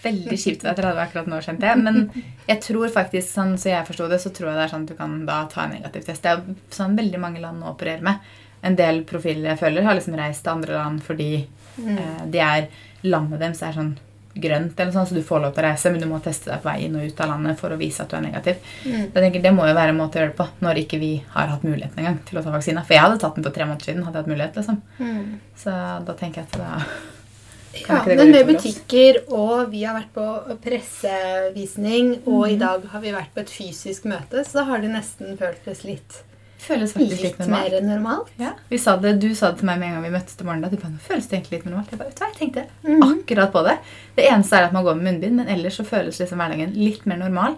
Veldig 0.03 0.37
kjipt 0.43 0.61
å 0.63 0.69
være 0.69 0.75
30 0.81 1.01
akkurat 1.07 1.27
nå, 1.29 1.39
skjønte 1.45 1.61
jeg. 1.71 1.77
Men 1.77 2.23
jeg 2.47 2.61
tror 2.61 2.87
faktisk, 2.89 3.27
sånn 3.33 3.53
så 3.57 3.69
jeg 3.69 3.85
forsto 3.87 4.07
det, 4.09 4.19
så 4.21 4.29
tror 4.33 4.47
jeg 4.49 4.55
det 4.57 4.63
er 4.65 4.71
sånn 4.75 4.81
at 4.83 4.87
du 4.87 4.95
kan 4.95 5.25
da 5.25 5.45
ta 5.45 5.63
en 5.65 5.71
negativ 5.71 6.05
test. 6.05 6.21
Det 6.23 6.31
er 6.31 6.41
sånn 6.71 6.95
veldig 6.97 7.19
mange 7.19 7.41
land 7.41 7.61
nå 7.61 7.69
opererer 7.75 8.01
med. 8.01 8.19
En 8.63 8.75
del 8.75 9.03
profiler 9.03 9.49
jeg 9.55 9.59
følger, 9.59 9.83
har 9.83 9.95
liksom 9.95 10.15
reist 10.17 10.43
til 10.43 10.53
andre 10.53 10.73
land 10.77 11.01
fordi 11.03 11.47
Mm. 11.79 11.97
eh, 11.97 12.25
de 12.29 12.39
er 12.39 12.67
landet 13.03 13.39
deres 13.39 13.61
er 13.63 13.73
sånn 13.73 13.97
grønt, 14.33 14.79
eller 14.79 14.93
sånn, 14.95 15.07
så 15.09 15.17
du 15.17 15.23
får 15.25 15.43
lov 15.43 15.55
til 15.55 15.63
å 15.63 15.67
reise, 15.67 15.91
men 15.91 16.03
du 16.03 16.07
må 16.09 16.19
teste 16.23 16.51
deg 16.51 16.63
på 16.63 16.69
vei 16.69 16.85
inn 16.85 16.97
og 16.99 17.07
ut 17.07 17.23
av 17.23 17.31
landet 17.33 17.59
for 17.59 17.73
å 17.73 17.79
vise 17.79 18.03
at 18.03 18.11
du 18.11 18.17
er 18.17 18.25
negativ. 18.25 18.59
Mm. 18.85 18.99
Jeg 19.03 19.15
tenker 19.17 19.45
Det 19.47 19.53
må 19.55 19.67
jo 19.67 19.77
være 19.77 19.95
en 19.95 20.01
måte 20.01 20.19
å 20.19 20.23
gjøre 20.23 20.33
det 20.33 20.39
på 20.39 20.49
når 20.65 20.83
ikke 20.83 21.01
vi 21.01 21.13
har 21.33 21.51
hatt 21.51 21.65
muligheten 21.67 22.03
engang 22.03 22.19
til 22.27 22.39
å 22.39 22.45
ta 22.45 22.53
vaksina. 22.53 22.85
For 22.87 22.97
jeg 22.97 23.05
hadde 23.07 23.21
tatt 23.23 23.39
den 23.39 23.47
for 23.47 23.55
tre 23.55 23.67
måneder 23.67 23.89
siden. 23.89 24.05
hadde 24.07 24.21
jeg 24.21 24.25
hatt 24.25 24.33
mulighet, 24.35 24.61
liksom. 24.61 24.83
Mm. 24.99 25.25
Så 25.63 25.79
da 26.07 26.15
tenker 26.19 26.43
jeg 26.43 26.51
at 26.51 26.61
da 26.61 26.85
Ja, 27.71 28.01
men 28.03 28.33
med 28.33 28.49
butikker, 28.49 29.21
og 29.31 29.69
vi 29.71 29.85
har 29.87 29.95
vært 29.95 30.11
på 30.15 30.57
pressevisning, 30.63 32.17
og 32.25 32.41
mm. 32.43 32.49
i 32.51 32.57
dag 32.59 32.83
har 32.91 33.03
vi 33.03 33.13
vært 33.15 33.31
på 33.31 33.45
et 33.45 33.53
fysisk 33.53 34.09
møte, 34.11 34.43
så 34.43 34.59
da 34.59 34.65
har 34.67 34.83
det 34.83 34.91
nesten 34.91 35.37
føltes 35.39 35.85
litt, 35.87 36.17
føles 36.61 36.93
faktisk 36.93 37.11
litt 37.11 37.23
litt 37.25 37.39
normalt. 37.41 37.73
mer 37.73 37.85
normalt. 37.87 38.31
Ja, 38.41 38.53
vi 38.69 38.79
sa 38.81 38.95
det, 39.01 39.13
Du 39.23 39.29
sa 39.35 39.51
det 39.51 39.61
til 39.61 39.69
meg 39.69 39.81
med 39.81 39.89
en 39.89 39.97
gang 39.97 40.05
vi 40.05 40.13
møttes 40.15 40.37
til 40.37 40.47
morgenen. 40.47 40.65
at 40.65 40.71
du 40.71 40.81
bare, 40.81 40.93
nå 40.93 41.03
føles 41.03 41.27
det 41.27 41.37
egentlig 41.37 41.57
litt 41.57 41.67
normalt. 41.69 41.91
Jeg 41.91 41.99
bare, 41.99 42.09
vet 42.09 42.17
du 42.17 42.23
hva, 42.23 42.31
jeg 42.31 42.39
tenkte 42.39 42.65
mm. 42.87 43.05
akkurat 43.07 43.53
på 43.53 43.63
det. 43.67 43.77
Det 44.17 44.27
eneste 44.29 44.57
er 44.57 44.67
at 44.67 44.75
man 44.75 44.85
går 44.87 44.97
med 44.99 45.07
munnbind, 45.09 45.37
men 45.41 45.51
ellers 45.51 45.79
så 45.79 45.87
føles 45.87 46.19
liksom 46.21 46.41
hverdagen 46.41 46.75
litt 46.77 47.07
mer 47.09 47.21
normal. 47.21 47.57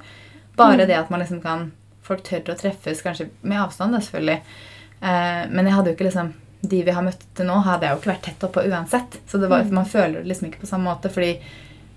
Bare 0.59 0.83
mm. 0.83 0.87
det 0.87 0.99
at 0.99 1.09
man 1.13 1.23
liksom 1.23 1.41
kan 1.45 1.71
Folk 2.03 2.19
tør 2.27 2.49
å 2.51 2.55
treffes, 2.59 2.99
kanskje 2.99 3.29
med 3.47 3.61
avstand, 3.63 3.95
da, 3.95 4.01
selvfølgelig. 4.03 4.57
Eh, 4.99 5.43
men 5.55 5.69
jeg 5.69 5.75
hadde 5.77 5.87
jo 5.87 5.95
ikke 5.95 6.07
liksom 6.09 6.33
De 6.67 6.81
vi 6.83 6.95
har 6.95 7.05
møtt 7.05 7.23
til 7.35 7.47
nå, 7.47 7.61
hadde 7.63 7.87
jeg 7.87 7.95
jo 7.95 7.99
ikke 8.01 8.11
vært 8.11 8.25
tett 8.27 8.43
oppå 8.43 8.63
uansett. 8.67 9.17
Så 9.27 9.39
det 9.39 9.47
var, 9.47 9.63
mm. 9.63 9.71
man 9.79 9.87
føler 9.87 10.19
det 10.19 10.31
liksom 10.31 10.49
ikke 10.49 10.65
på 10.65 10.69
samme 10.69 10.91
måte. 10.91 11.11
fordi 11.11 11.37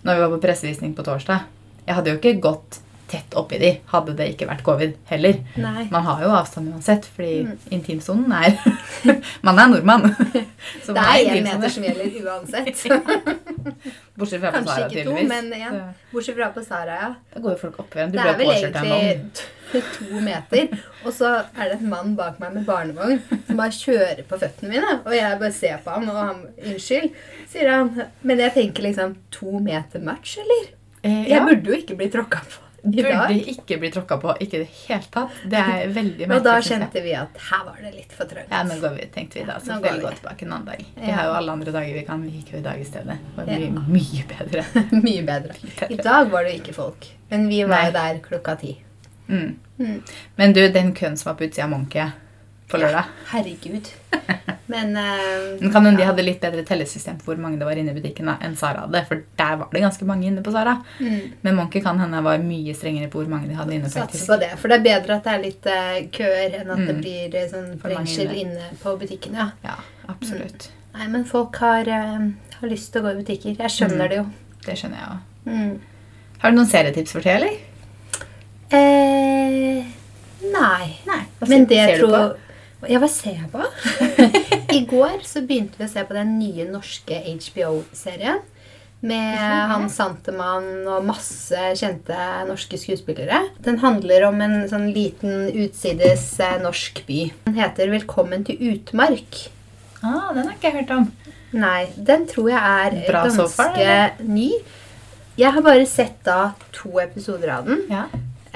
når 0.06 0.14
vi 0.14 0.22
var 0.22 0.32
på 0.36 0.40
pressevisning 0.44 0.94
på 0.94 1.02
torsdag 1.02 1.46
Jeg 1.86 1.94
hadde 1.96 2.12
jo 2.12 2.18
ikke 2.20 2.40
gått 2.42 2.78
tett 3.08 3.34
oppi 3.38 3.58
de 3.62 3.70
hadde 3.92 4.14
det 4.18 4.26
ikke 4.32 4.48
vært 4.48 4.62
covid 4.66 4.94
heller. 5.10 5.36
Nei. 5.56 5.84
Man 5.92 6.02
har 6.08 6.22
jo 6.25 6.30
avstand 6.34 6.72
uansett, 6.75 7.04
fordi 7.16 7.42
Mm. 7.46 7.58
intimsonen 7.70 8.32
er 8.32 8.56
Man 9.46 9.58
er 9.58 9.68
nordmann. 9.70 10.08
Så 10.84 10.92
Det 10.96 11.02
er 11.02 11.34
én 11.36 11.42
meter 11.46 11.68
som 11.70 11.84
gjelder 11.84 12.16
uansett. 12.26 12.86
Bortsett 14.16 14.40
fra 14.40 14.50
på 14.50 14.56
Kanskje 14.58 14.72
Sara, 14.75 14.86
ikke 14.88 15.04
to, 15.04 15.10
tydeligvis. 15.12 15.28
men 15.28 15.52
ja. 15.60 15.70
Bortsett 16.12 16.36
fra 16.38 16.48
på 16.54 16.64
Sara, 16.64 16.96
ja. 17.02 17.10
Da 17.34 17.40
går 17.44 17.54
jo 17.54 17.60
folk 17.60 17.78
opp 17.82 17.94
igjen. 17.96 18.10
Du 18.14 18.18
ble 18.18 18.32
er 18.32 18.40
påkjørt 18.40 18.76
av 18.80 18.86
en 18.86 18.92
egentlig 18.92 19.06
vel 19.06 19.12
egentlig 19.12 19.82
to 19.96 20.20
meter. 20.22 20.76
Og 21.04 21.12
så 21.16 21.30
er 21.58 21.70
det 21.72 21.78
en 21.80 21.88
mann 21.90 22.12
bak 22.18 22.38
meg 22.42 22.54
med 22.54 22.66
barnevogn 22.68 23.18
som 23.48 23.58
bare 23.58 23.75
kjører 23.75 24.22
på 24.28 24.38
føttene 24.40 24.70
mine. 24.72 24.92
Og 25.04 25.14
jeg 25.16 25.40
bare 25.42 25.52
ser 25.56 25.80
på 25.84 25.94
ham, 25.96 26.08
og 26.12 26.20
han 26.22 26.44
Unnskyld, 26.66 27.10
sier 27.50 27.72
han. 27.75 27.90
Men 28.22 28.42
jeg 28.46 28.54
tenker 28.56 28.86
liksom 28.88 29.16
To 29.38 29.58
meter 29.62 30.00
match, 30.06 30.38
eller? 30.42 30.70
Eh, 31.02 31.26
Jeg 31.30 31.42
burde 31.44 31.70
jo 31.75 31.76
ikke 31.82 31.96
bli 31.98 32.08
tråkka 32.14 32.40
på 32.46 32.62
i 32.93 33.02
burde 33.02 33.12
dag. 33.19 33.49
ikke 33.52 33.78
bli 33.83 33.90
tråkka 33.95 34.16
på. 34.23 34.35
Ikke 34.40 34.59
i 34.61 34.62
det 34.64 34.69
hele 34.87 35.09
tatt. 35.11 35.31
Det 35.45 35.59
er 35.62 35.88
veldig 35.99 36.26
Og 36.26 36.28
da 36.28 36.35
merkelig. 36.37 36.64
synes 36.64 36.71
jeg. 36.71 36.81
kjente 36.81 37.02
vi 37.07 37.14
at 37.19 37.40
her 37.50 37.64
var 37.66 37.78
det 37.83 37.93
litt 37.95 38.12
for 38.12 38.25
trøtt. 38.31 38.50
Ja, 38.50 38.62
nå 38.69 38.78
går 38.83 38.95
vi, 38.97 39.07
tenkte 39.14 39.38
vi 39.40 39.45
da. 39.49 39.59
Så 39.61 39.76
får 39.81 39.87
vi 39.97 40.02
gå 40.05 40.12
tilbake 40.21 40.47
en 40.47 40.52
annen 40.52 40.66
dag. 40.73 40.85
Vi 41.05 41.11
har 41.19 41.25
jo 41.31 41.37
alle 41.40 41.52
andre 41.59 41.73
dager 41.78 41.95
vi 42.00 42.05
kan. 42.09 42.23
Vi 42.23 42.31
gikk 42.38 42.52
jo 42.55 42.59
i 42.59 42.64
dag 42.66 42.81
i 42.81 42.85
stedet. 42.88 43.19
Det 43.28 43.37
var 43.37 43.52
Ja. 43.52 43.59
mye, 43.59 43.87
mye 43.97 44.26
bedre. 44.35 44.64
Mye 45.02 45.23
bedre. 45.23 45.59
I 45.90 45.97
dag 46.02 46.31
var 46.31 46.45
det 46.45 46.52
jo 46.57 46.61
ikke 46.62 46.75
folk. 46.75 47.09
Men 47.31 47.49
vi 47.49 47.62
var 47.64 47.87
jo 47.88 47.93
der 47.97 48.19
klokka 48.25 48.57
ti. 48.61 48.76
Mm. 49.28 49.57
Mm. 49.78 50.02
Men 50.37 50.52
du, 50.55 50.62
den 50.73 50.95
køen 50.95 51.16
som 51.19 51.31
var 51.33 51.37
på 51.40 51.45
utsida 51.49 51.64
av 51.64 51.71
Monkey 51.71 52.07
på 52.68 52.78
lørdag 52.82 53.04
Herregud. 53.30 53.88
Men 54.73 54.96
uh, 54.99 55.61
Men 55.61 55.70
kan 55.70 55.85
hende 55.87 56.00
de 56.00 56.02
ja. 56.02 56.08
hadde 56.11 56.23
litt 56.26 56.40
bedre 56.42 56.64
tellesystem 56.66 57.20
på 57.20 57.28
hvor 57.30 57.38
mange 57.38 57.61
det 57.61 57.66
var 57.68 57.78
inne 57.78 57.92
i 57.92 57.94
butikken 58.00 58.26
da, 58.26 58.32
enn 58.42 58.56
Sara 58.58 58.80
hadde. 58.82 59.02
For 59.06 59.20
der 59.38 59.61
var 59.61 59.68
det 59.70 59.82
ganske 59.85 60.04
mange 60.08 60.26
inne 60.26 60.42
på 60.42 60.50
Sara. 60.50 60.73
mm. 60.99 61.20
Men 61.46 61.54
Monkey 61.61 61.80
kan 61.85 62.00
hende 62.02 62.23
var 62.26 62.38
mye 62.42 62.75
strengere 62.75 63.06
på 63.12 63.20
hvor 63.23 63.30
mange 63.30 63.46
de 63.46 63.54
hadde 63.54 63.76
inne. 63.76 63.90
faktisk. 63.92 64.25
Sats 64.25 64.26
på 64.32 64.38
det. 64.42 64.49
For 64.58 64.68
det 64.73 64.80
er 64.80 64.87
bedre 64.88 65.18
at 65.20 65.28
det 65.28 65.35
er 65.37 65.44
litt 65.44 65.68
uh, 65.70 66.00
køer 66.18 66.56
enn 66.62 66.73
at 66.75 66.82
det 66.82 66.96
Mm. 66.96 67.00
blir 67.04 67.37
eh, 67.38 67.46
sånn 67.52 67.68
For 67.78 67.94
inne. 67.94 68.35
inne 68.42 68.66
på 68.82 68.96
butikken. 68.99 69.35
Ja. 69.38 69.46
Ja, 69.62 69.76
absolutt. 70.08 70.70
Nei, 70.96 71.06
men 71.14 71.25
folk 71.28 71.54
har, 71.62 71.85
har 71.87 72.66
lyst 72.68 72.90
til 72.92 73.02
å 73.02 73.06
gå 73.06 73.14
i 73.14 73.23
butikker. 73.23 73.54
Jeg 73.62 73.70
skjønner 73.70 74.06
Mm. 74.06 74.08
det 74.11 74.16
jo. 74.18 74.26
Det 74.66 74.75
skjønner 74.80 74.99
jeg 74.99 75.08
òg. 75.14 75.20
Mm. 75.46 75.80
Har 76.42 76.50
du 76.50 76.56
noen 76.58 76.66
serietips 76.75 77.12
for 77.14 77.20
tida, 77.23 77.37
eller? 77.38 77.54
Eh, 78.75 79.85
nei. 80.50 80.87
Nei. 81.06 81.20
Men 81.46 81.66
det 81.70 81.85
tror? 82.00 82.35
Ja, 82.85 83.00
hva 83.00 83.09
ser 83.09 83.38
jeg 83.38 83.49
på? 83.52 83.62
I 84.76 84.83
går 84.88 85.23
så 85.25 85.40
begynte 85.47 85.80
vi 85.80 85.87
å 85.87 85.90
se 85.90 86.04
på 86.04 86.16
den 86.16 86.37
nye 86.40 86.66
norske 86.68 87.23
HBO-serien. 87.25 88.42
Med 89.06 89.37
Hans 89.38 89.71
han 89.71 89.90
Santemann 89.92 90.87
og 90.88 91.04
masse 91.06 91.73
kjente 91.78 92.16
norske 92.49 92.78
skuespillere. 92.80 93.42
Den 93.62 93.78
handler 93.83 94.25
om 94.30 94.40
en 94.45 94.56
sånn 94.71 94.88
liten 94.95 95.50
utsides 95.52 96.25
eh, 96.42 96.56
norsk 96.62 97.02
by. 97.06 97.21
Den 97.45 97.59
heter 97.61 97.92
'Velkommen 97.92 98.47
til 98.49 98.56
utmark'. 98.73 99.49
Ah, 100.02 100.33
den 100.33 100.49
har 100.49 100.54
ikke 100.56 100.71
jeg 100.71 100.78
hørt 100.80 100.95
om. 100.97 101.11
Nei, 101.56 101.87
den 101.97 102.26
tror 102.28 102.50
jeg 102.50 102.61
er 102.61 102.97
Bra 103.06 103.26
ganske 103.26 103.47
sofa, 103.49 104.16
ny. 104.25 104.50
Jeg 105.37 105.52
har 105.52 105.62
bare 105.62 105.87
sett 105.87 106.16
da 106.25 106.54
to 106.73 106.97
episoder 107.00 107.52
av 107.59 107.68
den. 107.68 107.85
Ja. 107.92 108.06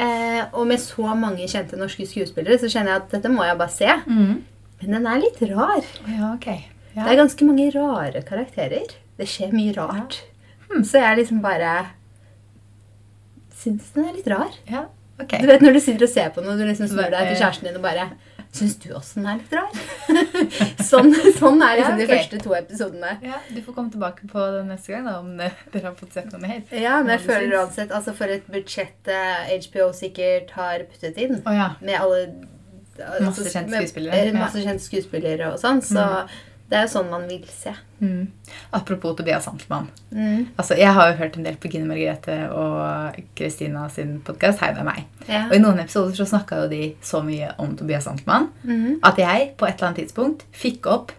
Eh, 0.01 0.43
og 0.57 0.67
med 0.71 0.81
så 0.81 1.13
mange 1.19 1.45
kjente 1.51 1.77
norske 1.77 2.07
skuespillere 2.09 2.57
så 2.63 2.71
kjenner 2.73 2.95
jeg 2.95 3.03
at 3.03 3.11
dette 3.19 3.29
må 3.33 3.45
jeg 3.45 3.59
bare 3.61 3.75
se. 3.75 3.91
Mm. 4.07 4.39
Men 4.81 4.95
den 4.97 5.07
er 5.11 5.19
litt 5.21 5.41
rar. 5.51 5.85
Ja, 6.09 6.31
okay. 6.35 6.63
Ja. 6.95 7.05
Det 7.05 7.11
er 7.13 7.19
ganske 7.21 7.47
mange 7.47 7.67
rare 7.75 8.23
karakterer. 8.27 8.95
Det 9.21 9.27
skjer 9.29 9.53
mye 9.53 9.75
rart. 9.77 10.23
Hmm, 10.71 10.83
Så 10.87 11.03
jeg 11.03 11.19
liksom 11.21 11.43
bare 11.45 11.75
syns 13.61 13.91
den 13.95 14.07
er 14.09 14.17
litt 14.17 14.29
rar. 14.31 14.55
ja, 14.71 14.87
okay. 15.21 15.43
Du 15.43 15.47
vet 15.51 15.61
når 15.65 15.77
du 15.77 15.81
sitter 15.85 16.07
og 16.07 16.13
ser 16.15 16.31
på 16.35 16.43
noe, 16.45 16.57
du 16.57 16.65
liksom 16.65 16.89
snur 16.89 17.11
deg 17.13 17.21
Eh. 17.21 17.29
til 17.35 17.43
kjæresten 17.43 17.69
din 17.69 17.77
og 17.77 17.83
bare 17.85 18.07
Syns 18.51 18.75
du 18.83 18.89
også 18.99 19.21
den 19.21 19.29
er 19.31 19.39
litt 19.39 19.53
rar? 19.55 19.69
sånn, 20.91 21.13
sånn 21.39 21.63
er 21.63 21.79
liksom 21.79 21.95
Ja, 21.95 21.95
okay. 21.95 22.01
de 22.01 22.07
første 22.11 22.41
to 22.43 22.55
episodene. 22.59 23.13
Ja, 23.23 23.39
Du 23.47 23.61
får 23.63 23.77
komme 23.77 23.95
tilbake 23.95 24.27
på 24.31 24.47
det 24.57 24.65
neste 24.67 24.95
gang 24.97 25.07
da, 25.07 25.17
om 25.23 25.39
eh, 25.39 25.59
dere 25.73 25.93
har 25.93 25.99
fått 25.99 26.17
sett 26.19 26.33
noe 26.35 26.43
mer. 26.43 26.65
Ja, 26.75 26.99
men 27.05 27.15
jeg 27.15 27.25
føler 27.29 27.59
uansett 27.61 27.95
Altså 27.95 28.15
for 28.19 28.33
et 28.33 28.49
budsjett 28.51 29.11
eh, 29.11 29.53
HBO 29.69 29.91
sikkert 29.97 30.51
har 30.59 30.83
puttet 30.91 31.21
inn, 31.23 31.39
oh, 31.45 31.55
ja. 31.55 31.73
med 31.81 32.01
alle 32.01 32.25
Masse 33.01 33.47
kjente 33.49 33.79
skuespillere, 33.79 34.13
Med. 34.13 34.35
Mm. 34.35 34.43
Masse 34.43 34.61
kjente 34.61 34.85
skuespillere 34.85 35.53
og 35.55 35.61
sånn. 35.63 35.79
Så 35.81 36.03
det 36.71 36.79
er 36.79 36.85
jo 36.87 36.91
sånn 36.93 37.09
man 37.11 37.25
vil 37.27 37.47
se. 37.51 37.73
Mm. 37.99 38.29
Apropos 38.79 39.17
Tobias 39.19 39.49
Santelmann. 39.49 39.89
Mm. 40.15 40.53
Altså, 40.55 40.77
jeg 40.79 40.93
har 40.95 41.11
jo 41.11 41.17
hørt 41.19 41.39
en 41.39 41.47
del 41.49 41.57
på 41.59 41.71
Gine 41.73 41.89
Margrethe 41.89 42.37
og 42.55 43.17
Kristina 43.39 43.89
sin 43.91 44.21
podkast. 44.27 44.63
Hei, 44.63 44.71
det 44.77 44.85
er 44.85 44.87
meg. 44.87 45.01
Ja. 45.27 45.43
Og 45.49 45.57
i 45.57 45.63
noen 45.63 45.83
episoder 45.83 46.15
så 46.15 46.29
snakka 46.31 46.63
jo 46.63 46.69
de 46.71 46.85
så 47.03 47.25
mye 47.27 47.51
om 47.59 47.75
Tobias 47.79 48.07
Santelmann 48.07 48.53
mm. 48.63 49.01
at 49.11 49.19
jeg 49.19 49.51
på 49.59 49.67
et 49.67 49.75
eller 49.75 49.91
annet 49.91 50.05
tidspunkt 50.05 50.47
fikk 50.55 50.87
opp 50.91 51.11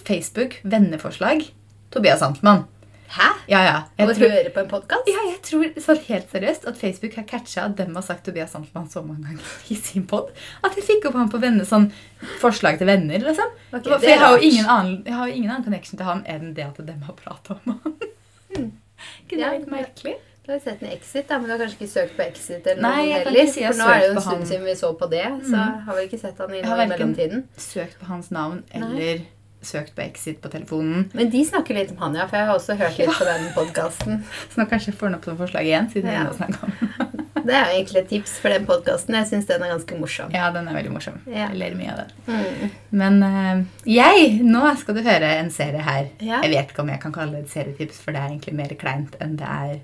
Facebook 0.00 0.56
venneforslag 0.64 1.44
Tobias 1.92 2.24
Santelmann. 2.24 2.64
Hæ? 3.08 3.28
Ja, 3.48 3.60
ja. 3.62 3.76
Jeg 3.98 4.16
tror, 4.16 4.32
høre 4.32 4.50
på 4.50 4.60
en 4.60 4.68
podkast? 4.68 5.06
ja, 5.10 5.22
jeg 5.30 5.38
tror 5.46 5.80
så 5.82 5.96
helt 6.08 6.30
seriøst 6.32 6.66
at 6.66 6.78
Facebook 6.80 7.14
har 7.14 7.26
catcha 7.30 7.64
at 7.64 7.76
dem 7.78 7.94
har 7.94 8.02
sagt 8.02 8.24
Tobias 8.26 8.50
Santelmann 8.50 8.90
så 8.90 9.02
mange 9.02 9.28
ganger 9.28 9.52
i 9.72 9.78
sin 9.78 10.06
pod 10.10 10.32
at 10.64 10.76
jeg 10.76 10.84
fikk 10.88 11.08
opp 11.10 11.18
han 11.20 11.30
på 11.30 11.40
venner, 11.42 11.64
sånn 11.68 11.90
forslag 12.42 12.80
til 12.80 12.90
venner. 12.90 13.22
liksom. 13.22 13.52
Okay, 13.72 13.90
For 13.90 14.08
jeg 14.08 14.20
har, 14.20 14.36
jo 14.36 14.50
ingen 14.50 14.66
annen, 14.66 15.02
jeg 15.06 15.14
har 15.14 15.28
jo 15.28 15.34
ingen 15.34 15.50
annen 15.50 15.66
connection 15.68 16.00
til 16.00 16.08
han 16.08 16.24
enn 16.26 16.54
det 16.56 16.66
at 16.66 16.80
dem 16.88 17.04
har 17.06 17.18
prata 17.18 17.58
om 17.60 17.76
han. 17.76 18.00
Ikke 19.26 19.36
det 19.36 19.42
Ja, 19.42 19.52
er 19.52 19.60
litt 19.60 19.70
merkelig? 19.70 20.16
Du 20.46 20.52
har 20.52 20.60
sett 20.62 20.82
en 20.82 20.92
Exit, 20.94 21.24
da, 21.28 21.40
men 21.40 21.48
du 21.48 21.56
har 21.56 21.58
kanskje 21.58 21.80
ikke 21.80 21.90
søkt 21.90 22.12
på 22.16 22.22
Exit? 22.22 22.66
eller 22.66 22.82
Nei, 22.82 22.90
noe 22.96 23.06
jeg 23.06 23.22
kan 23.22 23.32
heller, 23.32 23.48
ikke 23.48 23.52
si 23.52 23.62
jeg 23.64 23.72
For 23.72 23.80
nå 23.82 23.86
er 23.90 23.96
det 23.98 24.06
jo 24.06 24.12
en 24.12 24.26
stund 24.26 24.44
siden 24.50 24.68
vi 24.68 24.74
så 24.78 24.90
på 25.00 25.08
det, 25.10 25.24
så 25.42 25.56
mm. 25.56 25.80
har 25.88 25.96
vi 25.96 26.04
ikke 26.06 26.20
sett 26.20 26.42
han 26.42 26.52
i, 26.52 26.52
mellomtiden. 26.52 26.62
Jeg 26.62 26.70
har 26.70 26.78
verken 26.82 26.92
mellomtiden. 26.94 27.42
Søkt 27.64 27.96
på 27.98 28.10
hans 28.12 28.30
navn 28.30 28.60
eller 28.70 29.24
søkt 29.64 29.94
på 29.96 30.02
Exit 30.04 30.40
på 30.42 30.50
telefonen. 30.52 31.06
Men 31.16 31.30
de 31.32 31.42
snakker 31.46 31.74
litt 31.78 31.92
om 31.94 32.02
han, 32.04 32.18
ja, 32.18 32.26
for 32.30 32.38
jeg 32.38 32.48
har 32.48 32.58
også 32.58 32.76
hørt 32.78 32.98
litt 33.00 33.14
på 33.18 33.26
den 33.28 33.46
podkasten. 33.56 34.20
Så 34.52 34.60
nå 34.60 34.66
kanskje 34.70 34.92
jeg 34.92 34.98
får 35.00 35.10
den 35.10 35.18
opp 35.18 35.28
som 35.28 35.38
forslag 35.40 35.68
igjen. 35.68 35.88
siden 35.92 36.12
Ja. 36.12 36.26
vi 36.30 36.44
om. 36.44 36.76
Det 37.46 37.54
er 37.54 37.68
jo 37.68 37.74
egentlig 37.76 38.00
et 38.00 38.08
tips 38.10 38.32
for 38.42 38.50
den 38.50 38.64
podkasten. 38.66 39.14
Jeg 39.14 39.28
syns 39.28 39.46
den 39.46 39.62
er 39.62 39.70
ganske 39.70 39.98
morsom. 40.00 40.32
Ja, 40.34 40.48
den 40.50 40.66
er 40.66 40.74
veldig 40.74 40.90
morsom. 40.90 41.20
Ja. 41.30 41.44
Jeg 41.52 41.60
ler 41.60 41.76
mye 41.78 41.92
av 41.92 42.00
den. 42.00 42.16
Mm. 42.26 42.72
Men 43.02 43.20
uh, 43.22 43.60
jeg, 43.86 44.40
nå 44.42 44.64
skal 44.80 44.98
du 44.98 45.02
høre 45.06 45.28
en 45.36 45.52
serie 45.54 45.84
her. 45.86 46.08
Ja. 46.18 46.40
Jeg 46.42 46.56
vet 46.56 46.74
ikke 46.74 46.82
om 46.82 46.90
jeg 46.90 47.02
kan 47.04 47.14
kalle 47.14 47.38
det 47.38 47.44
et 47.46 47.54
serietips, 47.54 48.02
for 48.02 48.16
det 48.16 48.22
er 48.24 48.32
egentlig 48.32 48.56
mer 48.58 48.74
kleint 48.80 49.14
enn 49.22 49.38
det 49.38 49.52
er 49.60 49.76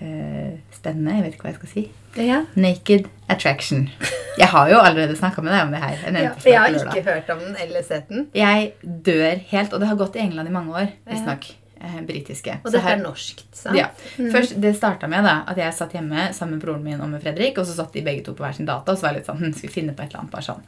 uh, 0.00 0.50
spennende. 0.72 1.18
Jeg 1.18 1.26
vet 1.26 1.36
ikke 1.36 1.48
hva 1.50 1.52
jeg 1.52 1.60
skal 1.60 1.74
si. 1.74 1.86
Ja. 2.24 2.42
Naked 2.56 3.12
Attraction. 3.28 3.90
Jeg 4.38 4.48
har 4.48 4.68
jo 4.70 4.78
allerede 4.80 5.16
snakka 5.18 5.42
med 5.44 5.52
deg 5.52 5.62
om 5.66 5.72
det 5.74 5.80
her. 5.82 5.96
Ja, 6.06 6.30
jeg 6.44 6.58
har 6.58 6.70
lørdag. 6.72 6.94
ikke 6.96 7.10
hørt 7.10 7.30
om 7.34 7.38
den 7.38 7.56
eller 7.60 7.82
sett 7.82 8.08
den. 8.08 8.28
jeg 8.34 8.72
dør 8.82 9.42
helt, 9.50 9.72
og 9.72 9.80
det 9.80 9.88
har 9.88 9.96
gått 10.00 10.16
i 10.16 10.22
England 10.24 10.48
i 10.48 10.52
mange 10.54 10.72
år, 10.72 10.88
visstnok. 11.10 11.50
Eh, 11.82 12.00
britiske. 12.06 12.60
Og 12.64 12.70
dette 12.70 12.80
her- 12.84 12.96
er 12.96 13.02
norskt, 13.02 13.42
sant? 13.52 13.76
Ja. 13.76 13.88
Først, 14.16 14.60
Det 14.60 14.76
starta 14.76 15.08
med 15.08 15.24
da, 15.24 15.42
at 15.48 15.56
jeg 15.56 15.74
satt 15.74 15.92
hjemme 15.92 16.32
sammen 16.32 16.54
med 16.56 16.62
broren 16.62 16.82
min 16.84 17.00
og 17.00 17.08
med 17.10 17.20
Fredrik. 17.22 17.58
Og 17.58 17.66
så 17.66 17.74
satt 17.74 17.92
de 17.92 18.02
begge 18.02 18.22
to 18.24 18.32
på 18.34 18.44
hver 18.44 18.54
sin 18.54 18.66
data 18.66 18.92
og 18.92 18.96
så 18.98 19.02
var 19.02 19.12
jeg 19.12 19.16
litt 19.18 19.26
sånn 19.26 19.38
hm, 19.40 19.52
Skal 19.56 19.68
vi 19.68 19.74
finne 19.80 19.92
på 19.92 20.02
et 20.04 20.10
eller 20.10 20.20
annet 20.20 20.30
bare 20.30 20.42
sånn 20.42 20.62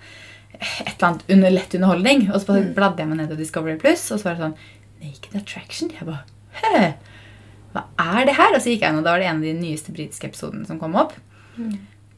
et 0.54 0.94
eller 0.97 1.09
annet 1.09 1.23
under 1.30 1.50
lett 1.50 1.75
underholdning? 1.75 2.30
Og 2.35 2.40
så 2.42 2.75
bladde 2.75 2.99
jeg 2.99 3.09
meg 3.09 3.16
ned 3.18 3.28
til 3.28 3.37
Discovery 3.37 3.76
Plus, 3.78 4.11
og 4.11 4.18
så 4.18 4.25
var 4.25 4.35
det 4.35 4.42
sånn 4.42 4.56
Naked 5.04 5.37
Attraction. 5.40 5.90
Jeg 5.90 6.06
bare 6.06 6.25
Hæ? 6.54 6.94
Hva 7.75 7.85
er 7.99 8.25
det 8.26 8.35
her? 8.35 8.50
Og 8.54 8.61
så 8.61 8.71
gikk 8.75 8.80
jeg 8.80 8.90
inn, 8.90 8.99
og 8.99 9.04
da 9.04 9.11
var 9.12 9.18
det 9.18 9.26
en 9.28 9.37
av 9.37 9.42
de 9.42 9.52
nyeste 9.54 9.92
britiske 9.94 10.25
episodene 10.30 10.66
som 10.66 10.78
kom 10.80 10.94
opp. 10.97 11.12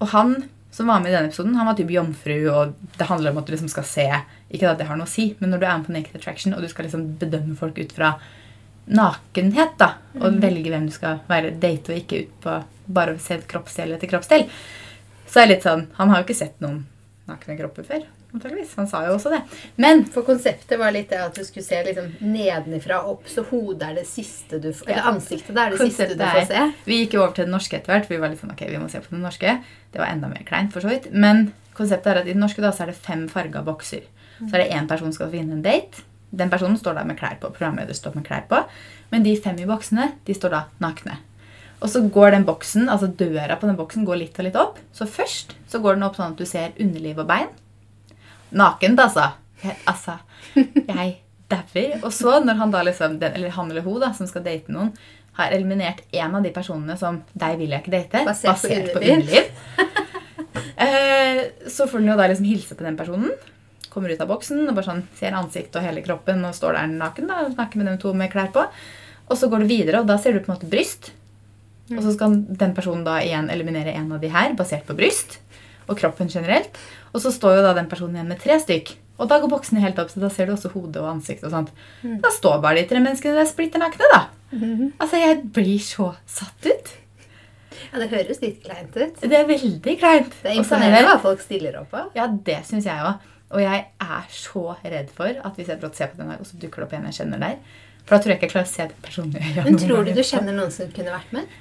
Og 0.00 0.08
han 0.08 0.48
som 0.76 0.90
var 0.90 1.00
med 1.00 1.08
i 1.08 1.14
denne 1.14 1.30
episoden, 1.30 1.54
han 1.56 1.68
var 1.70 1.76
typ 1.78 1.90
jomfru, 1.94 2.34
og 2.52 2.74
det 2.98 3.08
handler 3.08 3.32
om 3.32 3.38
at 3.40 3.46
du 3.48 3.54
liksom 3.54 3.70
skal 3.72 3.86
se 3.88 4.06
Ikke 4.52 4.68
at 4.68 4.78
det 4.78 4.86
har 4.86 4.98
noe 4.98 5.08
å 5.08 5.10
si, 5.10 5.30
men 5.40 5.50
når 5.50 5.62
du 5.62 5.64
er 5.66 5.78
med 5.78 5.86
på 5.86 5.94
Naked 5.94 6.18
Attraction, 6.18 6.52
og 6.54 6.60
du 6.62 6.68
skal 6.68 6.86
liksom 6.86 7.06
bedømme 7.20 7.56
folk 7.58 7.78
ut 7.80 7.94
fra 7.96 8.10
nakenhet, 8.86 9.72
da, 9.80 9.88
og 10.20 10.36
velge 10.42 10.70
hvem 10.70 10.84
du 10.86 10.92
skal 10.94 11.22
være 11.26 11.54
date 11.62 11.90
og 11.90 11.98
ikke 11.98 12.20
ut 12.22 12.36
på 12.44 12.58
bare 12.98 13.16
å 13.16 13.22
se 13.22 13.40
kroppsdel 13.48 13.96
etter 13.96 14.10
kroppsdel, 14.12 14.44
så 15.26 15.40
er 15.40 15.48
det 15.48 15.56
litt 15.56 15.66
sånn 15.66 15.88
Han 15.96 16.12
har 16.12 16.20
jo 16.20 16.28
ikke 16.28 16.38
sett 16.38 16.60
noen 16.62 16.84
nakne 17.26 17.56
kropper 17.58 17.88
før, 17.88 18.04
antageligvis. 18.36 18.74
Han 18.78 18.88
sa 18.90 19.02
jo 19.06 19.16
også 19.16 19.32
det. 19.34 19.40
Men 19.82 20.04
For 20.12 20.26
konseptet 20.26 20.78
var 20.80 20.94
litt 20.94 21.10
det 21.12 21.20
at 21.24 21.36
du 21.36 21.42
skulle 21.46 21.66
se 21.66 21.82
liksom 21.88 22.08
nedenifra 22.24 23.02
og 23.02 23.16
opp, 23.16 23.30
så 23.32 23.44
hodet 23.50 23.90
er 23.90 24.00
det 24.00 24.06
siste 24.10 24.60
du 24.62 24.70
får 24.72 24.92
Eller 24.92 25.10
ansiktet 25.12 25.60
er 25.62 25.74
det 25.74 25.82
siste 25.82 26.08
du 26.14 26.24
får 26.24 26.48
se. 26.50 26.64
Vi 26.88 27.00
gikk 27.02 27.16
jo 27.18 27.22
over 27.24 27.36
til 27.36 27.48
det 27.48 27.54
norske 27.54 27.80
etter 27.80 27.94
hvert. 27.94 28.10
Vi 28.10 28.20
var 28.22 28.32
litt 28.32 28.42
sånn, 28.42 28.54
ok, 28.54 28.66
vi 28.70 28.82
må 28.82 28.90
se 28.92 29.02
på 29.04 29.14
det 29.14 29.22
norske. 29.22 29.56
Det 29.92 30.02
var 30.02 30.12
enda 30.12 30.30
mer 30.32 30.44
kleint, 30.48 30.74
for 30.74 30.84
så 30.84 30.92
vidt. 30.92 31.08
Men 31.12 31.48
konseptet 31.76 32.12
er 32.12 32.22
at 32.22 32.28
i 32.28 32.34
det 32.34 32.42
norske 32.42 32.64
da, 32.64 32.72
så 32.74 32.86
er 32.86 32.92
det 32.92 33.00
fem 33.00 33.26
farga 33.32 33.64
bokser. 33.66 34.04
Så 34.42 34.52
er 34.52 34.64
det 34.64 34.72
én 34.76 34.88
person 34.88 35.08
som 35.08 35.16
skal 35.20 35.32
finne 35.32 35.56
en 35.56 35.64
date. 35.64 36.04
Den 36.36 36.50
personen 36.52 36.76
står 36.76 36.98
da 36.98 37.04
med 37.08 37.16
klær 37.18 37.38
på. 37.40 37.48
Programleder 37.54 37.96
står 37.96 38.18
med 38.18 38.26
klær 38.26 38.44
på. 38.50 38.60
Men 39.12 39.24
de 39.24 39.36
fem 39.40 39.58
i 39.62 39.68
boksene, 39.68 40.10
de 40.26 40.36
står 40.36 40.52
da 40.52 40.64
nakne. 40.82 41.20
Og 41.84 41.90
så 41.92 42.00
går 42.12 42.32
den 42.32 42.46
boksen, 42.48 42.88
altså 42.88 43.08
døra 43.12 43.58
på 43.60 43.68
den 43.68 43.76
boksen 43.76 44.06
går 44.08 44.20
litt 44.22 44.38
og 44.40 44.48
litt 44.48 44.58
opp. 44.58 44.80
Så 44.96 45.08
først 45.08 45.54
så 45.68 45.80
går 45.84 45.96
den 45.96 46.06
opp 46.06 46.16
sånn 46.18 46.32
at 46.32 46.40
du 46.40 46.48
ser 46.48 46.76
underliv 46.80 47.20
og 47.20 47.28
bein. 47.28 47.50
Nakent, 48.50 49.00
altså. 49.00 49.30
Jeg, 49.62 49.76
altså, 49.88 50.18
jeg 50.54 51.16
dauer. 51.50 51.98
Og 52.02 52.12
så, 52.14 52.38
når 52.44 52.60
han 52.60 52.74
da 52.74 52.82
liksom, 52.86 53.18
den, 53.22 53.36
eller 53.38 53.54
han 53.54 53.70
eller 53.70 53.86
hun 53.86 54.00
da, 54.02 54.12
som 54.16 54.28
skal 54.30 54.44
date 54.46 54.72
noen, 54.72 54.92
har 55.36 55.52
eliminert 55.52 56.00
en 56.16 56.38
av 56.38 56.44
de 56.44 56.52
personene 56.54 56.96
som 56.96 57.20
deg 57.36 57.58
vil 57.60 57.74
jeg 57.74 57.84
ikke 57.84 57.92
date, 57.92 58.22
Basert 58.24 58.62
på 58.62 58.70
basert 58.70 58.94
på 58.94 59.02
underliv, 59.04 59.50
eh, 60.86 61.42
så 61.68 61.88
får 61.90 62.00
den 62.00 62.08
jo 62.12 62.16
da 62.16 62.30
liksom 62.30 62.48
hilse 62.48 62.78
på 62.78 62.86
den 62.86 62.96
personen. 62.96 63.34
Kommer 63.92 64.12
ut 64.12 64.22
av 64.22 64.30
boksen 64.30 64.64
og 64.64 64.72
bare 64.72 64.88
sånn, 64.88 65.04
ser 65.18 65.36
ansiktet 65.36 65.76
og 65.80 65.84
hele 65.84 66.04
kroppen 66.04 66.40
og 66.48 66.56
står 66.56 66.78
der 66.78 66.96
naken 66.96 67.28
da, 67.28 67.42
og 67.44 67.52
snakker 67.52 67.82
med 67.82 67.90
dem 67.90 68.00
to 68.00 68.14
med 68.16 68.32
klær 68.32 68.52
på. 68.54 68.64
Og 69.26 69.38
så 69.38 69.50
går 69.50 69.64
du 69.64 69.70
videre, 69.70 70.00
og 70.00 70.08
da 70.08 70.16
ser 70.22 70.36
du 70.36 70.40
på 70.40 70.52
en 70.52 70.56
måte 70.56 70.70
bryst. 70.70 71.10
Og 71.92 72.00
så 72.02 72.14
skal 72.14 72.40
den 72.58 72.74
personen 72.74 73.04
da 73.06 73.18
igjen 73.22 73.50
eliminere 73.52 73.94
en 73.94 74.08
av 74.16 74.22
de 74.22 74.30
her, 74.32 74.54
basert 74.58 74.88
på 74.88 74.96
bryst 74.98 75.40
og 75.86 75.98
kroppen 75.98 76.30
generelt. 76.32 76.76
Og 77.14 77.22
så 77.24 77.32
står 77.34 77.58
jo 77.58 77.66
da 77.66 77.74
den 77.78 77.88
personen 77.90 78.18
igjen 78.18 78.30
med 78.32 78.40
tre 78.42 78.58
stykk. 78.62 78.94
Og 79.16 79.30
da 79.30 79.38
går 79.40 79.48
boksene 79.48 79.80
helt 79.80 79.98
opp, 80.02 80.10
så 80.12 80.20
da 80.20 80.28
ser 80.32 80.48
du 80.48 80.52
også 80.52 80.70
hodet 80.74 81.00
og 81.00 81.08
ansiktet 81.14 81.48
og 81.48 81.54
sånt. 81.54 81.70
Da 82.22 82.32
står 82.34 82.58
bare 82.64 82.82
de 82.82 82.88
tre 82.90 83.00
menneskene 83.00 83.38
der 83.38 83.48
splitter 83.48 83.80
nakne, 83.80 84.10
da. 84.12 84.22
Altså, 85.00 85.20
jeg 85.22 85.38
blir 85.56 85.78
så 85.82 86.10
satt 86.28 86.68
ut. 86.68 86.92
Ja, 87.92 88.00
Det 88.02 88.10
høres 88.12 88.42
litt 88.42 88.60
kleint 88.64 88.92
ut. 88.96 89.22
Det 89.22 89.38
er 89.38 89.48
veldig 89.48 89.96
kleint. 90.00 90.36
Det 90.42 90.52
er 90.52 90.60
imponerende 90.60 91.06
hva 91.08 91.16
folk 91.22 91.40
stiller 91.44 91.80
opp 91.80 91.90
på. 91.94 92.04
Ja, 92.18 92.28
det 92.28 92.60
syns 92.68 92.88
jeg 92.88 93.08
òg. 93.08 93.24
Og 93.56 93.62
jeg 93.62 93.82
er 94.02 94.24
så 94.34 94.62
redd 94.82 95.10
for 95.14 95.30
at 95.30 95.58
hvis 95.58 95.68
jeg 95.70 95.78
brått 95.80 95.96
ser 95.98 96.10
på 96.10 96.18
den 96.18 96.32
her, 96.32 96.40
og 96.42 96.48
så 96.48 96.58
dukker 96.60 96.82
det 96.82 96.88
opp 96.88 96.96
en 96.98 97.04
jeg 97.06 97.18
kjenner 97.20 97.38
der 97.44 97.60
For 98.02 98.16
da 98.16 98.18
tror 98.22 98.32
jeg 98.32 98.38
ikke 98.40 98.46
jeg 98.48 98.54
klarer 98.56 98.66
å 98.66 98.72
se 98.72 98.86
den 98.90 99.04
personen. 99.06 99.64
Men 99.68 99.78
tror 99.84 100.04
du 100.06 100.10
du 100.16 100.22
kjenner 100.26 100.56
noen 100.56 100.74
som 100.74 100.90
kunne 100.94 101.14
vært 101.14 101.32
med? 101.36 101.54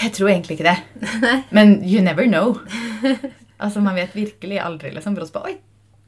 Jeg 0.00 0.14
tror 0.16 0.30
egentlig 0.32 0.56
ikke 0.56 0.70
det. 0.70 0.76
Men 1.56 1.74
you 1.84 2.00
never 2.00 2.28
know. 2.30 2.54
Altså, 3.62 3.80
Man 3.84 3.94
vet 3.98 4.14
virkelig 4.16 4.58
aldri. 4.60 4.90
liksom. 4.96 5.14
Brått 5.18 5.32
på 5.34 5.44
Oi, 5.48 5.54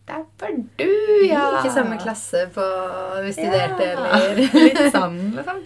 der 0.08 0.24
var 0.40 0.50
du, 0.78 0.84
ja! 1.30 1.44
Ikke 1.60 1.72
samme 1.72 1.96
klasse 2.02 2.42
på 2.52 2.64
vi 3.24 3.32
studerte, 3.32 3.86
Ja, 3.94 4.08
eller 4.18 4.36
Litt 4.66 4.80
sånn, 4.92 5.18
liksom. 5.38 5.62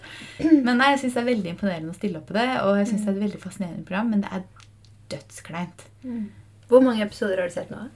Men 0.62 0.78
nei, 0.78 0.92
jeg 0.94 1.00
syns 1.02 1.16
det 1.16 1.22
er 1.24 1.30
veldig 1.32 1.50
imponerende 1.56 1.90
å 1.94 1.96
stille 1.98 2.20
opp 2.20 2.28
på 2.30 2.36
det. 2.38 2.48
Og 2.62 2.76
jeg 2.78 2.90
synes 2.92 3.04
det 3.06 3.10
er 3.12 3.16
et 3.18 3.24
veldig 3.26 3.40
fascinerende 3.42 3.86
program, 3.88 4.12
men 4.14 4.22
det 4.22 4.30
er 4.36 4.44
dødskleint. 5.14 5.86
Hvor 6.68 6.84
mange 6.84 7.02
episoder 7.06 7.40
har 7.42 7.48
du 7.50 7.54
sett 7.56 7.70
nå? 7.72 7.86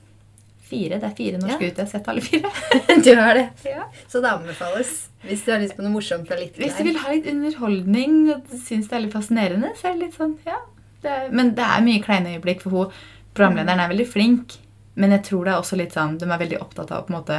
Fire. 0.72 0.96
Det 0.98 1.04
er 1.10 1.16
fire 1.18 1.38
norske 1.38 1.66
Ja. 1.66 1.68
ute. 1.68 1.82
Jeg 1.82 1.84
har 1.84 1.90
sett 1.92 2.08
alle 2.08 2.22
fire. 2.24 2.50
Du 3.04 3.10
har 3.18 3.34
det. 3.36 3.46
Ja. 3.68 3.84
Så 4.08 4.22
det 4.24 4.30
anbefales. 4.32 4.92
Hvis 5.22 5.44
du 5.44 5.52
har 5.52 5.60
lyst 5.60 5.76
på 5.76 5.84
noe 5.84 5.92
morsomt 5.92 6.30
og 6.32 6.38
litt 6.40 6.56
Hvis 6.58 6.78
du 6.78 6.82
vil 6.88 6.96
ha 6.98 7.12
litt 7.12 7.28
underholdning 7.30 8.14
og 8.34 8.48
syns 8.64 8.88
det 8.88 8.96
er 8.96 9.04
litt 9.04 9.12
fascinerende, 9.14 9.74
så 9.78 9.90
er 9.90 9.98
det 9.98 10.06
litt 10.08 10.16
sånn, 10.18 10.32
ja. 10.48 10.56
Det 11.02 11.10
er, 11.10 11.28
men 11.34 11.52
det 11.58 11.64
er 11.66 11.82
mye 11.84 12.00
kleine 12.02 12.32
øyeblikk, 12.36 12.60
for 12.62 12.70
hun, 12.70 12.92
programlederen 13.36 13.82
er 13.82 13.92
veldig 13.92 14.08
flink. 14.08 14.56
Men 15.00 15.14
jeg 15.16 15.24
tror 15.30 15.46
det 15.46 15.52
er 15.54 15.60
også 15.60 15.78
litt 15.80 15.94
sånn, 15.96 16.18
de 16.20 16.28
er 16.28 16.40
veldig 16.42 16.58
opptatt 16.60 16.90
av 16.92 17.02
å 17.02 17.06
på 17.06 17.14
en 17.14 17.18
måte 17.20 17.38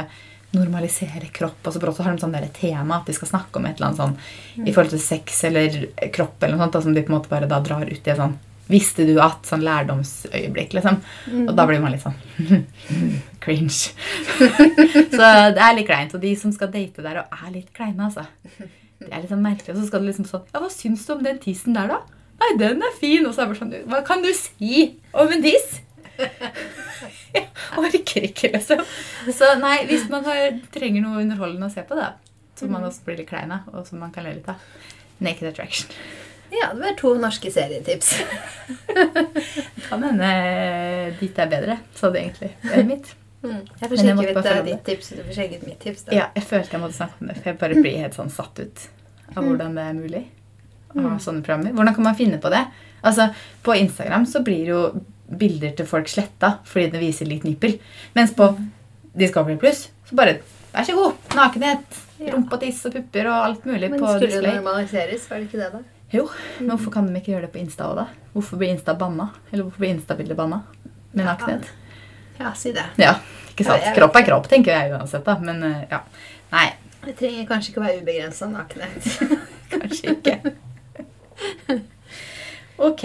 normalisere 0.54 1.28
kropp. 1.34 1.66
Og 1.66 1.74
så 1.74 1.82
har 1.82 2.14
de 2.14 2.22
sånn 2.22 2.34
der 2.34 2.48
tema 2.54 3.00
at 3.00 3.10
de 3.10 3.14
skal 3.16 3.30
snakke 3.30 3.60
om 3.60 3.68
et 3.68 3.78
eller 3.78 3.90
annet 3.90 4.02
sånn 4.02 4.66
i 4.66 4.72
forhold 4.72 4.94
til 4.94 5.02
sex 5.02 5.44
eller 5.50 5.78
kropp, 6.14 6.42
eller 6.42 6.56
noe 6.56 6.66
sånt, 6.66 6.76
da, 6.76 6.82
som 6.86 6.96
de 6.96 7.04
på 7.04 7.12
en 7.12 7.18
måte 7.18 7.32
bare 7.32 7.50
da 7.50 7.60
drar 7.64 7.86
ut 7.86 7.94
i 7.94 8.12
et 8.14 8.20
sånn 8.20 8.36
Visste 8.64 9.04
du 9.04 9.18
at? 9.20 9.42
Sånn 9.44 9.60
lærdomsøyeblikk, 9.60 10.72
liksom. 10.72 10.94
Og 11.42 11.50
da 11.52 11.66
blir 11.68 11.82
man 11.82 11.92
litt 11.92 12.00
sånn 12.00 12.14
cringe. 13.44 13.90
så 15.18 15.26
det 15.52 15.60
er 15.60 15.74
litt 15.76 15.84
kleint. 15.90 16.14
Og 16.16 16.22
de 16.22 16.30
som 16.40 16.54
skal 16.54 16.70
date 16.72 17.04
der 17.04 17.20
og 17.20 17.34
er 17.44 17.50
litt 17.52 17.74
kleine, 17.76 18.08
altså. 18.08 18.24
Det 18.56 19.10
er 19.10 19.20
litt 19.20 19.28
sånn 19.28 19.44
merkelig. 19.44 19.74
Og 19.74 19.82
så 19.82 19.90
skal 19.90 20.00
du 20.00 20.08
liksom 20.08 20.28
sånn 20.30 20.46
Ja, 20.48 20.62
hva 20.64 20.72
syns 20.72 21.04
du 21.04 21.12
om 21.12 21.20
den 21.26 21.42
tissen 21.44 21.76
der, 21.76 21.92
da? 21.92 22.23
Nei, 22.42 22.50
den 22.58 22.82
er 22.82 22.94
fin. 22.98 23.26
Og 23.26 23.34
så 23.34 23.44
er 23.44 23.46
det 23.46 23.54
bare 23.54 23.62
sånn 23.62 23.90
Hva 23.92 24.02
kan 24.06 24.24
du 24.24 24.30
si 24.36 24.84
om 25.12 25.32
en 25.34 25.44
tiss? 25.44 25.80
Jeg 27.34 27.48
orker 27.80 28.28
ikke, 28.28 28.50
liksom. 28.54 28.84
Så 29.34 29.54
nei, 29.58 29.80
hvis 29.88 30.06
man 30.12 30.26
har, 30.28 30.60
trenger 30.74 31.02
noe 31.02 31.24
underholdende 31.24 31.66
å 31.66 31.74
se 31.74 31.82
på, 31.86 31.96
da, 31.98 32.12
så 32.54 32.68
man 32.70 32.86
også 32.86 33.02
blir 33.08 33.18
litt 33.18 33.30
klein 33.30 33.50
av, 33.54 33.66
og 33.74 33.88
som 33.88 33.98
man 34.02 34.12
kan 34.14 34.26
le 34.26 34.36
litt 34.36 34.50
av. 34.52 34.62
Naked 35.24 35.48
Attraction. 35.48 35.90
Ja, 36.54 36.68
det 36.70 36.84
var 36.84 36.94
to 37.00 37.10
norske 37.18 37.50
serietips. 37.50 38.12
Kan 39.88 40.06
hende 40.06 40.30
ditt 41.18 41.38
er 41.42 41.50
bedre, 41.50 41.78
sa 41.98 42.12
du 42.14 42.20
egentlig, 42.20 42.52
enn 42.70 42.86
mitt. 42.92 43.10
Mm. 43.42 43.64
Jeg 43.80 43.90
får 43.90 44.00
sjekke 44.00 44.28
ut 44.30 44.46
eh, 44.52 44.62
ditt 44.70 44.86
tips, 44.86 45.10
og 45.10 45.18
du 45.18 45.26
får 45.26 45.38
sjekke 45.40 45.58
ut 45.58 45.66
mitt 45.72 45.82
tips. 45.82 46.06
Da. 46.06 46.14
Ja, 46.14 46.30
jeg 46.38 46.46
følte 46.52 46.76
jeg 46.76 46.84
måtte 46.84 46.98
snakke 47.00 47.18
om 47.18 47.32
det, 47.32 47.40
for 47.40 47.50
jeg 47.50 47.60
bare 47.64 47.82
blir 47.82 47.98
helt 48.04 48.16
sånn 48.16 48.32
satt 48.32 48.62
ut 48.62 48.86
av 49.34 49.42
hvordan 49.42 49.74
det 49.74 49.90
er 49.90 49.98
mulig 49.98 50.22
ha 51.02 51.18
sånne 51.18 51.42
programmer. 51.42 51.72
Hvordan 51.74 51.94
kan 51.94 52.04
man 52.04 52.14
finne 52.18 52.38
på 52.38 52.50
det? 52.50 52.64
Altså, 53.02 53.28
På 53.62 53.74
Instagram 53.76 54.26
så 54.26 54.42
blir 54.44 54.66
jo 54.66 54.80
bilder 55.28 55.72
til 55.76 55.86
folk 55.86 56.08
sletta 56.08 56.58
fordi 56.64 56.90
det 56.92 57.00
viser 57.00 57.26
litt 57.26 57.44
nippel. 57.44 57.78
Mens 58.14 58.32
på 58.36 58.50
Discovery 59.16 59.56
Plus 59.56 59.88
så 60.08 60.14
bare 60.16 60.38
Vær 60.74 60.82
så 60.84 60.94
god! 60.96 61.12
Nakenhet. 61.36 61.84
Rumpe 62.32 62.56
og 62.56 62.60
tiss 62.64 62.80
og 62.88 62.92
pupper 62.96 63.28
og 63.30 63.44
alt 63.44 63.64
mulig 63.68 63.90
Men 63.92 64.00
på 64.00 64.08
skulle 64.16 64.40
det 64.42 64.54
normaliseres, 64.56 65.28
var 65.30 65.38
det 65.38 65.46
ikke 65.46 65.60
det, 65.60 65.68
da? 65.72 65.82
Jo, 66.14 66.24
men 66.58 66.70
hvorfor 66.72 66.92
kan 66.94 67.06
de 67.06 67.14
ikke 67.20 67.30
gjøre 67.32 67.46
det 67.46 67.52
på 67.52 67.60
Insta 67.62 67.86
òg, 67.90 67.96
da? 68.00 68.06
Hvorfor 68.32 68.58
blir 68.58 68.72
Insta 68.74 68.94
banna? 68.98 69.28
Eller 69.52 69.64
hvorfor 69.64 69.82
blir 69.84 69.94
Insta-bildet 69.94 70.36
banna? 70.38 70.62
Med 71.12 71.24
Ja. 71.24 71.32
nakenhet? 71.34 71.70
Ja, 72.40 72.52
si 72.58 72.72
det. 72.74 72.84
Ja, 72.98 73.14
ikke 73.52 73.64
sant? 73.64 73.86
Kropp 73.94 74.16
er 74.18 74.26
kropp, 74.26 74.48
tenker 74.50 74.72
jeg 74.74 74.92
uansett, 74.94 75.24
da. 75.24 75.36
Men 75.38 75.62
eh, 75.62 75.84
ja. 75.90 76.00
Nei, 76.52 76.72
Det 77.04 77.16
trenger 77.18 77.46
kanskje 77.46 77.70
ikke 77.70 77.82
å 77.82 77.86
være 77.86 78.02
ubegrensa 78.02 78.46
nakenhet. 78.50 79.38
kanskje 79.74 80.14
ikke. 80.16 80.54
Ok. 82.76 83.04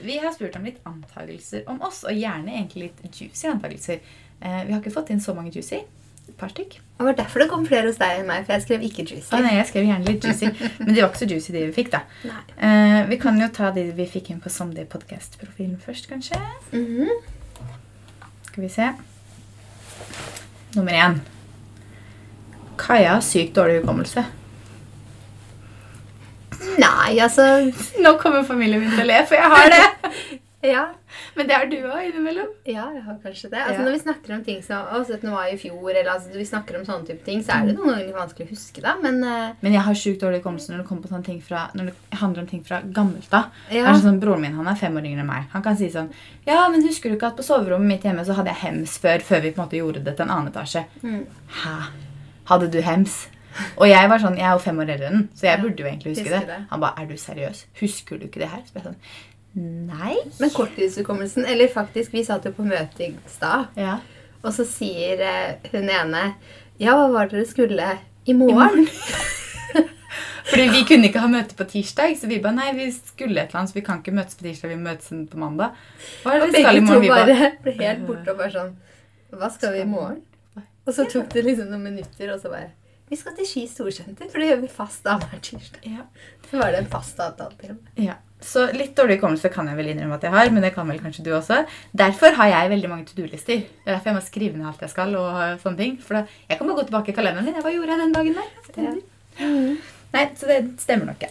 Vi 0.00 0.18
har 0.22 0.32
spurt 0.32 0.54
om 0.56 0.64
litt 0.64 0.78
antakelser 0.86 1.64
om 1.70 1.80
oss, 1.82 2.04
og 2.06 2.14
gjerne 2.14 2.52
egentlig 2.54 2.90
litt 2.90 3.16
juicy 3.18 3.48
antakelser. 3.50 3.98
Eh, 4.40 4.60
vi 4.68 4.72
har 4.72 4.78
ikke 4.78 4.92
fått 4.94 5.10
inn 5.10 5.20
så 5.20 5.34
mange 5.34 5.50
juicy. 5.50 5.80
Et 6.28 6.36
par 6.38 6.52
stykk. 6.52 6.76
Det 7.00 7.06
var 7.08 7.16
derfor 7.18 7.42
det 7.42 7.48
kom 7.50 7.66
flere 7.66 7.90
hos 7.90 7.98
deg 7.98 8.20
enn 8.20 8.28
meg, 8.28 8.44
for 8.46 8.54
jeg 8.54 8.62
skrev 8.68 8.86
ikke 8.86 9.02
juicy. 9.08 9.32
Ah, 9.34 9.42
nei, 9.42 9.56
jeg 9.56 9.66
skrev 9.72 9.88
gjerne 9.88 10.06
litt 10.06 10.24
juicy, 10.28 10.52
men 10.78 10.94
de 10.94 11.00
var 11.02 11.10
ikke 11.10 11.24
så 11.24 11.30
juicy, 11.32 11.52
de 11.56 11.64
vi 11.66 11.74
fikk, 11.74 11.90
da. 11.96 12.04
Eh, 12.54 13.00
vi 13.10 13.18
kan 13.18 13.40
jo 13.42 13.50
ta 13.58 13.72
de 13.74 13.88
vi 13.98 14.06
fikk 14.14 14.30
inn 14.30 14.40
på 14.44 14.52
Someday 14.54 14.86
Podcast-profilen 14.86 15.76
først, 15.82 16.06
kanskje. 16.12 16.38
Mhm. 16.70 17.10
Skal 18.46 18.62
vi 18.62 18.68
se. 18.78 18.92
Nummer 20.76 20.92
én. 20.94 21.18
Kaja 22.78 23.16
har 23.16 23.26
sykt 23.26 23.58
dårlig 23.58 23.80
hukommelse. 23.82 24.22
Nei, 26.80 27.16
altså 27.22 27.46
Nå 28.04 28.14
kommer 28.20 28.44
familien 28.46 28.82
min 28.82 28.92
til 28.92 29.06
å 29.06 29.10
le, 29.10 29.18
for 29.28 29.40
jeg 29.40 29.52
har 29.56 29.74
det. 29.74 29.84
Ja, 30.60 30.90
Men 31.34 31.46
det 31.48 31.54
har 31.56 31.68
du 31.70 31.76
òg 31.78 32.02
innimellom. 32.04 32.48
ja 32.68 32.82
jeg 32.92 33.00
har 33.06 33.14
kanskje 33.22 33.48
det. 33.48 33.60
Altså 33.62 33.80
Ja. 33.80 33.84
Når 33.86 33.94
vi 33.94 34.00
snakker 34.02 34.34
om 34.34 34.42
ting 34.44 34.58
som 34.62 34.90
å, 34.92 34.98
17. 35.06 35.30
mai 35.30 35.54
i 35.54 35.56
fjor, 35.56 35.88
eller 35.88 36.10
altså, 36.12 36.34
vi 36.36 36.44
snakker 36.44 36.76
om 36.76 36.84
sånne 36.84 37.06
type 37.08 37.24
ting, 37.24 37.40
så 37.42 37.54
er 37.54 37.70
det 37.70 37.76
noen 37.78 37.94
ganger 37.94 38.04
litt 38.10 38.18
vanskelig 38.18 38.46
å 38.46 38.50
huske, 38.50 38.82
da. 38.84 38.92
Men 39.00 39.24
uh... 39.24 39.56
Men 39.64 39.72
jeg 39.72 39.86
har 39.86 39.96
sjukt 39.96 40.20
dårlig 40.20 40.42
hukommelse 40.42 40.72
når 40.72 40.82
det 40.82 40.86
kommer 40.90 41.06
på 41.06 41.12
sånne 41.14 41.24
ting 41.30 41.40
fra, 41.40 41.62
når 41.72 41.88
det 41.88 42.20
handler 42.20 42.44
om 42.44 42.50
ting 42.52 42.62
fra 42.66 42.82
gammelt 42.84 43.32
av. 43.32 43.48
Ja. 43.70 43.86
Det 43.86 43.94
er 43.94 44.04
sånn, 44.04 44.20
Broren 44.20 44.44
min 44.44 44.60
han 44.60 44.68
er 44.68 44.76
fem 44.76 45.00
år 45.00 45.08
yngre 45.08 45.24
enn 45.24 45.32
meg. 45.32 45.48
Han 45.56 45.64
kan 45.64 45.80
si 45.80 45.88
sånn 45.88 46.12
Ja, 46.44 46.68
men 46.68 46.84
husker 46.84 47.08
du 47.08 47.16
ikke 47.16 47.32
at 47.32 47.40
på 47.40 47.46
soverommet 47.46 47.94
mitt 47.94 48.04
hjemme 48.04 48.28
så 48.28 48.36
hadde 48.36 48.52
jeg 48.52 48.60
hems 48.66 49.00
før, 49.00 49.24
før 49.24 49.46
vi 49.46 49.56
på 49.56 49.62
en 49.62 49.68
måte 49.70 49.80
gjorde 49.80 50.04
det 50.04 50.18
til 50.18 50.28
en 50.28 50.36
annen 50.36 50.52
etasje? 50.52 50.84
Mm. 51.00 51.24
Hæ? 51.64 51.76
Hadde 52.52 52.68
du 52.68 52.82
hems? 52.84 53.22
Og 53.76 53.88
jeg 53.88 54.08
var 54.12 54.22
sånn, 54.22 54.36
jeg 54.38 54.46
er 54.46 54.52
jo 54.54 54.62
fem 54.62 54.78
år 54.82 54.92
eldre 54.94 55.08
enn 55.10 55.16
den, 55.18 55.26
så 55.34 55.46
jeg 55.48 55.60
burde 55.62 55.82
jo 55.82 55.88
egentlig 55.90 56.14
huske 56.14 56.30
det. 56.30 56.40
det. 56.48 56.58
Han 56.70 56.80
ba, 56.84 56.92
er 57.00 57.06
du 57.10 57.16
seriøs? 57.18 57.64
Husker 57.80 58.20
du 58.20 58.26
ikke 58.28 58.42
det 58.44 58.48
her? 58.52 58.62
Så 58.68 58.76
jeg 58.78 58.84
sånn, 58.86 58.98
nei. 59.90 60.14
Men 60.38 60.52
korttidshukommelsen 60.54 61.48
Eller 61.50 61.68
faktisk, 61.72 62.12
vi 62.14 62.22
satt 62.24 62.44
jo 62.46 62.52
på 62.54 62.62
møte 62.68 63.02
i 63.08 63.10
stad, 63.26 63.72
Ja. 63.76 63.96
og 64.44 64.52
så 64.54 64.64
sier 64.68 65.20
eh, 65.26 65.70
hun 65.72 65.90
ene 65.90 66.34
Ja, 66.78 66.94
hva 66.94 67.08
var 67.12 67.26
det 67.28 67.40
dere 67.40 67.50
skulle 67.50 67.90
i 68.30 68.36
morgen? 68.38 68.86
Fordi 70.50 70.64
vi 70.72 70.80
kunne 70.88 71.06
ikke 71.10 71.20
ha 71.22 71.28
møte 71.30 71.54
på 71.54 71.64
tirsdag, 71.70 72.16
så 72.18 72.26
vi 72.30 72.40
ba, 72.42 72.50
nei, 72.54 72.72
vi 72.74 72.88
skulle 72.94 73.38
et 73.38 73.50
eller 73.52 73.60
annet, 73.60 73.70
så 73.70 73.76
vi 73.76 73.84
kan 73.86 74.00
ikke 74.00 74.14
møtes 74.16 74.34
på 74.38 74.46
tirsdag, 74.48 74.72
vi 74.72 74.78
møtes 74.82 75.12
på 75.30 75.38
mandag. 75.38 75.76
Hva 76.24 76.32
er 76.34 76.42
Og 76.42 76.48
det 76.50 76.56
vi 76.56 76.64
skal 76.64 76.80
i 76.80 76.82
morgen? 76.86 77.04
Vi 77.04 77.12
bare 77.12 77.50
ble 77.66 77.74
helt 77.78 78.02
borte 78.08 78.32
og 78.32 78.40
bare 78.40 78.50
sånn 78.56 78.72
Hva 79.38 79.50
skal 79.54 79.76
vi 79.76 79.84
i 79.84 79.86
morgen? 79.90 80.18
Og 80.88 80.94
så 80.96 81.04
tok 81.12 81.28
det 81.34 81.44
liksom 81.46 81.68
noen 81.70 81.84
minutter, 81.90 82.32
og 82.34 82.40
så 82.42 82.50
bare 82.50 82.72
Vi 83.10 83.16
skal 83.18 83.34
til 83.34 83.46
Ski 83.48 83.64
storsenter, 83.66 84.28
for 84.30 84.38
det 84.38 84.48
gjør 84.52 84.60
vi 84.62 84.68
fast 84.70 85.06
annenhver 85.10 85.40
tirsdag. 85.42 85.82
ja. 85.90 86.04
Så 86.50 86.58
var 86.58 86.70
det 86.74 86.78
en 86.84 86.90
fast 86.90 87.18
avtale 87.22 87.54
til. 87.60 87.76
Ja, 88.02 88.14
Så 88.42 88.62
litt 88.72 88.94
dårlig 88.96 89.18
hukommelse 89.18 89.50
kan 89.52 89.66
jeg 89.68 89.76
vel 89.76 89.90
innrømme 89.92 90.14
at 90.16 90.22
jeg 90.24 90.32
har, 90.32 90.48
men 90.50 90.62
det 90.64 90.70
kan 90.74 90.88
vel 90.88 90.98
kanskje 91.02 91.22
du 91.26 91.30
også. 91.36 91.58
Derfor 91.92 92.32
har 92.38 92.48
jeg 92.48 92.70
veldig 92.72 92.88
mange 92.90 93.04
to 93.06 93.14
do-lister. 93.18 93.60
Det 93.66 93.84
er 93.86 93.92
derfor 93.98 94.10
jeg 94.10 94.16
må 94.16 94.22
skrive 94.24 94.56
ned 94.56 94.66
alt 94.70 94.80
jeg 94.80 94.90
skal. 94.94 95.14
og 95.14 95.60
sånne 95.60 95.76
ting. 95.76 95.98
For 96.00 96.14
da, 96.14 96.22
Jeg 96.48 96.58
kan 96.58 96.66
bare 96.70 96.76
gå 96.80 96.86
tilbake 96.88 97.12
i 97.12 97.16
kalenderen 97.18 97.44
min. 97.44 97.54
Hva 97.62 97.70
gjorde 97.74 97.92
jeg 97.92 98.00
den 98.00 98.12
dagen 98.16 98.34
der? 98.34 98.48
Nei, 100.14 100.24
så 100.36 100.46
det 100.50 100.58
stemmer 100.80 101.06
nok. 101.12 101.22
ja. 101.22 101.28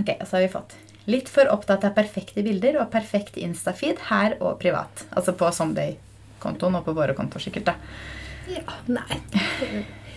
Ok, 0.00 0.10
og 0.20 0.26
så 0.26 0.36
har 0.36 0.42
vi 0.44 0.52
fått 0.52 0.74
litt 1.06 1.28
for 1.30 1.46
opptatt 1.48 1.84
av 1.86 1.94
perfekte 1.94 2.42
bilder 2.42 2.80
og 2.82 2.90
perfekt 2.90 3.36
Insta-feed 3.38 3.98
her 4.10 4.34
og 4.42 4.58
privat. 4.60 5.06
Altså 5.16 5.32
på 5.32 5.48
Someday-kontoen 5.54 6.74
og 6.80 6.84
på 6.84 6.92
våre 6.98 7.14
kontoer 7.14 7.40
sikkert. 7.46 7.64
da. 7.70 7.74
Ja, 8.50 8.80
nei. 8.88 9.20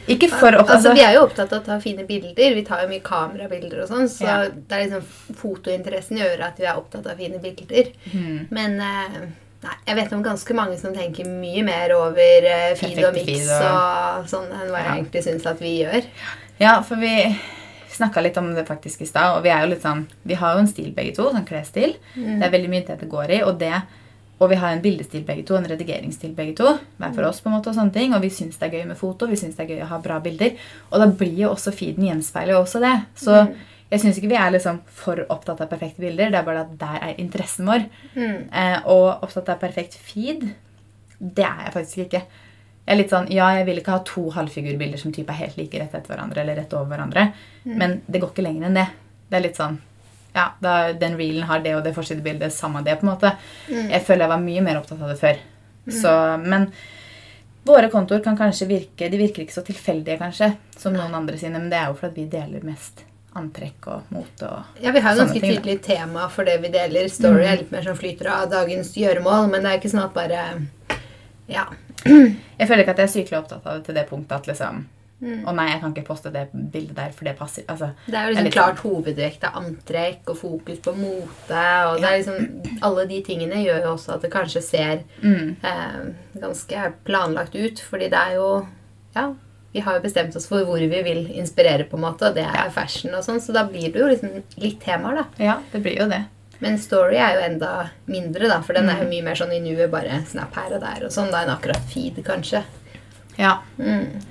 Ikke 0.09 0.29
for 0.31 0.51
opptatt 0.57 0.75
Altså, 0.77 0.93
vi 0.97 1.03
er 1.05 1.13
jo 1.13 1.25
opptatt 1.27 1.51
av 1.53 1.61
å 1.61 1.65
ta 1.65 1.79
fine 1.83 2.05
bilder. 2.07 2.55
Vi 2.55 2.63
tar 2.67 2.81
jo 2.83 2.87
mye 2.91 3.03
kamerabilder 3.05 3.83
og 3.83 3.89
sånn, 3.91 4.07
så 4.09 4.25
Ja. 4.25 4.37
det 4.49 4.71
er 4.77 4.87
liksom 4.87 5.35
fotointeressen 5.35 6.17
gjør 6.17 6.41
at 6.47 6.57
vi 6.59 6.65
er 6.65 6.79
opptatt 6.79 7.05
av 7.11 7.17
fine 7.17 7.39
bilder. 7.43 7.91
Mm. 8.13 8.47
Men 8.55 8.79
eh, 8.81 9.19
nei, 9.63 9.75
jeg 9.87 9.95
vet 9.99 10.13
om 10.17 10.23
ganske 10.23 10.55
mange 10.57 10.77
som 10.79 10.93
tenker 10.95 11.25
mye 11.29 11.63
mer 11.67 11.93
over 11.97 12.49
eh, 12.49 12.73
feed 12.79 13.03
og 13.05 13.13
mix 13.13 13.47
og- 13.59 14.27
sånn 14.31 14.49
enn 14.51 14.69
hva 14.71 14.81
jeg 14.81 14.89
Ja. 14.89 14.95
egentlig 14.97 15.23
syns 15.23 15.45
at 15.45 15.59
vi 15.59 15.83
gjør. 15.83 16.03
Ja, 16.59 16.81
for 16.81 16.95
vi 16.95 17.37
snakka 17.89 18.21
litt 18.23 18.37
om 18.37 18.53
det 18.55 18.65
faktisk 18.67 19.01
i 19.01 19.05
stad. 19.05 19.37
Og 19.37 19.43
vi 19.43 19.49
er 19.49 19.61
jo 19.61 19.69
litt 19.73 19.81
sånn 19.83 20.07
Vi 20.25 20.33
har 20.35 20.53
jo 20.55 20.59
en 20.59 20.67
stil 20.67 20.91
begge 20.93 21.15
to, 21.15 21.29
sånn 21.31 21.45
klesstil. 21.47 21.95
Det 22.15 22.43
er 22.43 22.49
veldig 22.51 22.69
mye 22.69 22.85
det 22.87 22.99
det 22.99 23.09
går 23.09 23.29
i. 23.29 23.41
Og 23.43 23.57
det 23.59 23.81
og 24.39 24.49
vi 24.49 24.57
har 24.59 24.71
en 24.71 24.81
bildestil 24.83 25.25
begge 25.27 25.43
to, 25.47 25.57
en 25.57 25.67
redigeringsstil 25.67 26.31
begge 26.35 26.55
to. 26.55 26.77
Hver 26.99 27.15
for 27.15 27.27
oss 27.27 27.41
på 27.43 27.49
en 27.49 27.57
måte 27.57 27.71
Og 27.71 27.75
sånne 27.75 27.93
ting 27.95 28.13
Og 28.15 28.21
vi 28.23 28.29
syns 28.31 28.57
det 28.59 28.69
er 28.69 28.77
gøy 28.79 28.85
med 28.87 28.97
foto, 28.99 29.27
vi 29.27 29.35
syns 29.39 29.57
det 29.57 29.65
er 29.65 29.73
gøy 29.73 29.83
å 29.83 29.89
ha 29.91 29.99
bra 30.03 30.19
bilder. 30.23 30.55
Og 30.91 31.03
da 31.03 31.09
blir 31.11 31.35
jo 31.43 31.51
også 31.51 31.73
feeden 31.75 32.07
gjenspeiler 32.07 32.55
jo 32.55 32.61
også 32.63 32.79
det. 32.83 32.95
Så 33.19 33.35
jeg 33.89 34.03
syns 34.03 34.19
ikke 34.19 34.29
vi 34.29 34.37
er 34.37 34.53
liksom 34.53 34.83
for 35.01 35.19
opptatt 35.33 35.63
av 35.65 35.71
perfekte 35.71 36.03
bilder. 36.03 36.29
Det 36.29 36.39
er 36.39 36.45
bare 36.47 36.65
at 36.67 36.75
der 36.79 36.99
er 37.09 37.21
interessen 37.21 37.67
vår. 37.67 37.87
Mm. 38.13 38.37
Eh, 38.53 38.77
og 38.85 39.25
opptatt 39.25 39.49
av 39.49 39.59
perfekt 39.63 39.97
feed, 39.97 40.45
det 41.19 41.47
er 41.47 41.65
jeg 41.65 41.75
faktisk 41.75 42.03
ikke. 42.05 42.21
Jeg 42.85 42.95
er 42.95 43.01
litt 43.01 43.11
sånn, 43.13 43.27
Ja, 43.33 43.49
jeg 43.57 43.65
vil 43.67 43.81
ikke 43.81 43.97
ha 43.97 44.03
to 44.05 44.29
halvfigurbilder 44.33 44.97
som 44.97 45.11
type 45.13 45.29
er 45.29 45.41
helt 45.43 45.57
like 45.57 45.81
rett 45.81 45.93
etter 45.93 46.13
hverandre. 46.15 46.41
eller 46.41 46.55
rett 46.55 46.73
over 46.73 46.95
hverandre, 46.95 47.33
Men 47.65 48.01
det 48.09 48.21
går 48.21 48.31
ikke 48.31 48.45
lenger 48.45 48.67
enn 48.67 48.73
det. 48.73 48.87
Det 49.29 49.37
er 49.37 49.41
litt 49.41 49.57
sånn, 49.57 49.77
ja, 50.33 50.45
da, 50.61 50.93
Den 50.93 51.17
reelen 51.17 51.43
har 51.49 51.59
det 51.65 51.75
og 51.75 51.83
det 51.83 51.95
forsidebildet, 51.95 52.53
samme 52.53 52.83
det. 52.85 52.99
på 52.99 53.07
en 53.07 53.11
måte. 53.13 53.31
Jeg 53.69 54.01
føler 54.05 54.25
jeg 54.27 54.29
var 54.35 54.43
mye 54.43 54.61
mer 54.61 54.77
opptatt 54.81 55.01
av 55.01 55.09
det 55.13 55.19
før. 55.19 55.37
Så, 55.89 56.11
men 56.45 56.67
våre 57.65 57.89
kontoer 57.89 58.21
kan 58.23 58.37
kanskje 58.37 58.67
virke 58.69 59.09
de 59.09 59.17
virker 59.17 59.41
ikke 59.43 59.53
så 59.57 59.63
tilfeldige 59.65 60.17
kanskje, 60.21 60.51
som 60.77 60.93
noen 60.93 61.13
andre 61.17 61.37
sine, 61.37 61.57
men 61.59 61.69
det 61.71 61.77
er 61.79 61.87
jo 61.89 61.97
fordi 61.99 62.23
vi 62.23 62.29
deler 62.37 62.63
mest 62.65 63.03
antrekk 63.39 63.87
og 63.93 64.13
mote. 64.13 64.47
og 64.47 64.81
Ja, 64.83 64.91
Vi 64.91 64.99
har 65.05 65.15
jo 65.15 65.21
ganske 65.23 65.39
ting, 65.39 65.53
da. 65.55 65.61
tydelig 65.61 65.81
tema 65.85 66.27
for 66.29 66.43
det 66.45 66.59
vi 66.61 66.69
deler. 66.73 67.07
Story 67.09 67.43
er 67.45 67.57
litt 67.61 67.71
mer 67.71 67.83
som 67.85 67.97
flyter 67.97 68.27
av 68.33 68.49
dagens 68.49 68.93
gjøremål, 68.97 69.49
men 69.51 69.61
det 69.63 69.71
er 69.73 69.77
ikke 69.81 69.91
sånn 69.93 70.05
at 70.05 70.13
bare 70.13 70.67
Ja. 71.49 71.65
Jeg 72.05 72.67
føler 72.67 72.83
ikke 72.83 72.91
at 72.95 72.97
jeg 73.03 73.07
er 73.09 73.13
sykelig 73.13 73.37
opptatt 73.41 73.65
av 73.67 73.77
det 73.79 73.85
til 73.85 73.95
det 73.95 74.07
punktet 74.09 74.31
at 74.37 74.47
liksom 74.47 74.85
Å 75.21 75.51
nei, 75.53 75.65
jeg 75.71 75.81
kan 75.81 75.91
ikke 75.93 76.05
poste 76.07 76.31
det 76.31 76.45
bildet 76.53 76.95
der, 76.95 77.09
for 77.11 77.25
det 77.25 77.33
passer. 77.37 77.63
Altså, 77.67 77.89
Det 78.07 78.15
er 78.15 78.29
jo 78.29 78.35
liksom 78.35 78.45
er 78.47 78.51
klart 78.55 78.77
hovedvekt 78.79 79.43
av 79.43 79.57
antrekk 79.59 80.29
og 80.31 80.37
fokus 80.37 80.79
på 80.79 80.93
mote. 80.95 81.63
og 81.89 81.99
det 81.99 82.07
er 82.07 82.17
liksom, 82.21 82.79
Alle 82.81 83.05
de 83.05 83.21
tingene 83.27 83.59
gjør 83.65 83.83
jo 83.83 83.93
også 83.97 84.13
at 84.15 84.21
det 84.21 84.31
kanskje 84.31 84.61
ser 84.63 85.03
mm, 85.21 85.55
eh, 85.63 86.39
ganske 86.39 86.93
planlagt 87.03 87.55
ut. 87.55 87.79
Fordi 87.89 88.07
det 88.09 88.13
er 88.17 88.35
jo 88.35 88.65
Ja, 89.15 89.33
vi 89.73 89.79
har 89.81 89.95
jo 89.99 90.01
bestemt 90.07 90.35
oss 90.35 90.47
for 90.47 90.63
hvor 90.63 90.79
vi 90.79 91.01
vil 91.03 91.27
inspirere, 91.35 91.83
på 91.89 91.95
en 91.97 92.01
måte, 92.07 92.29
og 92.29 92.35
det 92.35 92.45
er 92.45 92.55
Ja. 92.65 92.69
fashion 92.69 93.13
og 93.13 93.21
sånn, 93.23 93.41
så 93.41 93.51
da 93.53 93.65
blir 93.67 93.91
det 93.91 93.99
jo 93.99 94.07
liksom 94.07 94.43
litt 94.57 94.79
temaer, 94.79 95.15
da. 95.15 95.25
ja, 95.43 95.59
det 95.73 95.83
blir 95.83 95.97
jo 95.99 96.07
det. 96.07 96.23
Men 96.61 96.77
story 96.77 97.15
er 97.17 97.35
jo 97.35 97.41
enda 97.53 97.89
mindre, 98.07 98.47
da, 98.47 98.61
for 98.61 98.73
den 98.73 98.89
er 98.89 98.97
jo 98.99 99.03
Mm. 99.05 99.09
mye 99.09 99.23
mer 99.23 99.35
sånn 99.35 99.51
i 99.53 99.59
nuet, 99.59 99.91
bare 99.91 100.23
snap 100.25 100.53
her 100.55 100.73
og 100.75 100.81
der 100.81 101.05
og 101.05 101.11
sånn, 101.11 101.29
da 101.31 101.43
enn 101.43 101.49
akkurat 101.57 101.81
feed, 101.93 102.23
kanskje. 102.23 102.63
Ja. 103.37 103.59
Mm. 103.77 104.21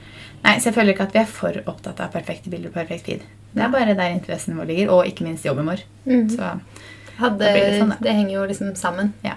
Nei, 0.44 0.54
så 0.60 0.68
jeg 0.70 0.74
føler 0.74 0.94
ikke 0.94 1.06
at 1.08 1.12
vi 1.16 1.20
er 1.20 1.26
for 1.30 1.56
opptatt 1.66 2.00
av 2.00 2.12
perfekte 2.12 2.50
bilder 2.52 2.70
og 2.70 2.74
perfekt 2.78 3.06
feed. 3.06 3.22
Det 3.54 3.62
er 3.64 3.72
bare 3.72 3.94
der 3.98 4.12
interessen 4.14 4.56
vår 4.58 4.66
ligger, 4.70 4.90
og 4.94 5.06
ikke 5.08 5.24
minst 5.26 5.44
jobben 5.44 5.66
vår. 5.66 5.82
Mm. 6.06 6.28
Så 6.30 6.52
Hadde, 7.18 7.38
det 7.52 7.80
sånn, 7.80 7.94
det 8.00 8.12
henger 8.14 8.34
jo 8.36 8.44
liksom 8.46 8.74
sammen. 8.78 9.12
ja, 9.24 9.34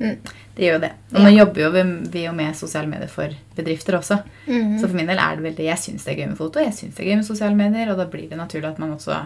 Mm. 0.00 0.16
det 0.56 0.64
gjør 0.64 0.72
jo 0.72 0.78
det. 0.80 0.92
Og 1.14 1.20
nå 1.22 1.30
jobber 1.30 1.60
jo 1.62 1.70
vi, 1.70 1.82
vi 2.10 2.22
jo 2.24 2.32
med 2.32 2.56
sosiale 2.56 2.88
medier 2.88 3.08
for 3.08 3.28
bedrifter 3.54 3.94
også. 3.98 4.22
Mhm. 4.48 4.80
Så 4.80 4.88
for 4.88 4.96
min 4.96 5.06
del 5.06 5.18
er 5.18 5.36
det 5.36 5.44
veldig 5.44 5.64
Jeg 5.68 5.78
syns 5.78 6.04
det 6.04 6.14
er 6.14 6.22
gøy 6.24 6.28
med 6.30 6.38
foto, 6.38 6.58
jeg 6.58 6.72
syns 6.72 6.94
det 6.96 7.04
er 7.04 7.10
gøy 7.12 7.16
med 7.20 7.26
sosiale 7.26 7.54
medier, 7.54 7.90
og 7.92 7.98
da 7.98 8.06
blir 8.06 8.28
det 8.28 8.38
naturlig 8.38 8.68
at 8.72 8.78
man 8.78 8.96
også 8.96 9.20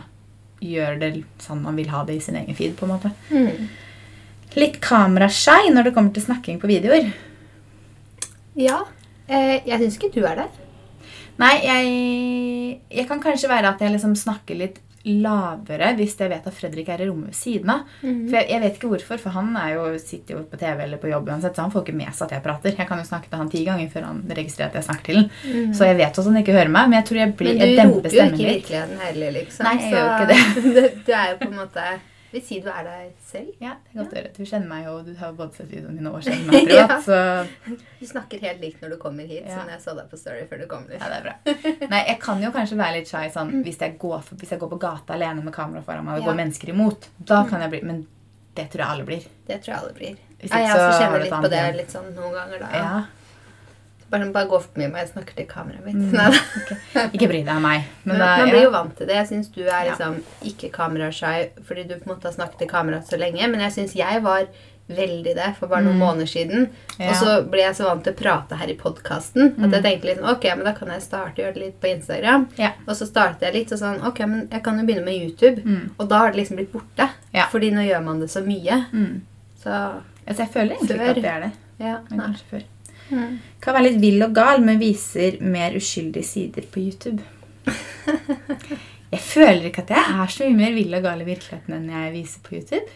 gjør 0.61 0.99
det 1.01 1.25
sånn 1.38 1.62
man 1.62 1.77
vil 1.77 1.88
ha 1.88 2.05
det 2.05 2.16
i 2.16 2.21
sin 2.21 2.35
egen 2.37 2.55
feed. 2.55 2.77
på 2.77 2.83
en 2.85 2.92
måte. 2.99 3.12
Mm. 3.31 3.69
Litt 4.57 4.81
kamerashy 4.81 5.71
når 5.73 5.85
det 5.85 5.95
kommer 5.95 6.12
til 6.12 6.23
snakking 6.25 6.61
på 6.61 6.66
videoer. 6.69 7.12
Ja. 8.57 8.83
Eh, 9.29 9.61
jeg 9.66 9.81
syns 9.81 9.97
ikke 9.99 10.12
du 10.14 10.25
er 10.27 10.35
det. 10.37 10.47
Nei, 11.42 11.55
jeg, 11.66 12.81
jeg 13.01 13.09
kan 13.09 13.22
kanskje 13.22 13.51
være 13.53 13.75
at 13.75 13.83
jeg 13.85 13.92
liksom 13.94 14.16
snakker 14.18 14.59
litt 14.59 14.83
lavere 15.07 15.92
hvis 15.94 16.16
jeg 16.18 16.31
vet 16.33 16.46
at 16.51 16.55
Fredrik 16.55 16.88
er 16.90 17.05
i 17.05 17.07
rommet 17.07 17.31
ved 17.31 17.38
siden 17.38 17.70
av. 17.70 17.85
For 18.01 18.35
jeg, 18.35 18.49
jeg 18.51 18.62
vet 18.64 18.79
ikke 18.79 18.90
hvorfor, 18.90 19.20
for 19.22 19.37
han 19.37 19.53
er 19.61 19.77
jo, 19.77 19.85
sitter 20.03 20.35
jo 20.35 20.42
på 20.51 20.59
TV 20.59 20.83
eller 20.83 21.01
på 21.03 21.11
jobb 21.12 21.31
uansett, 21.31 21.55
så 21.55 21.66
han 21.66 21.75
får 21.75 21.85
ikke 21.87 21.94
med 22.01 22.11
seg 22.11 22.27
at 22.27 22.35
jeg 22.37 22.44
prater. 22.46 22.75
Jeg 22.75 22.88
kan 22.88 23.03
jo 23.03 23.07
snakke 23.07 23.31
til 23.31 23.42
han 23.42 23.53
ti 23.53 23.62
ganger 23.68 23.92
før 23.92 24.09
han 24.09 24.25
registrerer 24.40 24.72
at 24.72 24.81
jeg 24.81 24.88
snakker 24.88 25.07
til 25.12 25.20
han. 25.22 25.70
Så 25.79 25.87
jeg 25.87 25.99
vet 26.01 26.11
også 26.11 26.27
at 26.27 26.33
han 26.33 26.42
ikke 26.42 26.57
hører 26.59 26.75
meg, 26.79 26.90
men 26.90 26.99
jeg 26.99 27.09
tror 27.11 27.22
jeg, 27.22 27.37
blir, 27.38 27.55
Men 27.61 27.77
du 27.77 27.94
roper 27.94 28.18
jo 28.18 28.27
ikke 28.27 28.42
i 28.42 28.51
virkeligheten 28.51 29.07
heller, 29.07 29.33
liksom. 29.38 29.68
Nei, 29.68 29.77
jeg 29.79 29.87
så 29.87 29.94
gjør 29.94 30.07
jo 30.07 30.16
ikke 30.16 30.29
det. 30.35 30.90
du 31.07 31.14
er 31.20 31.31
jo 31.31 31.40
på 31.44 31.51
en 31.53 31.59
måte 31.61 31.88
Vi 32.33 32.42
sier 32.49 32.66
du 32.66 32.72
er 32.75 32.88
deg 32.90 33.12
selv. 33.37 33.53
Ja, 33.61 33.75
det 33.85 33.92
er 33.94 34.03
godt 34.03 34.12
å 34.12 34.16
høre. 34.18 34.33
Du 34.37 34.42
kjenner 34.49 34.68
meg 34.72 34.85
jo, 34.88 34.96
du 35.07 35.12
har 35.20 35.31
jo 35.33 35.37
både 35.38 35.55
sett 35.61 35.68
videoen 35.70 35.94
min 36.01 36.09
og 36.11 36.18
kjenner 36.25 36.46
meg 36.51 36.66
privat, 36.66 36.90
Ja. 36.90 36.99
så 37.07 37.79
Du 38.01 38.07
snakker 38.07 38.40
helt 38.40 38.61
likt 38.64 38.81
når 38.83 38.90
du 38.90 38.96
kommer 39.03 39.27
hit, 39.29 39.44
Ja. 39.46 39.61
som 39.61 39.68
jeg 39.68 39.81
så 39.85 39.94
deg 39.96 40.11
på 40.11 40.18
Story 40.18 40.44
før 40.51 40.59
du 40.64 40.66
kom. 40.66 40.85
ja, 40.90 40.96
Liksom. 40.96 41.12
det 41.12 41.18
er 41.20 41.25
bra. 41.29 41.88
Nei, 41.92 42.03
jeg 42.09 42.18
kan 42.20 42.42
jo 42.42 42.51
kanskje 42.57 42.77
være 42.81 42.99
litt 42.99 43.09
shy 43.09 43.25
sånn 43.31 43.62
hvis 43.62 43.79
jeg 43.85 43.99
går, 43.99 44.20
hvis 44.40 44.51
jeg 44.57 44.59
går 44.61 44.70
på 44.75 44.79
gata 44.81 45.14
alene 45.14 45.44
med 45.44 45.55
kamera 45.55 45.83
foran 45.83 46.05
meg, 46.05 46.14
og 46.14 46.20
det 46.20 46.27
Ja. 46.27 46.33
går 46.33 46.40
mennesker 46.42 46.68
imot. 46.75 47.09
Da 47.25 47.44
kan 47.44 47.61
jeg 47.61 47.70
bli 47.70 47.83
Men 47.87 48.07
det 48.57 48.70
tror 48.70 48.81
jeg 48.83 48.88
alle 48.88 49.05
blir. 49.05 49.25
Det 49.46 49.61
tror 49.62 49.70
jeg 49.75 49.79
alle 49.83 49.92
blir. 49.92 50.16
Hvis 50.40 50.51
Ja, 50.51 50.57
ikke 50.57 50.66
jeg 50.66 50.77
så 50.77 50.88
også 50.88 51.01
kjenner 51.03 51.20
litt 51.22 51.33
på 51.33 51.51
det 51.51 51.77
litt 51.77 51.90
sånn 51.92 52.14
noen 52.16 52.33
ganger. 52.33 52.59
da. 52.61 52.68
Ja. 52.72 53.05
Bare, 54.11 54.29
bare 54.33 54.47
gå 54.47 54.61
forbi 54.62 54.87
meg, 54.87 55.01
jeg 55.03 55.09
snakker 55.14 55.35
til 55.35 55.47
kameraet 55.51 55.85
mitt. 55.85 55.97
Mm. 55.97 56.12
Da. 56.95 57.09
Ikke 57.12 57.27
bry 57.29 57.42
deg 57.42 57.57
om 57.57 57.62
meg. 57.66 57.83
Men 58.05 58.19
Men 58.19 58.38
man 58.40 58.49
blir 58.53 58.62
jo 58.62 58.71
vant 58.71 58.95
til 58.97 59.07
det. 59.09 59.16
Jeg 59.16 59.27
syns 59.33 59.49
du 59.53 59.62
er 59.64 59.85
Ja. 59.85 59.90
liksom 59.97 60.23
ikke 60.45 60.71
kamerashy 60.73 61.51
fordi 61.66 61.88
du 61.88 61.95
på 61.99 62.07
en 62.11 62.14
måte 62.16 62.25
har 62.31 62.33
snakket 62.37 62.59
til 62.59 62.69
kameraet 62.69 63.09
så 63.11 63.19
lenge. 63.19 63.42
Men 63.51 63.61
jeg 63.61 63.73
syns 63.73 63.95
jeg 63.97 64.23
var 64.23 64.47
veldig 64.88 65.35
det 65.35 65.57
for 65.59 65.66
bare 65.66 65.83
noen 65.83 65.97
Mm. 65.99 66.05
måneder 66.07 66.27
siden. 66.31 66.69
Ja. 67.01 67.09
Og 67.11 67.14
så 67.16 67.51
ble 67.51 67.59
jeg 67.64 67.75
så 67.75 67.85
vant 67.88 68.05
til 68.05 68.12
å 68.14 68.16
prate 68.16 68.55
her 68.57 68.69
i 68.71 68.77
podkasten 68.79 69.49
at 69.51 69.57
Mm. 69.59 69.73
jeg 69.73 69.83
tenkte 69.83 70.07
liksom, 70.07 70.29
ok, 70.31 70.45
men 70.57 70.64
da 70.64 70.73
kan 70.75 70.88
jeg 70.88 71.03
starte 71.03 71.35
å 71.35 71.42
gjøre 71.45 71.55
det 71.55 71.62
litt 71.64 71.81
på 71.81 71.88
Instagram. 71.90 72.49
Ja. 72.57 72.71
Og 72.87 72.95
så 72.95 73.07
startet 73.11 73.40
jeg 73.40 73.55
litt 73.55 73.73
og 73.73 73.79
sånn 73.81 74.05
Ok, 74.07 74.21
men 74.21 74.49
jeg 74.53 74.62
kan 74.62 74.79
jo 74.79 74.87
begynne 74.87 75.05
med 75.05 75.21
YouTube. 75.21 75.64
Mm. 75.64 75.90
Og 75.99 76.09
da 76.09 76.19
har 76.19 76.31
det 76.31 76.38
liksom 76.38 76.57
blitt 76.57 76.71
borte. 76.73 77.11
Ja. 77.35 77.47
Fordi 77.51 77.73
nå 77.73 77.83
gjør 77.83 78.05
man 78.05 78.21
det 78.21 78.29
så 78.31 78.40
mye. 78.47 78.87
Mm. 78.92 79.21
Så 79.59 80.03
Altså, 80.29 80.38
jeg 80.42 80.51
føler 80.53 80.77
egentlig 80.77 80.97
ikke 80.97 81.09
at 81.11 81.14
det 81.16 81.25
er 81.25 81.40
det. 81.40 81.53
ja. 81.81 81.99
Men 82.11 82.21
kanskje 82.21 82.42
før. 82.53 82.62
Mm. 83.11 83.38
Kan 83.61 83.75
være 83.75 83.83
litt 83.90 84.01
vill 84.01 84.23
og 84.23 84.35
gal, 84.35 84.61
men 84.64 84.79
viser 84.81 85.40
mer 85.40 85.77
uskyldige 85.79 86.25
sider 86.25 86.62
på 86.73 86.81
YouTube. 86.83 87.23
Jeg 89.12 89.21
føler 89.23 89.69
ikke 89.71 89.85
at 89.85 89.90
jeg 89.95 90.14
er 90.21 90.31
så 90.35 90.45
mye 90.49 90.57
mer 90.59 90.73
vill 90.75 90.95
og 90.99 91.03
gal 91.07 91.21
i 91.23 91.27
virkeligheten 91.29 91.77
enn 91.77 91.85
jeg 91.92 92.12
viser 92.12 92.40
på 92.42 92.57
YouTube. 92.59 92.88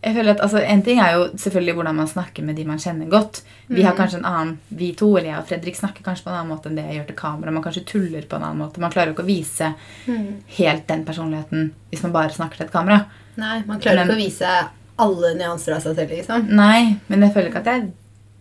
Jeg 0.00 0.14
føler 0.16 0.30
at, 0.32 0.40
altså, 0.40 0.60
En 0.64 0.80
ting 0.86 1.00
er 1.02 1.10
jo 1.18 1.24
selvfølgelig 1.36 1.74
hvordan 1.76 1.96
man 1.98 2.08
snakker 2.08 2.42
med 2.46 2.56
de 2.56 2.64
man 2.64 2.78
kjenner 2.80 3.10
godt. 3.10 3.42
Vi 3.68 3.82
har 3.82 3.92
Mm. 3.92 3.98
kanskje 3.98 4.18
en 4.18 4.24
annen, 4.30 4.58
vi 4.70 4.92
to, 4.96 5.10
eller 5.18 5.28
jeg 5.30 5.38
og 5.42 5.48
Fredrik 5.48 5.76
snakker 5.76 6.02
kanskje 6.06 6.24
på 6.24 6.30
en 6.30 6.36
annen 6.38 6.52
måte 6.56 6.70
enn 6.70 6.76
det 6.78 6.84
jeg 6.86 6.96
gjør 7.00 7.06
til 7.10 7.16
kamera. 7.16 7.50
Man 7.52 7.62
kanskje 7.62 7.84
tuller 7.84 8.22
på 8.22 8.36
en 8.36 8.42
annen 8.46 8.58
måte. 8.62 8.80
Man 8.80 8.90
klarer 8.94 9.06
jo 9.10 9.12
ikke 9.18 9.26
å 9.26 9.34
vise 9.34 9.74
Mm. 10.06 10.42
helt 10.56 10.86
den 10.86 11.04
personligheten 11.04 11.72
hvis 11.90 12.02
man 12.02 12.12
bare 12.12 12.30
snakker 12.30 12.56
til 12.56 12.66
et 12.66 12.72
kamera. 12.72 13.04
Nei, 13.36 13.62
man 13.66 13.80
klarer 13.80 13.96
Men- 14.06 14.08
ikke 14.08 14.16
å 14.16 14.24
vise 14.24 14.68
alle 14.98 15.34
nyanser 15.34 15.74
av 15.76 15.82
seg 15.82 15.96
selv, 15.96 16.10
liksom. 16.10 16.48
Nei, 16.48 16.96
men 17.08 17.20
jeg 17.20 17.34
føler 17.34 17.48
ikke 17.50 17.56
at 17.58 17.64
jeg 17.66 17.92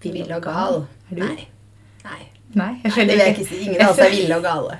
Vill 0.03 0.31
og 0.35 0.43
gal. 0.45 0.83
Er 1.09 1.15
du? 1.15 1.23
Nei. 1.23 1.47
Nei. 2.05 2.19
Nei, 2.49 2.69
jeg 2.81 2.89
Nei, 2.89 2.91
føler 2.95 3.09
det 3.09 3.15
vil 3.15 3.19
jeg 3.21 3.33
ikke 3.35 3.47
si. 3.49 3.57
Ingen 3.67 3.81
av 3.85 3.91
oss 3.91 3.99
er 4.01 4.13
ville 4.17 4.37
og 4.39 4.45
gale. 4.47 4.77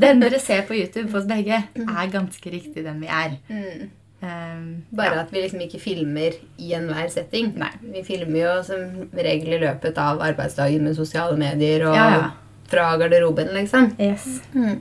Den 0.00 0.22
dere 0.22 0.38
ser 0.40 0.62
på 0.68 0.76
YouTube 0.78 1.10
på 1.12 1.18
oss 1.20 1.26
begge, 1.28 1.58
er 1.82 2.12
ganske 2.14 2.52
riktig 2.54 2.84
den 2.86 3.02
vi 3.02 3.10
er. 3.12 3.34
Mm. 3.52 3.90
Um, 4.22 4.66
Bare 4.94 5.16
ja. 5.18 5.24
at 5.24 5.32
vi 5.34 5.42
liksom 5.42 5.60
ikke 5.64 5.80
filmer 5.82 6.36
i 6.62 6.70
enhver 6.78 7.08
setting. 7.12 7.50
Nei. 7.58 7.72
Vi 7.82 8.04
filmer 8.06 8.38
jo 8.38 8.52
som 8.64 9.10
regel 9.18 9.58
i 9.58 9.60
løpet 9.64 9.98
av 9.98 10.22
arbeidsdagen 10.24 10.86
med 10.86 10.96
sosiale 10.96 11.36
medier 11.36 11.84
og 11.90 11.96
Ja, 11.98 12.06
ja. 12.14 12.22
fra 12.70 12.86
garderoben, 12.96 13.50
liksom. 13.58 13.90
Yes. 14.00 14.40
Mm. 14.54 14.78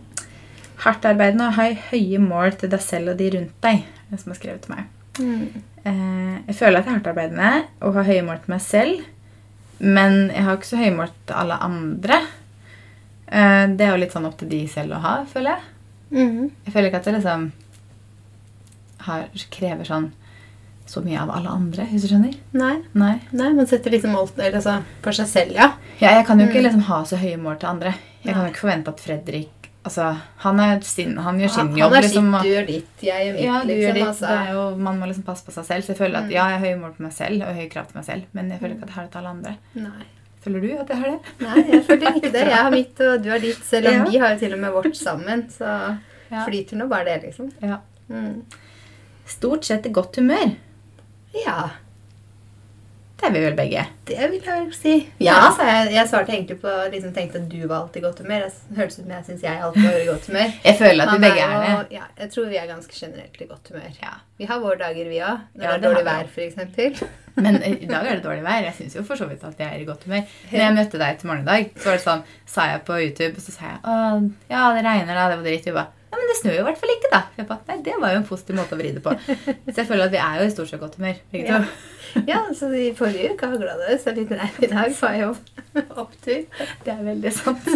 Hardtarbeidende 0.86 1.50
og 1.50 1.58
ha 1.58 1.68
høye 1.92 2.22
mål 2.22 2.56
til 2.62 2.72
deg 2.72 2.82
selv 2.86 3.12
og 3.14 3.20
de 3.20 3.32
rundt 3.36 3.58
deg. 3.66 3.84
Som 4.12 4.32
har 4.34 4.38
skrevet 4.40 4.64
til 4.66 4.76
meg. 4.76 4.88
Mm. 5.20 5.64
Uh, 5.84 6.38
jeg 6.48 6.56
føler 6.62 6.80
at 6.80 6.86
jeg 6.86 6.94
er 6.94 6.98
hardtarbeidende 7.00 7.52
og 7.82 7.98
har 7.98 8.08
høye 8.08 8.24
mål 8.30 8.40
til 8.46 8.54
meg 8.56 8.64
selv. 8.64 9.04
Men 9.82 10.30
jeg 10.30 10.44
har 10.46 10.58
ikke 10.60 10.70
så 10.70 10.78
høye 10.78 10.94
mål 10.96 11.10
til 11.26 11.36
alle 11.42 11.58
andre. 11.66 12.22
Eh, 13.32 13.68
det 13.76 13.86
er 13.88 13.94
jo 13.96 14.02
litt 14.04 14.14
sånn 14.14 14.28
opp 14.30 14.38
til 14.38 14.50
de 14.52 14.64
selv 14.70 14.94
å 14.98 15.02
ha, 15.02 15.14
føler 15.26 15.56
jeg. 15.56 15.62
Mm. 16.12 16.52
Jeg 16.68 16.74
føler 16.74 16.90
ikke 16.92 17.00
at 17.02 17.08
det 17.10 17.14
liksom 17.18 17.46
har, 19.08 19.24
krever 19.54 19.88
sånn 19.88 20.10
så 20.92 21.00
mye 21.06 21.22
av 21.22 21.30
alle 21.32 21.50
andre, 21.56 21.86
hvis 21.88 22.04
du 22.04 22.10
skjønner. 22.12 22.34
Nei. 22.58 22.74
Nei. 23.00 23.14
Nei, 23.32 23.52
man 23.56 23.68
setter 23.70 23.94
liksom 23.94 24.16
alt 24.20 24.36
eller, 24.38 24.58
altså, 24.60 24.74
for 25.06 25.16
seg 25.16 25.30
selv, 25.32 25.56
ja. 25.56 25.70
Ja, 26.02 26.18
jeg 26.18 26.26
kan 26.28 26.42
jo 26.42 26.48
ikke 26.50 26.60
Mm. 26.60 26.66
liksom 26.68 26.82
ha 26.90 27.04
så 27.08 27.18
høye 27.22 27.38
mål 27.40 27.60
til 27.62 27.70
andre. 27.70 27.94
Jeg 28.26 28.34
kan 28.36 28.44
jo 28.46 28.52
ikke 28.52 28.66
forvente 28.66 28.90
at 28.92 29.00
Fredrik 29.00 29.61
Altså, 29.84 30.16
han, 30.44 30.60
er 30.62 30.80
sin, 30.86 31.16
han 31.18 31.40
gjør 31.42 31.50
sin 31.50 31.68
Han, 31.68 31.78
jobb, 31.80 31.90
han 31.90 31.98
er 31.98 32.04
liksom. 32.06 32.26
sitt, 32.34 32.44
du 32.44 32.50
gjør 32.52 32.66
ditt, 32.68 32.90
jeg 33.02 33.26
gjør 33.26 33.34
mitt, 33.34 33.44
Ja, 33.48 33.54
du 33.62 33.68
liksom. 33.68 33.82
gjør 33.82 33.94
ditt. 33.98 34.08
altså. 34.12 34.28
Er 34.30 34.52
jo, 34.54 34.66
man 34.78 35.00
må 35.02 35.08
liksom 35.10 35.24
passe 35.26 35.46
på 35.48 35.52
seg 35.56 35.66
selv. 35.66 35.82
Så 35.88 35.88
jeg 35.94 35.98
føler 35.98 36.18
at 36.20 36.26
Mm. 36.26 36.32
ja, 36.36 36.44
jeg 36.52 36.60
har 36.60 36.66
høye 36.68 36.80
mål 36.84 36.92
på 36.98 37.02
meg 37.08 37.14
selv 37.14 37.42
og 37.48 37.56
høye 37.56 37.70
krav 37.72 37.88
til 37.90 37.98
meg 37.98 38.06
selv, 38.06 38.24
men 38.34 38.52
jeg 38.52 38.60
føler 38.62 38.76
ikke 38.76 38.84
at 38.84 38.90
jeg 38.90 38.96
har 38.96 39.04
det 39.04 39.12
til 39.12 39.20
alle 39.20 39.30
andre. 39.30 39.58
Nei. 39.76 40.06
Føler 40.42 40.62
du 40.62 40.70
at 40.82 40.88
jeg 40.90 40.98
har 40.98 41.10
det? 41.10 41.20
Nei, 41.42 41.64
jeg 41.72 41.84
føler 41.86 42.14
ikke 42.16 42.32
det. 42.38 42.46
Jeg 42.50 42.58
har 42.62 42.72
mitt, 42.72 43.02
og 43.02 43.24
du 43.24 43.30
har 43.30 43.40
ditt. 43.40 43.64
Selv 43.66 43.88
om 43.88 43.94
Ja. 43.94 44.04
vi 44.06 44.18
har 44.18 44.30
jo 44.36 44.40
til 44.40 44.54
og 44.54 44.60
med 44.60 44.72
vårt 44.72 44.96
sammen, 44.96 45.48
så 45.50 45.98
Ja. 46.32 46.46
flyter 46.46 46.78
nå 46.78 46.88
bare 46.88 47.06
det, 47.06 47.24
liksom. 47.26 47.52
Ja. 47.62 47.78
Mm. 48.10 48.44
Stort 49.26 49.66
sett 49.66 49.86
i 49.86 49.90
godt 49.90 50.16
humør. 50.16 50.56
Ja, 51.46 51.70
Det 53.22 53.28
er 53.30 53.34
vi 53.36 53.42
vel 53.44 53.54
begge. 53.58 53.82
det 54.10 54.18
vil 54.32 54.40
jeg 54.42 54.62
vel 54.64 54.72
si. 54.74 54.94
Ja, 55.22 55.36
sa 55.54 55.66
jeg. 55.68 55.92
Jeg 55.94 56.10
svarte 56.10 56.34
egentlig 56.34 56.56
på 56.64 56.72
liksom 56.90 57.12
tenkte 57.14 57.38
at 57.38 57.46
du 57.52 57.60
var 57.70 57.84
alltid 57.84 58.02
i 58.02 58.06
godt 58.08 58.20
humør. 58.24 58.48
Det 58.50 58.78
hørtes 58.80 58.98
ut 58.98 59.04
som 59.04 59.12
jeg 59.14 59.26
syns 59.28 59.44
jeg 59.46 59.62
alltid 59.68 59.86
var 59.86 60.00
i 60.00 60.08
godt 60.10 60.26
humør. 60.32 60.56
Jeg 60.68 60.78
føler 60.80 61.06
at 61.06 61.14
vi 61.14 61.22
begge 61.28 61.44
er 61.46 61.54
det. 61.62 61.76
Ja, 61.94 62.08
jeg 62.18 62.32
tror 62.34 62.50
vi 62.50 62.58
er 62.58 62.66
ganske 62.72 62.98
generelt 62.98 63.42
i 63.46 63.48
godt 63.52 63.70
humør. 63.70 63.94
Ja. 64.02 64.14
Vi 64.42 64.50
har 64.50 64.60
våre 64.64 64.80
dager, 64.82 65.10
vi 65.14 65.22
òg. 65.22 65.46
Når 65.54 65.64
Ja, 65.68 65.76
det 65.78 65.78
er 65.78 65.86
dårlig 65.86 66.04
vær, 66.10 66.26
f.eks. 66.34 67.04
Men 67.46 67.62
eh, 67.62 67.78
i 67.78 67.88
dag 67.88 68.10
er 68.10 68.18
det 68.18 68.26
dårlig 68.28 68.44
vær. 68.50 68.66
Jeg 68.66 68.76
syns 68.82 68.98
jo 68.98 69.06
for 69.06 69.22
så 69.22 69.30
vidt 69.30 69.46
at 69.48 69.62
jeg 69.62 69.70
er 69.70 69.86
i 69.86 69.88
godt 69.88 70.04
humør. 70.10 70.26
Når 70.52 70.64
jeg 70.66 70.78
møtte 70.82 71.02
deg 71.06 71.22
til 71.22 71.30
morgen 71.32 71.46
i 71.46 71.50
dag, 71.54 71.70
så 71.78 71.92
var 71.92 72.00
det 72.02 72.06
sånn, 72.10 72.26
sa 72.58 72.68
jeg 72.74 72.84
på 72.90 73.00
YouTube, 73.06 73.34
og 73.38 73.46
så 73.46 73.54
sa 73.56 73.70
jeg 73.70 73.82
Å, 73.86 73.96
ja, 74.52 74.66
det 74.76 74.86
regner 74.90 75.14
da, 75.14 75.30
det 75.32 75.40
var 75.44 75.46
dritt. 75.52 75.70
Du 75.70 75.78
ba 75.78 75.86
Ja, 76.12 76.18
men 76.20 76.28
det 76.28 76.36
snør 76.42 76.58
jo 76.58 76.64
i 76.66 76.68
hvert 76.68 76.82
fall 76.82 76.92
ikke, 76.98 77.10
da. 77.14 77.22
Jeg 77.40 77.48
ba, 77.48 77.56
Nei, 77.70 77.78
det 77.86 77.94
var 78.02 78.12
jo 78.12 78.20
en 78.20 78.28
positiv 78.28 78.58
måte 78.60 78.76
å 78.76 78.82
vri 78.82 78.90
det 78.98 79.04
på. 79.06 79.14
Så 79.24 79.78
jeg 79.78 79.88
føler 79.88 80.10
at 80.10 80.12
vi 80.18 80.20
er 80.20 80.42
jo 80.42 80.50
i 80.50 80.52
stort 80.58 80.74
sett 80.74 80.82
godt 80.84 80.98
humør, 81.00 81.22
begge 81.32 81.54
to. 81.62 81.78
Ja, 82.28 82.42
så 82.58 82.70
i 82.76 82.92
forrige 82.98 83.34
uke 83.34 83.50
hagla 83.52 83.76
det, 83.80 83.98
så 84.04 84.14
litt 84.16 84.32
regn 84.36 84.64
i 84.66 84.70
dag 84.72 84.96
var 85.00 85.18
jo 85.20 85.30
opptur. 86.04 86.42
Det 86.86 86.94
er 86.94 87.04
veldig 87.06 87.34
sant. 87.36 87.70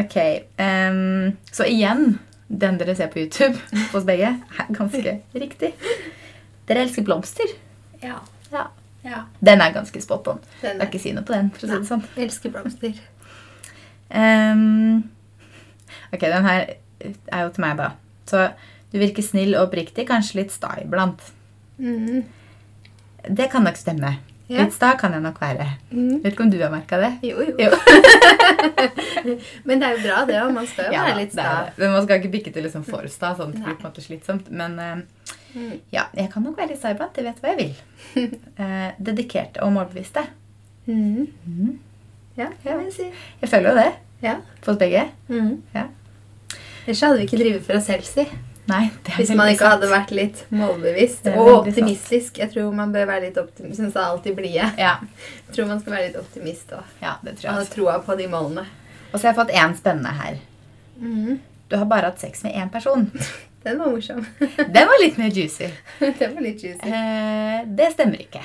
Ok. 0.00 0.16
Um, 0.60 1.36
så 1.52 1.66
igjen, 1.66 2.18
den 2.48 2.78
dere 2.80 2.94
ser 2.98 3.10
på 3.12 3.22
YouTube 3.22 3.56
hos 3.92 4.04
begge, 4.06 4.34
er 4.58 4.74
ganske 4.76 5.16
riktig. 5.34 5.72
Dere 6.68 6.84
elsker 6.84 7.06
blomster. 7.06 7.50
Ja. 8.02 8.20
Ja. 8.52 8.66
ja. 9.06 9.24
Den 9.40 9.62
er 9.64 9.74
ganske 9.74 10.02
spot 10.02 10.28
on. 10.30 10.42
Den 10.60 10.76
Jeg 10.76 10.78
kan 10.84 10.92
ikke 10.92 11.02
si 11.02 11.14
noe 11.16 11.26
på 11.26 11.34
den. 11.34 11.50
for 11.54 11.66
å 11.66 11.70
si 11.70 11.78
det 11.80 11.88
sånn. 11.90 12.04
Jeg 12.16 12.28
elsker 12.28 12.54
blomster. 12.54 13.00
Um, 14.10 15.08
ok, 16.12 16.20
den 16.26 16.46
her 16.46 16.74
er 17.00 17.44
jo 17.46 17.54
til 17.54 17.64
meg, 17.64 17.80
da. 17.80 17.90
Så 18.30 18.50
du 18.92 18.98
virker 18.98 19.24
snill 19.26 19.56
og 19.56 19.68
oppriktig, 19.68 20.06
kanskje 20.10 20.42
litt 20.42 20.54
sta 20.54 20.76
iblant. 20.82 21.22
Mm. 21.78 22.22
Det 23.28 23.50
kan 23.52 23.64
nok 23.64 23.76
stemme. 23.76 24.16
Ja. 24.50 24.64
Litt 24.64 24.72
sta 24.74 24.96
kan 24.98 25.12
jeg 25.14 25.22
nok 25.22 25.36
være. 25.40 25.66
Mm. 25.92 26.22
Vet 26.24 26.32
ikke 26.32 26.42
om 26.42 26.50
du 26.50 26.56
har 26.58 26.70
merka 26.72 26.98
det? 26.98 27.10
Jo, 27.22 27.36
jo. 27.46 27.52
Jo. 27.60 27.70
Men 29.68 29.78
det 29.80 29.86
er 29.86 29.92
jo 29.94 30.00
bra, 30.02 30.24
det 30.26 30.38
òg. 30.42 30.50
Man 30.56 30.66
skal 30.66 30.88
jo 30.88 30.94
Ja, 30.96 31.04
være 31.06 31.20
litt 31.20 31.34
det 31.36 31.44
sta. 31.44 31.52
Men 31.78 31.92
man 31.94 32.02
skal 32.06 32.18
ikke 32.18 32.32
bikke 32.32 32.52
til 32.54 32.66
liksom 32.66 32.82
for 32.88 33.06
sta, 33.12 33.30
sånn 33.38 33.52
det 33.54 33.62
blir 33.62 33.76
på 33.78 33.84
en 33.86 33.90
måte 33.92 34.04
slitsomt. 34.06 34.50
Men 34.50 34.78
uh, 34.78 34.96
Mm. 35.50 35.80
ja, 35.90 36.04
jeg 36.14 36.28
kan 36.30 36.44
nok 36.46 36.54
være 36.60 36.68
litt 36.70 36.78
sta 36.78 36.92
iblant. 36.94 37.16
Jeg 37.18 37.24
vet 37.26 37.40
hva 37.42 37.48
jeg 37.50 37.58
vil. 37.58 37.78
uh, 38.62 38.90
dedikerte 39.02 39.64
og 39.66 39.72
målbevisste. 39.74 40.22
Mm. 40.86 41.24
Mm. 41.46 41.72
Ja, 42.38 42.46
det 42.62 42.70
vil 42.76 42.84
jeg 42.86 42.92
si. 42.94 43.08
Jeg 43.40 43.50
føler 43.50 43.72
jo 43.72 43.80
det 43.80 43.88
Ja. 44.22 44.36
på 44.62 44.70
oss 44.70 44.78
begge. 44.78 45.02
Mm. 45.26 45.56
Ja. 45.74 45.88
Ellers 46.86 47.00
hadde 47.02 47.18
vi 47.18 47.26
ikke 47.26 47.40
drevet 47.42 47.66
for 47.66 47.80
oss 47.80 47.88
selv, 47.90 48.06
si. 48.06 48.28
Nei, 48.70 48.84
det 49.06 49.16
Hvis 49.18 49.32
man 49.36 49.50
ikke 49.52 49.64
sant. 49.66 49.72
hadde 49.76 49.90
vært 49.90 50.10
litt 50.16 50.40
målbevisst 50.54 51.26
og 51.34 51.50
optimistisk. 51.66 52.30
sant. 52.34 52.38
Jeg 52.44 52.52
tror 52.54 52.72
man 52.78 52.92
bør 52.94 53.06
være 53.10 53.26
litt 53.28 53.38
optimistisk. 53.42 53.80
Syns 53.82 53.94
jeg 53.98 54.04
alltid 54.04 54.36
blide. 54.38 54.70
Ja, 54.78 54.94
Jeg 55.48 55.54
tror 55.56 55.66
man 55.72 55.80
skal 55.82 55.92
være 55.96 56.06
litt 56.08 56.16
optimist 56.22 56.72
og 56.78 57.02
ja, 57.02 57.16
det 57.24 57.36
tror 57.38 57.50
jeg. 57.50 57.58
ha 57.58 57.64
troa 57.74 57.98
på 58.06 58.16
de 58.20 58.26
målene. 58.32 58.66
Og 59.12 59.18
så 59.18 59.26
har 59.26 59.32
jeg 59.34 59.40
fått 59.42 59.54
én 59.58 59.76
spennende 59.78 60.14
her. 60.22 60.38
Mm. 61.00 61.40
Du 61.70 61.76
har 61.76 61.84
bare 61.90 62.10
hatt 62.12 62.20
sex 62.22 62.42
med 62.46 62.54
én 62.54 62.70
person. 62.70 63.10
Den 63.64 63.76
var 63.78 63.90
morsom. 63.92 64.24
Den 64.74 64.86
var 64.88 65.02
litt 65.02 65.18
mer 65.20 65.28
juicy. 65.36 65.68
Den 66.00 66.34
var 66.34 66.42
litt 66.46 66.62
juicy. 66.64 66.88
Eh, 66.88 67.60
det 67.66 67.90
stemmer 67.92 68.22
ikke. 68.22 68.40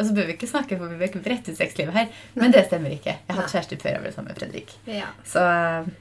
Og 0.00 0.06
så 0.06 0.14
bør 0.16 0.26
vi 0.30 0.34
ikke 0.36 0.48
snakke 0.48 0.76
for 0.80 0.88
vi 0.88 0.96
bør 0.96 1.08
ikke 1.10 1.20
brette 1.24 1.52
ut 1.52 1.58
sexlivet 1.58 1.92
her, 1.92 2.06
men 2.40 2.52
det 2.54 2.62
stemmer 2.70 2.92
ikke. 2.94 3.12
Jeg 3.26 3.34
har 3.34 3.42
hatt 3.42 3.52
kjæreste 3.52 3.76
før 3.82 3.90
jeg 3.96 4.00
ble 4.04 4.12
sammen 4.14 4.30
med 4.32 4.38
Fredrik. 4.40 4.70
Ja. 4.88 5.08
Så 5.28 5.42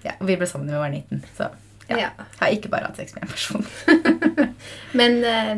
ja, 0.06 0.14
og 0.22 0.28
Vi 0.30 0.38
ble 0.40 0.48
sammen 0.48 0.70
da 0.70 0.78
vi 0.78 0.84
var 0.86 0.94
19, 0.94 1.24
så 1.36 1.50
ja. 1.90 1.98
Ja. 1.98 2.10
Har 2.40 2.48
ikke 2.56 2.70
bare 2.72 2.86
hatt 2.90 2.98
sex 2.98 3.14
med 3.16 3.24
en 3.24 3.30
person. 3.30 3.66
Men 5.00 5.18
eh, 5.24 5.54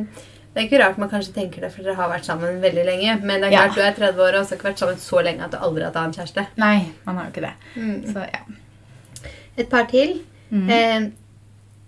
det 0.54 0.60
er 0.60 0.66
ikke 0.68 0.80
rart 0.82 0.98
man 1.00 1.10
kanskje 1.12 1.34
tenker 1.36 1.62
det, 1.64 1.70
for 1.74 1.84
dere 1.84 1.96
har 1.96 2.10
vært 2.12 2.26
sammen 2.28 2.62
veldig 2.64 2.84
lenge. 2.88 3.18
Men 3.24 3.42
det 3.42 3.52
er 3.52 3.56
Ja. 3.56 3.68
du 3.76 3.80
er 3.82 3.94
30 3.96 4.20
år 4.26 4.36
og 4.40 4.46
har 4.48 4.58
ikke 4.58 4.70
vært 4.70 4.82
sammen 4.84 4.98
så 5.00 5.22
lenge 5.24 5.46
at 5.46 5.52
du 5.52 5.58
aldri 5.58 5.84
har 5.86 5.92
hatt 5.92 6.02
annen 6.02 6.14
kjæreste. 6.18 6.46
Nei, 6.58 6.92
man 7.06 7.18
har 7.20 7.30
jo 7.30 7.32
ikke 7.36 7.46
det. 7.48 7.54
Mm. 7.76 8.14
Så 8.14 8.26
ja. 8.28 9.32
Et 9.58 9.70
par 9.70 9.88
til. 9.92 10.22
Mm. 10.52 10.70
Eh, 10.70 11.02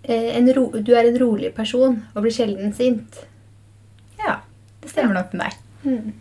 eh, 0.08 0.36
en 0.38 0.52
ro, 0.56 0.70
du 0.80 0.92
er 0.96 1.08
en 1.10 1.18
rolig 1.20 1.54
person 1.56 2.02
og 2.14 2.22
blir 2.24 2.32
sjelden 2.32 2.72
sint. 2.76 3.24
ja. 4.26 4.40
Det 4.84 4.90
stemmer 4.92 5.14
nok 5.16 5.32
med 5.32 5.46
deg. 5.46 5.54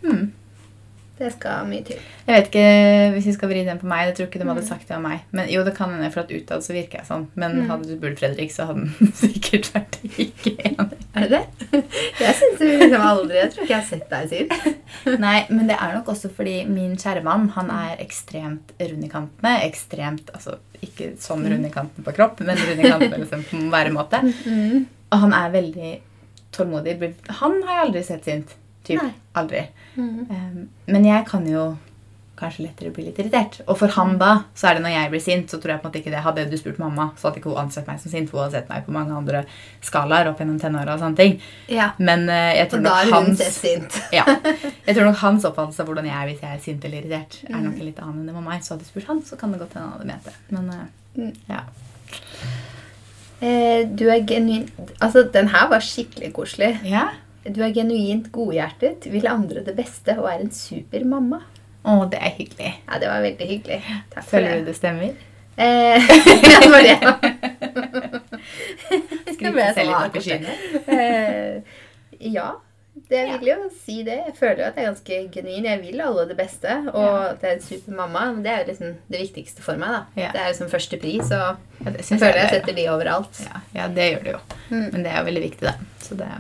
Mm. 0.04 0.32
Mm. 1.24 1.30
Det 1.30 1.32
skal 1.38 1.68
mye 1.70 1.84
til. 1.88 2.00
Jeg 2.28 2.36
vet 2.36 2.48
ikke, 2.50 3.14
Hvis 3.14 3.26
vi 3.30 3.34
skal 3.38 3.50
vri 3.50 3.64
den 3.66 3.80
på 3.80 3.88
meg, 3.88 4.08
jeg 4.10 4.16
tror 4.18 4.28
ikke 4.28 4.40
de 4.42 4.46
Mm. 4.46 4.52
hadde 4.54 4.66
sagt 4.68 4.88
det 4.88 4.96
om 4.98 5.04
meg. 5.08 5.22
Men 5.32 5.48
jo, 5.50 5.64
det 5.64 5.74
kan 5.78 5.90
hende, 5.94 6.12
for 6.12 6.20
at 6.22 6.32
utad 6.32 6.64
så 6.64 6.74
virker 6.76 7.00
jeg 7.00 7.08
sånn. 7.08 7.28
Men 7.36 7.52
Mm. 7.62 7.68
hadde 7.70 7.88
du 7.88 7.96
spurt 7.98 8.20
Fredrik, 8.20 8.52
så 8.52 8.66
hadde 8.68 8.88
han 9.00 9.12
sikkert 9.24 9.70
vært 9.74 9.98
ikke 10.18 10.54
enig. 10.68 11.00
Er 11.16 11.28
det 11.28 11.30
det? 11.30 11.84
Jeg 12.20 12.36
syns 12.36 12.60
liksom 12.60 13.02
aldri 13.02 13.36
Jeg 13.40 13.52
tror 13.54 13.64
ikke 13.64 13.76
jeg 13.76 13.82
har 13.82 13.90
sett 13.90 14.10
deg 14.10 14.30
siden. 14.30 15.20
Nei, 15.26 15.46
men 15.50 15.68
det 15.68 15.78
er 15.80 15.94
nok 15.96 16.08
også 16.08 16.30
fordi 16.34 16.66
min 16.68 16.96
kjære 16.98 17.24
mann 17.24 17.48
han 17.50 17.70
er 17.72 17.98
ekstremt 18.04 18.74
rund 18.82 19.04
i 19.04 19.10
kantene. 19.10 19.54
Ekstremt, 19.70 20.30
altså 20.34 20.58
Ikke 20.84 21.14
sånn 21.18 21.46
rund 21.48 21.66
i 21.66 21.70
kanten 21.70 22.04
på 22.04 22.12
kropp, 22.14 22.42
men 22.42 22.58
rund 22.58 22.80
i 22.80 22.90
kantene 22.90 23.20
liksom, 23.24 23.44
på 23.48 23.70
væremåte. 23.72 24.20
Mm. 24.46 24.86
Og 25.14 25.20
han 25.20 25.34
er 25.34 25.52
veldig 25.54 26.00
tålmodig. 26.52 27.14
Han 27.40 27.62
har 27.64 27.76
jeg 27.78 27.86
aldri 27.88 28.04
sett 28.04 28.26
sint. 28.26 28.54
Typ. 28.84 29.00
Nei. 29.02 29.14
Aldri. 29.40 29.66
Mm. 29.96 30.14
Um, 30.30 30.62
men 30.92 31.06
jeg 31.08 31.26
kan 31.30 31.46
jo 31.48 31.74
kanskje 32.36 32.64
lettere 32.66 32.90
bli 32.92 33.04
litt 33.06 33.20
irritert. 33.22 33.60
Og 33.70 33.78
for 33.78 33.94
han 33.94 34.16
da, 34.20 34.32
så 34.58 34.68
er 34.68 34.76
det 34.76 34.82
når 34.84 34.92
jeg 34.96 35.10
blir 35.14 35.22
sint, 35.24 35.52
så 35.54 35.60
tror 35.62 35.72
jeg 35.76 35.82
på 35.84 35.86
en 35.86 35.92
måte 35.92 36.00
ikke 36.02 36.12
det. 36.12 36.24
Hadde 36.26 36.44
du 36.50 36.56
spurt 36.60 36.80
mamma, 36.82 37.06
så 37.16 37.28
hadde 37.30 37.40
ikke 37.40 37.52
hun 37.54 37.62
ansett 37.62 37.88
meg 37.88 38.02
som 38.02 38.12
sint. 38.12 38.32
Hun 38.34 38.42
hadde 38.42 38.58
sett 38.58 38.72
meg 38.74 38.88
på 38.88 38.96
mange 38.96 39.14
andre 39.16 39.44
skalaer 39.86 40.32
opp 40.32 40.42
gjennom 40.42 40.58
tenåra 40.60 40.96
og 40.98 41.04
sånne 41.04 41.20
ting. 41.22 41.38
Ja. 41.72 41.92
Men 42.02 42.26
uh, 42.28 42.50
jeg 42.58 42.72
tror 42.74 42.84
nok 42.84 43.14
hans 43.14 43.46
sint. 43.56 44.00
ja. 44.18 44.26
Jeg 44.26 44.98
tror 44.98 45.08
nok 45.08 45.22
hans 45.22 45.46
oppfattelse 45.48 45.86
av 45.86 45.92
hvordan 45.92 46.10
jeg 46.10 46.18
er 46.18 46.28
hvis 46.34 46.44
jeg 46.44 46.58
er 46.58 46.66
sint 46.66 46.90
eller 46.90 47.04
irritert, 47.06 47.40
er 47.48 47.62
nok 47.62 47.78
en 47.80 47.88
litt 47.88 48.02
annen 48.04 48.20
enn 48.26 48.34
det 48.34 48.36
med 48.42 48.48
meg. 48.50 48.66
Så 48.66 48.74
hadde 48.76 48.84
du 48.84 48.92
spurt 48.92 49.08
han, 49.14 49.24
så 49.30 49.40
kan 49.40 49.54
det 49.54 49.62
godt 49.64 49.78
hende 49.78 49.88
han 49.88 49.96
hadde 50.00 50.12
ment 50.12 50.28
det. 50.28 50.36
Men 50.58 50.70
uh, 50.74 50.84
Mm. 51.14 51.30
ja. 51.46 51.60
Eh, 53.44 53.84
du 53.86 54.08
er 54.10 54.24
genuin 54.26 54.64
Altså, 54.98 55.28
den 55.34 55.50
her 55.54 55.68
var 55.70 55.84
skikkelig 55.86 56.32
koselig. 56.34 56.80
ja. 56.90 57.10
Du 57.44 57.60
er 57.64 57.74
genuint 57.76 58.30
godhjertet, 58.32 59.06
vil 59.12 59.28
andre 59.28 59.64
det 59.66 59.76
beste 59.76 60.16
og 60.20 60.30
er 60.32 60.40
en 60.46 60.52
super 60.56 61.04
mamma. 61.06 61.42
Å, 61.84 61.98
det 62.10 62.20
er 62.24 62.32
hyggelig. 62.38 62.70
Ja, 62.88 63.00
det 63.02 63.10
var 63.12 63.22
veldig 63.26 63.48
hyggelig. 63.50 63.80
Takk 64.14 64.24
Føler 64.30 64.54
du 64.54 64.60
det. 64.62 64.66
det 64.72 64.76
stemmer? 64.78 65.16
Eh, 65.58 66.06
ja, 66.54 66.60
det 66.64 66.70
var 66.72 66.86
det. 66.88 66.98
Skrike 69.34 69.66
selv 69.76 69.90
litt 69.90 69.98
opp 69.98 70.16
i 70.16 70.22
skyene? 70.24 70.54
Eh, 70.88 71.82
ja, 72.34 72.48
det 73.10 73.20
er 73.20 73.28
virkelig 73.34 73.54
å 73.58 73.68
si 73.84 73.98
det. 74.08 74.16
Jeg 74.30 74.36
føler 74.38 74.62
jo 74.64 74.68
at 74.70 74.78
jeg 74.80 74.86
er 74.86 74.90
ganske 74.94 75.20
genuin. 75.36 75.68
Jeg 75.68 75.82
vil 75.84 76.02
alle 76.06 76.26
det 76.30 76.38
beste, 76.40 76.78
og 76.94 77.04
Ja. 77.04 77.34
jeg 77.42 77.50
er 77.52 77.56
en 77.58 77.66
super 77.68 77.98
mamma. 78.00 78.24
Det 78.46 78.52
er 78.54 78.64
jo 78.64 78.70
liksom 78.72 78.96
det 79.12 79.22
viktigste 79.26 79.66
for 79.66 79.76
meg. 79.82 79.90
da. 79.98 80.02
Ja. 80.24 80.32
Det 80.32 80.42
er 80.46 80.50
liksom 80.54 80.72
første 80.72 81.00
pris, 81.04 81.28
og 81.36 81.60
Ja, 81.84 81.92
jeg 81.92 82.06
føler 82.08 82.24
jeg 82.24 82.24
jeg 82.24 82.34
det 82.40 82.46
er. 82.48 82.56
setter 82.56 82.80
de 82.80 82.88
overalt. 82.96 83.44
Ja, 83.50 83.62
ja, 83.82 83.88
det 84.00 84.10
gjør 84.14 84.24
du 84.24 84.32
jo. 84.38 84.42
Mm. 84.72 84.88
Men 84.94 85.04
det 85.04 85.12
er 85.12 85.20
jo 85.20 85.28
veldig 85.32 85.46
viktig, 85.50 85.68
da. 85.68 85.76
Så 86.00 86.16
det, 86.24 86.32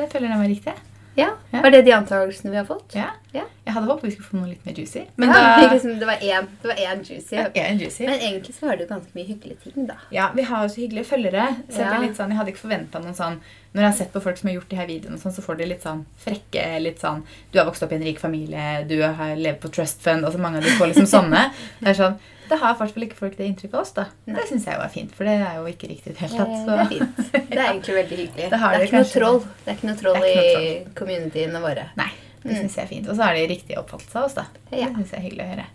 jeg 0.00 0.10
føler 0.10 0.28
den 0.28 0.38
var 0.40 0.48
riktig. 0.48 0.74
Ja, 1.14 1.28
Ja. 1.52 1.60
Var 1.60 1.70
det 1.70 1.82
de 1.84 1.92
antakelsene 1.92 2.50
vi 2.50 2.56
har 2.56 2.64
fått? 2.64 2.94
Ja. 2.96 3.10
Ja. 3.36 3.42
Jeg 3.66 3.74
hadde 3.74 3.86
håpet 3.86 4.04
vi 4.06 4.10
skulle 4.14 4.28
få 4.30 4.36
noe 4.38 4.48
litt 4.48 4.64
mer 4.64 4.72
juicy. 4.72 5.02
Men 5.20 5.28
ja, 5.28 5.42
da 5.60 5.66
liksom, 5.74 5.98
det 6.00 6.06
var 6.08 6.16
én 6.24 6.46
det 6.62 6.68
var 6.70 6.78
én 6.80 7.02
juicy. 7.04 7.34
ja, 7.36 7.48
en 7.66 7.78
juicy. 7.78 8.06
Men 8.06 8.14
egentlig 8.14 8.54
så 8.56 8.66
var 8.66 8.76
det 8.76 8.86
jo 8.86 8.94
ganske 8.94 9.12
mye 9.18 9.26
hyggelige 9.28 9.58
ting, 9.66 9.86
da. 9.90 9.98
Ja, 10.10 10.30
vi 10.34 10.42
har 10.48 10.62
jo 10.64 10.70
så 10.72 10.80
hyggelige 10.80 11.04
følgere. 11.04 11.44
Så 11.68 11.82
jeg, 11.84 12.00
litt 12.06 12.16
sånn, 12.16 12.32
jeg 12.32 12.38
hadde 12.40 12.54
ikke 12.54 12.64
forventa 12.64 12.98
noen 13.04 13.14
sånn 13.18 13.36
Når 13.74 13.82
jeg 13.82 13.90
har 13.90 13.98
sett 13.98 14.12
på 14.16 14.20
folk 14.24 14.40
som 14.40 14.48
har 14.48 14.54
gjort 14.56 14.68
de 14.72 14.76
her 14.80 14.88
videoene, 14.88 15.18
sånn, 15.20 15.32
så 15.36 15.44
får 15.44 15.60
de 15.60 15.68
litt 15.74 15.84
sånn 15.84 16.00
frekke 16.24 16.64
litt 16.80 17.00
sånn 17.04 17.20
Du 17.52 17.58
har 17.60 17.68
vokst 17.68 17.84
opp 17.84 17.92
i 17.92 17.96
en 18.00 18.04
rik 18.08 18.18
familie, 18.20 18.84
du 18.88 18.96
har 19.04 19.36
levd 19.36 19.60
på 19.60 19.68
trust 19.76 20.00
fund 20.04 20.24
altså 20.24 20.40
Mange 20.40 20.58
av 20.60 20.64
de 20.64 20.70
får 20.80 20.94
liksom 20.94 21.06
sånne. 21.12 21.44
Det 21.80 21.92
er 21.92 22.00
sånn, 22.00 22.16
det 22.52 22.58
har 22.60 22.74
i 22.74 22.78
hvert 22.78 22.92
fall 22.94 23.06
ikke 23.08 23.16
folk 23.18 23.36
det 23.38 23.46
inntrykket 23.48 23.74
av 23.74 23.80
oss, 23.82 23.92
da. 23.96 24.04
Nei. 24.28 24.36
Det 24.38 24.46
syns 24.52 24.64
jeg 24.68 24.78
er 24.84 24.92
fint, 24.92 25.12
for 25.16 25.24
det 25.28 25.34
er 25.40 25.54
jo 25.58 25.64
ikke 25.72 25.88
riktig 25.90 26.12
i 26.12 26.14
det 26.14 26.22
hele 26.22 26.38
tatt. 26.38 26.52
tatt. 26.52 26.66
Det 26.68 26.78
er 26.78 26.90
fint. 26.92 27.32
Det 27.52 27.58
er 27.58 27.66
egentlig 27.72 27.94
veldig 27.98 28.18
hyggelig. 28.22 28.48
Det 28.52 28.58
har 28.62 28.72
det 28.76 28.80
er 28.82 28.86
ikke 28.90 29.00
noe 29.02 29.12
troll 29.12 29.38
Det 29.42 29.68
er 29.72 29.76
ikke 29.78 29.88
noe 29.90 30.00
troll 30.02 30.26
ikke 30.30 30.62
i 30.62 30.72
communityene 31.02 31.62
våre. 31.64 31.86
Nei, 31.96 32.10
det 32.42 32.50
Mm. 32.52 32.58
syns 32.62 32.74
jeg 32.76 32.84
er 32.84 32.88
fint. 32.94 33.08
Og 33.08 33.16
så 33.16 33.22
er 33.28 33.34
det 33.40 33.48
riktig 33.56 33.78
oppfattelse 33.78 34.16
av 34.16 34.24
oss, 34.28 34.34
da. 34.34 34.44
Ja. 34.72 34.86
Det 34.92 34.96
syns 34.96 35.10
jeg 35.12 35.18
er 35.20 35.26
hyggelig 35.30 35.44
å 35.46 35.52
høre. 35.56 35.66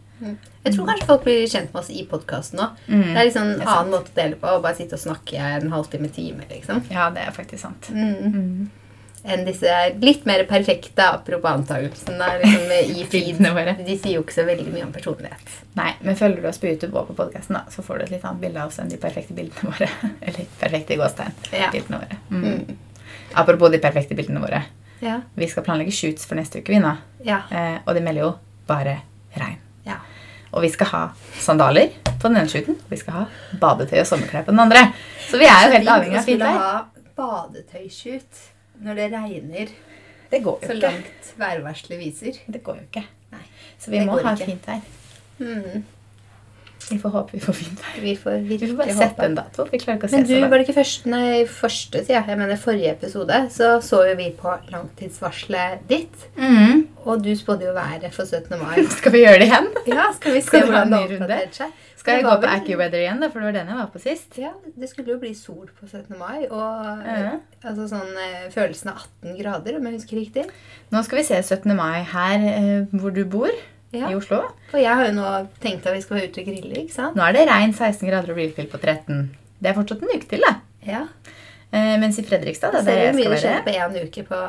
Jeg 0.65 0.73
tror 0.73 0.87
kanskje 0.89 1.05
folk 1.05 1.23
blir 1.27 1.43
kjent 1.47 1.73
med 1.73 1.79
oss 1.83 1.89
i 1.93 2.03
podkasten 2.09 2.59
òg. 2.59 2.69
Mm, 2.89 3.03
Det 3.13 3.17
er 3.21 3.25
liksom 3.29 3.51
en 3.53 3.61
annen 3.67 3.91
måte 3.93 4.09
å 4.09 4.15
dele 4.17 4.35
på. 4.35 4.47
Å 4.49 4.61
bare 4.63 4.75
sitte 4.75 4.93
og 4.97 4.99
snakke 5.03 5.37
en 5.37 5.69
halvtime, 5.71 6.09
time, 6.11 6.41
liksom. 6.49 6.81
Ja, 6.89 7.09
det 7.13 7.21
er 7.27 7.31
faktisk 7.31 7.59
sant. 7.61 7.89
Mm. 7.93 8.69
Enn 9.27 9.41
disse 9.43 9.71
litt 9.99 10.23
mer 10.25 10.45
perfekte, 10.47 11.03
apropos-antakelsene 11.17 12.27
liksom, 12.41 12.69
i 12.95 13.05
feedene 13.11 13.51
våre. 13.57 13.73
De 13.83 13.97
sier 13.99 14.15
jo 14.17 14.21
ikke 14.23 14.35
så 14.37 14.45
veldig 14.47 14.71
mye 14.71 14.85
om 14.85 14.93
personlighet. 14.95 15.55
Nei, 15.75 15.89
men 16.05 16.15
følger 16.15 16.39
du 16.41 16.47
oss 16.47 16.61
på 16.63 16.69
YouTube 16.69 16.95
og 16.95 17.09
på 17.09 17.15
podkasten, 17.17 17.57
så 17.73 17.83
får 17.83 17.99
du 17.99 18.05
et 18.07 18.13
litt 18.15 18.25
annet 18.25 18.41
bilde 18.45 18.63
av 18.63 18.71
oss 18.71 18.79
enn 18.79 18.91
de 18.93 18.99
perfekte 19.01 19.35
bildene 19.35 19.67
våre. 19.73 19.89
Eller 20.25 20.47
perfekte 20.61 20.95
gåstegn. 21.01 21.35
Ja. 21.51 21.67
Bildene 21.75 21.99
våre. 22.05 22.19
Mm. 22.31 22.45
Mm. 22.47 23.13
Apropos 23.43 23.73
de 23.75 23.81
perfekte 23.83 24.15
bildene 24.15 24.41
våre. 24.45 24.63
Ja. 25.03 25.19
Vi 25.35 25.47
skal 25.51 25.67
planlegge 25.67 25.91
shoots 25.93 26.25
for 26.25 26.39
neste 26.39 26.63
uke, 26.63 26.71
vi 26.73 26.79
nå. 26.81 26.95
Ja. 27.27 27.43
Eh, 27.51 27.75
og 27.83 27.93
de 27.99 28.01
melder 28.07 28.23
jo 28.29 28.31
bare 28.71 28.99
regn. 29.37 29.59
ja. 29.85 29.99
Og 30.55 30.63
vi 30.63 30.69
skal 30.71 30.87
ha 30.93 31.01
sandaler 31.43 31.91
på 32.07 32.29
den 32.31 32.37
ene 32.39 32.49
shooten. 32.49 32.77
Og 32.79 32.93
vi 32.95 32.97
skal 33.01 33.13
ha 33.19 33.23
badetøy 33.59 33.97
og 33.99 34.07
sommerklær 34.07 34.45
på 34.47 34.53
den 34.55 34.63
andre. 34.63 34.85
Så 35.27 35.37
vi 35.37 35.45
er 35.51 35.65
jo 35.67 35.73
helt 35.75 35.91
avhengig 35.91 36.17
av 36.21 36.23
fint 36.31 36.39
vær. 36.41 36.61
ha 36.63 36.77
badetøyshoot 37.19 38.39
når 38.83 38.95
det 38.95 39.11
regner 39.13 39.69
Det 40.31 40.41
går 40.43 40.59
jo 40.61 40.67
så 40.67 40.73
ikke. 40.73 40.81
langt 40.87 41.33
værvarselet 41.39 41.99
viser. 41.99 42.39
Det 42.47 42.63
går 42.63 42.75
jo 42.81 42.87
ikke. 42.91 43.05
Nei, 43.31 43.43
Så 43.79 43.91
vi 43.91 43.99
må 44.05 44.17
ha 44.23 44.33
ikke. 44.35 44.45
fint 44.45 44.67
vær. 44.67 44.81
Mm. 45.39 45.83
Vi 46.89 46.97
får 47.01 47.09
håpe 47.11 47.31
vi 47.35 47.39
får 47.43 47.53
fint 47.57 47.79
vær. 47.83 48.01
Vi 48.01 48.15
får 48.15 48.43
Vi 48.47 48.57
får 48.61 48.75
bare 48.77 48.93
sette 48.95 49.25
en 49.25 49.35
dato. 49.35 49.65
Vi 49.71 49.77
klarer 49.77 49.97
ikke 49.99 50.07
å 50.07 50.09
se 50.09 50.17
Men 50.21 50.27
du, 50.27 50.35
var 50.47 50.57
det 50.57 50.67
ikke 50.67 50.77
første, 50.79 51.09
nei, 51.11 51.45
første 51.45 52.03
tida, 52.05 52.23
jeg 52.27 52.37
mener 52.39 52.55
forrige 52.61 52.91
episode, 52.95 53.39
så 53.51 53.81
så 53.83 54.03
jo 54.07 54.15
vi 54.15 54.29
på 54.31 54.53
langtidsvarselet 54.71 55.87
ditt. 55.89 56.27
Mm. 56.37 56.86
Og 57.07 57.21
du 57.23 57.29
spådde 57.39 57.63
jo 57.69 57.73
været 57.75 58.09
for 58.13 58.27
17. 58.27 58.57
mai. 58.59 58.81
Skal 58.91 59.13
vi 59.13 59.21
gjøre 59.23 59.37
det 59.39 59.45
igjen? 59.47 59.67
Ja, 59.87 60.09
skal 60.17 60.33
vi 60.35 60.41
se 60.43 60.49
Skal 60.49 60.65
hvordan 60.67 60.91
det 60.91 60.99
oppdaterte 61.05 61.55
seg? 61.61 61.75
Skal 61.97 62.17
jeg 62.19 62.25
gå 62.27 62.33
på 62.43 62.49
AccuWeather 62.51 62.99
igjen, 63.03 63.21
da? 63.23 63.27
For 63.31 63.39
det 63.43 63.47
var 63.49 63.55
den 63.57 63.69
jeg 63.71 63.77
var 63.79 63.87
på 63.93 63.99
sist. 64.03 64.35
Ja, 64.39 64.51
det 64.79 64.89
skulle 64.91 65.13
jo 65.13 65.17
bli 65.21 65.31
sol 65.35 65.69
på 65.79 65.87
17. 65.87 66.17
mai, 66.19 66.45
og 66.49 67.07
Ja. 67.07 67.31
altså 67.63 67.87
sånn 67.91 68.11
eh, 68.25 68.45
følelsen 68.53 68.91
av 68.91 69.01
18 69.23 69.39
grader, 69.39 69.79
om 69.79 69.87
jeg 69.89 69.97
husker 69.97 70.19
riktig. 70.19 70.45
Nå 70.91 71.01
skal 71.07 71.19
vi 71.21 71.25
se 71.29 71.39
17. 71.41 71.73
mai 71.79 72.03
her 72.11 72.45
eh, 72.51 72.85
hvor 72.99 73.15
du 73.15 73.23
bor, 73.25 73.51
Ja. 73.95 74.09
i 74.11 74.15
Oslo. 74.19 74.41
For 74.71 74.77
jeg 74.83 74.91
har 74.99 75.07
jo 75.07 75.15
nå 75.15 75.31
tenkt 75.63 75.87
at 75.87 75.95
vi 75.95 76.01
skal 76.03 76.17
være 76.19 76.29
ute 76.31 76.41
og 76.43 76.47
grille, 76.51 76.75
ikke 76.83 76.93
sant? 76.95 77.15
Nå 77.15 77.23
er 77.23 77.33
det 77.39 77.47
regn 77.47 77.71
16 77.73 78.03
grader 78.09 78.31
og 78.35 78.37
realfill 78.43 78.67
på 78.71 78.77
13. 78.83 79.29
Det 79.63 79.71
er 79.71 79.77
fortsatt 79.79 80.03
en 80.03 80.11
uke 80.15 80.27
til, 80.27 80.43
da. 80.43 80.57
Ja. 80.85 81.05
Eh, 81.71 81.95
mens 81.99 82.19
i 82.19 82.23
Fredrikstad, 82.27 82.71
da, 82.75 82.83
det 82.83 82.87
skal 82.87 82.95
der 82.95 83.03
jeg 83.03 83.15
Ser 83.15 83.15
hvor 83.15 83.19
mye 83.19 83.23
skal 83.23 83.31
det 83.31 83.43
skjer 83.43 83.63
på 83.63 83.75
én 83.79 84.07
uke 84.07 84.23
på 84.27 84.41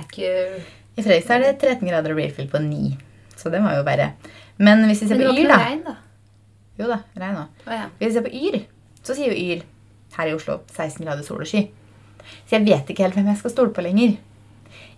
Accu... 0.00 0.62
i 0.98 1.02
Fredrikstad 1.04 1.36
er 1.40 1.46
det 1.52 1.60
13 1.62 1.88
grader 1.88 2.12
og 2.14 2.18
refill 2.20 2.48
på 2.50 2.60
9. 2.62 2.94
Så 3.40 3.50
det 3.52 3.60
må 3.64 3.72
jo 3.72 3.82
være. 3.86 4.10
Men 4.60 4.82
hvis 4.88 5.02
vi 5.04 5.08
ser 5.10 5.20
på 5.20 5.30
Yr, 5.32 5.48
da 5.48 5.58
regn, 5.62 5.82
da. 5.86 5.94
Jo 6.80 6.88
da, 6.90 6.98
regn 7.20 7.38
òg. 7.40 7.62
Oh, 7.66 7.74
ja. 7.76 7.86
Hvis 7.98 8.10
vi 8.10 8.16
ser 8.18 8.26
på 8.26 8.32
Yr, 8.40 8.58
så 9.06 9.16
sier 9.16 9.32
jo 9.32 9.38
Yr 9.54 9.62
her 10.18 10.28
i 10.28 10.34
Oslo 10.36 10.58
16 10.74 11.06
grader 11.06 11.24
sol 11.24 11.40
og 11.44 11.48
sky. 11.48 11.62
Så 12.46 12.58
jeg 12.58 12.66
vet 12.66 12.90
ikke 12.92 13.06
helt 13.06 13.16
hvem 13.16 13.30
jeg 13.32 13.40
skal 13.40 13.54
stole 13.54 13.72
på 13.76 13.84
lenger. 13.86 14.18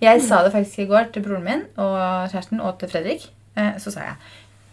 Jeg 0.02 0.22
sa 0.26 0.40
det 0.42 0.50
faktisk 0.56 0.82
i 0.82 0.88
går 0.90 1.12
til 1.14 1.22
broren 1.22 1.44
min 1.46 1.60
og 1.80 1.94
kjæresten 2.32 2.60
og 2.64 2.80
til 2.80 2.90
Fredrik. 2.90 3.28
Eh, 3.56 3.76
Så 3.78 3.92
sa 3.94 4.08
jeg 4.08 4.16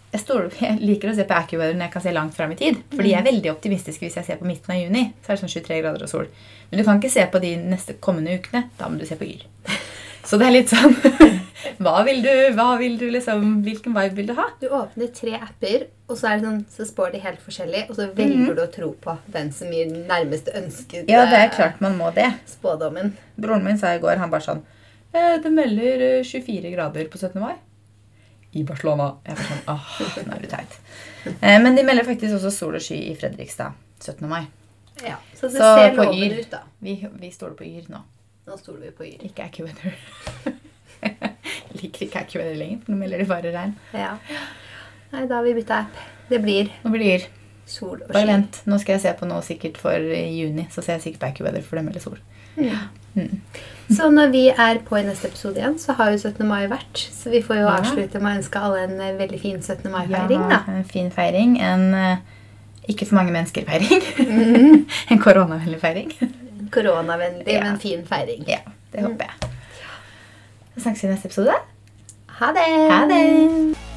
jeg, 0.10 0.21
stoler, 0.23 0.49
jeg 0.65 0.79
liker 0.82 1.12
å 1.12 1.13
se 1.13 1.25
på 1.29 1.36
AccuWeather 1.38 1.75
når 1.77 1.86
jeg 1.86 1.93
kan 1.93 2.01
se 2.08 2.13
langt 2.15 2.34
fram 2.34 2.55
i 2.55 2.58
tid. 2.58 2.79
Fordi 2.95 3.12
jeg 3.12 3.19
er 3.21 3.27
veldig 3.29 3.51
optimistisk 3.53 4.01
hvis 4.01 4.17
jeg 4.17 4.25
ser 4.25 4.39
på 4.41 4.47
midten 4.49 4.73
av 4.73 4.79
juni. 4.82 5.03
Så 5.21 5.29
er 5.29 5.38
det 5.38 5.43
sånn 5.43 5.53
23 5.53 5.82
grader 5.84 6.08
og 6.08 6.10
sol. 6.10 6.32
Men 6.71 6.82
du 6.82 6.86
kan 6.88 6.97
ikke 6.97 7.13
se 7.13 7.27
på 7.29 7.41
de 7.43 7.51
neste 7.62 7.93
kommende 8.01 8.34
ukene. 8.39 8.63
Da 8.79 8.89
må 8.89 8.97
du 8.97 9.05
se 9.05 9.19
på 9.19 9.27
Yr. 9.29 9.45
Så 10.30 10.38
det 10.38 10.46
er 10.50 10.54
litt 10.54 10.70
sånn 10.70 10.94
Hva 11.84 12.02
vil 12.08 12.22
du? 12.24 12.30
Hva 12.56 12.68
vil 12.80 12.98
du 13.00 13.06
liksom, 13.12 13.62
Hvilken 13.65 13.96
vibe 13.96 14.15
vil 14.20 14.28
du 14.30 14.34
ha? 14.38 14.46
Du 14.62 14.68
åpner 14.76 15.10
tre 15.15 15.34
apper, 15.39 15.88
og 16.08 16.18
så, 16.20 16.30
er 16.30 16.39
det 16.39 16.46
sånn, 16.48 16.60
så 16.72 16.86
spår 16.88 17.13
de 17.15 17.22
helt 17.24 17.42
forskjellig, 17.44 17.86
og 17.89 17.98
så 17.98 18.08
velger 18.16 18.56
du 18.58 18.62
å 18.64 18.68
tro 18.74 18.89
på 19.03 19.16
den 19.34 19.49
som 19.56 19.72
gir 19.74 19.89
den 19.91 20.06
nærmeste 20.10 20.53
ønsket 20.60 21.06
Mhm. 21.08 21.12
Ja, 21.14 21.24
det 21.30 21.39
er 21.39 21.49
klart 21.56 21.82
man 21.84 21.97
må 21.99 22.12
det. 22.16 22.28
spådommen. 22.47 23.14
Broren 23.39 23.64
min 23.66 23.80
sa 23.82 23.93
i 23.95 23.99
går, 24.03 24.18
han 24.22 24.30
bare 24.32 24.45
sånn 24.45 24.62
eh, 25.14 25.38
Det 25.43 25.51
melder 25.51 26.06
eh, 26.20 26.24
24 26.24 26.72
grader 26.76 27.10
på 27.12 27.18
17. 27.20 27.39
mai. 27.41 27.56
I 28.53 28.64
Barcelona. 28.66 29.12
Jeg 29.28 29.36
var 29.38 29.49
sånn, 29.49 29.66
åh, 29.70 29.89
nå 30.26 30.36
er 30.36 30.41
du 30.41 30.47
teit. 30.49 30.78
Eh, 31.41 31.60
men 31.62 31.76
de 31.78 31.84
melder 31.86 32.08
faktisk 32.08 32.34
også 32.39 32.51
sol 32.53 32.76
og 32.80 32.82
sky 32.82 32.97
i 33.12 33.16
Fredrikstad 33.20 33.74
17. 34.01 34.28
mai. 34.30 34.45
Ja, 35.06 35.18
så 35.38 35.47
det 35.47 35.60
Så 35.62 35.68
ser 35.78 35.93
på 35.95 36.06
lovende 36.08 36.39
ut, 36.39 36.49
da. 36.51 36.64
Vi, 36.82 36.95
vi 37.20 37.30
stoler 37.32 37.53
på 37.60 37.68
Yr 37.68 37.86
nå. 37.93 38.01
Nå 38.50 38.58
stoler 38.58 38.88
vi 38.88 38.91
på 38.97 39.06
Yr. 39.06 39.26
Ikke 39.30 39.45
AccuWeather. 39.45 39.93
Liker 41.80 42.06
ikke 42.08 42.24
AccuWeather 42.24 42.56
lenger, 42.58 42.80
for 42.84 42.93
nå 42.95 42.97
melder 43.04 43.22
det 43.22 43.28
bare 43.30 43.52
regn. 43.54 43.76
Ja. 43.93 44.16
Nei, 45.14 45.26
da 45.30 45.38
har 45.39 45.45
vi 45.45 45.54
bytta 45.58 45.84
app. 45.86 46.00
Det 46.30 46.39
blir 46.43 46.72
Nå 46.84 46.91
blir. 46.93 47.28
Sol 47.70 48.00
og 48.02 48.08
Bare 48.10 48.24
sky. 48.26 48.32
vent. 48.32 48.58
Nå 48.66 48.80
skal 48.82 48.95
jeg 48.95 49.04
se 49.04 49.12
på 49.20 49.28
noe 49.30 49.43
sikkert 49.45 49.78
for 49.78 49.93
juni. 50.02 50.66
Så 50.74 50.82
ser 50.82 50.97
jeg 50.97 51.04
sikkert 51.06 51.22
på 51.22 51.28
AccuWeather 51.30 51.66
for 51.68 51.78
dem 51.78 51.91
eller 51.91 52.02
sol. 52.02 52.18
Mm. 52.58 53.30
Så 53.93 54.10
når 54.14 54.32
vi 54.34 54.41
er 54.50 54.80
på 54.86 54.97
i 54.97 55.04
neste 55.06 55.30
episode 55.30 55.62
igjen, 55.62 55.78
så 55.82 55.93
har 55.97 56.10
jo 56.14 56.18
17. 56.18 56.41
mai 56.50 56.64
vært. 56.72 56.97
Så 57.14 57.30
vi 57.34 57.43
får 57.45 57.60
jo 57.62 57.68
Ja. 57.68 57.78
avslutte 57.78 58.22
med 58.22 58.32
å 58.34 58.39
ønske 58.41 58.60
alle 58.66 58.84
en 58.88 58.97
eh, 59.02 59.14
veldig 59.22 59.39
fin 59.41 59.62
17. 59.62 59.86
mai-feiring, 59.93 60.50
da. 60.50 60.64
en 60.74 60.84
fin 60.89 61.12
feiring. 61.14 61.60
En 61.62 61.93
eh, 61.93 62.18
ikke 62.89 63.06
for 63.06 63.16
mange 63.22 63.34
mennesker-feiring. 63.38 64.02
Mm. 64.18 64.86
en 65.14 65.20
koronavennlig 65.22 65.80
feiring. 65.82 66.14
Koronavennlig, 66.72 67.47
Ja. 67.53 67.63
men 67.63 67.80
fin 67.80 68.05
feiring. 68.07 68.43
ja, 68.47 68.59
det 68.93 69.01
håper 69.05 69.26
jeg. 69.26 69.49
Vi 70.76 70.82
snakkes 70.82 71.03
vi 71.03 71.07
i 71.07 71.11
neste 71.11 71.28
episode. 71.28 71.55
Ha 72.39 72.51
det! 72.55 72.91
Ha 72.91 73.05
det! 73.09 73.89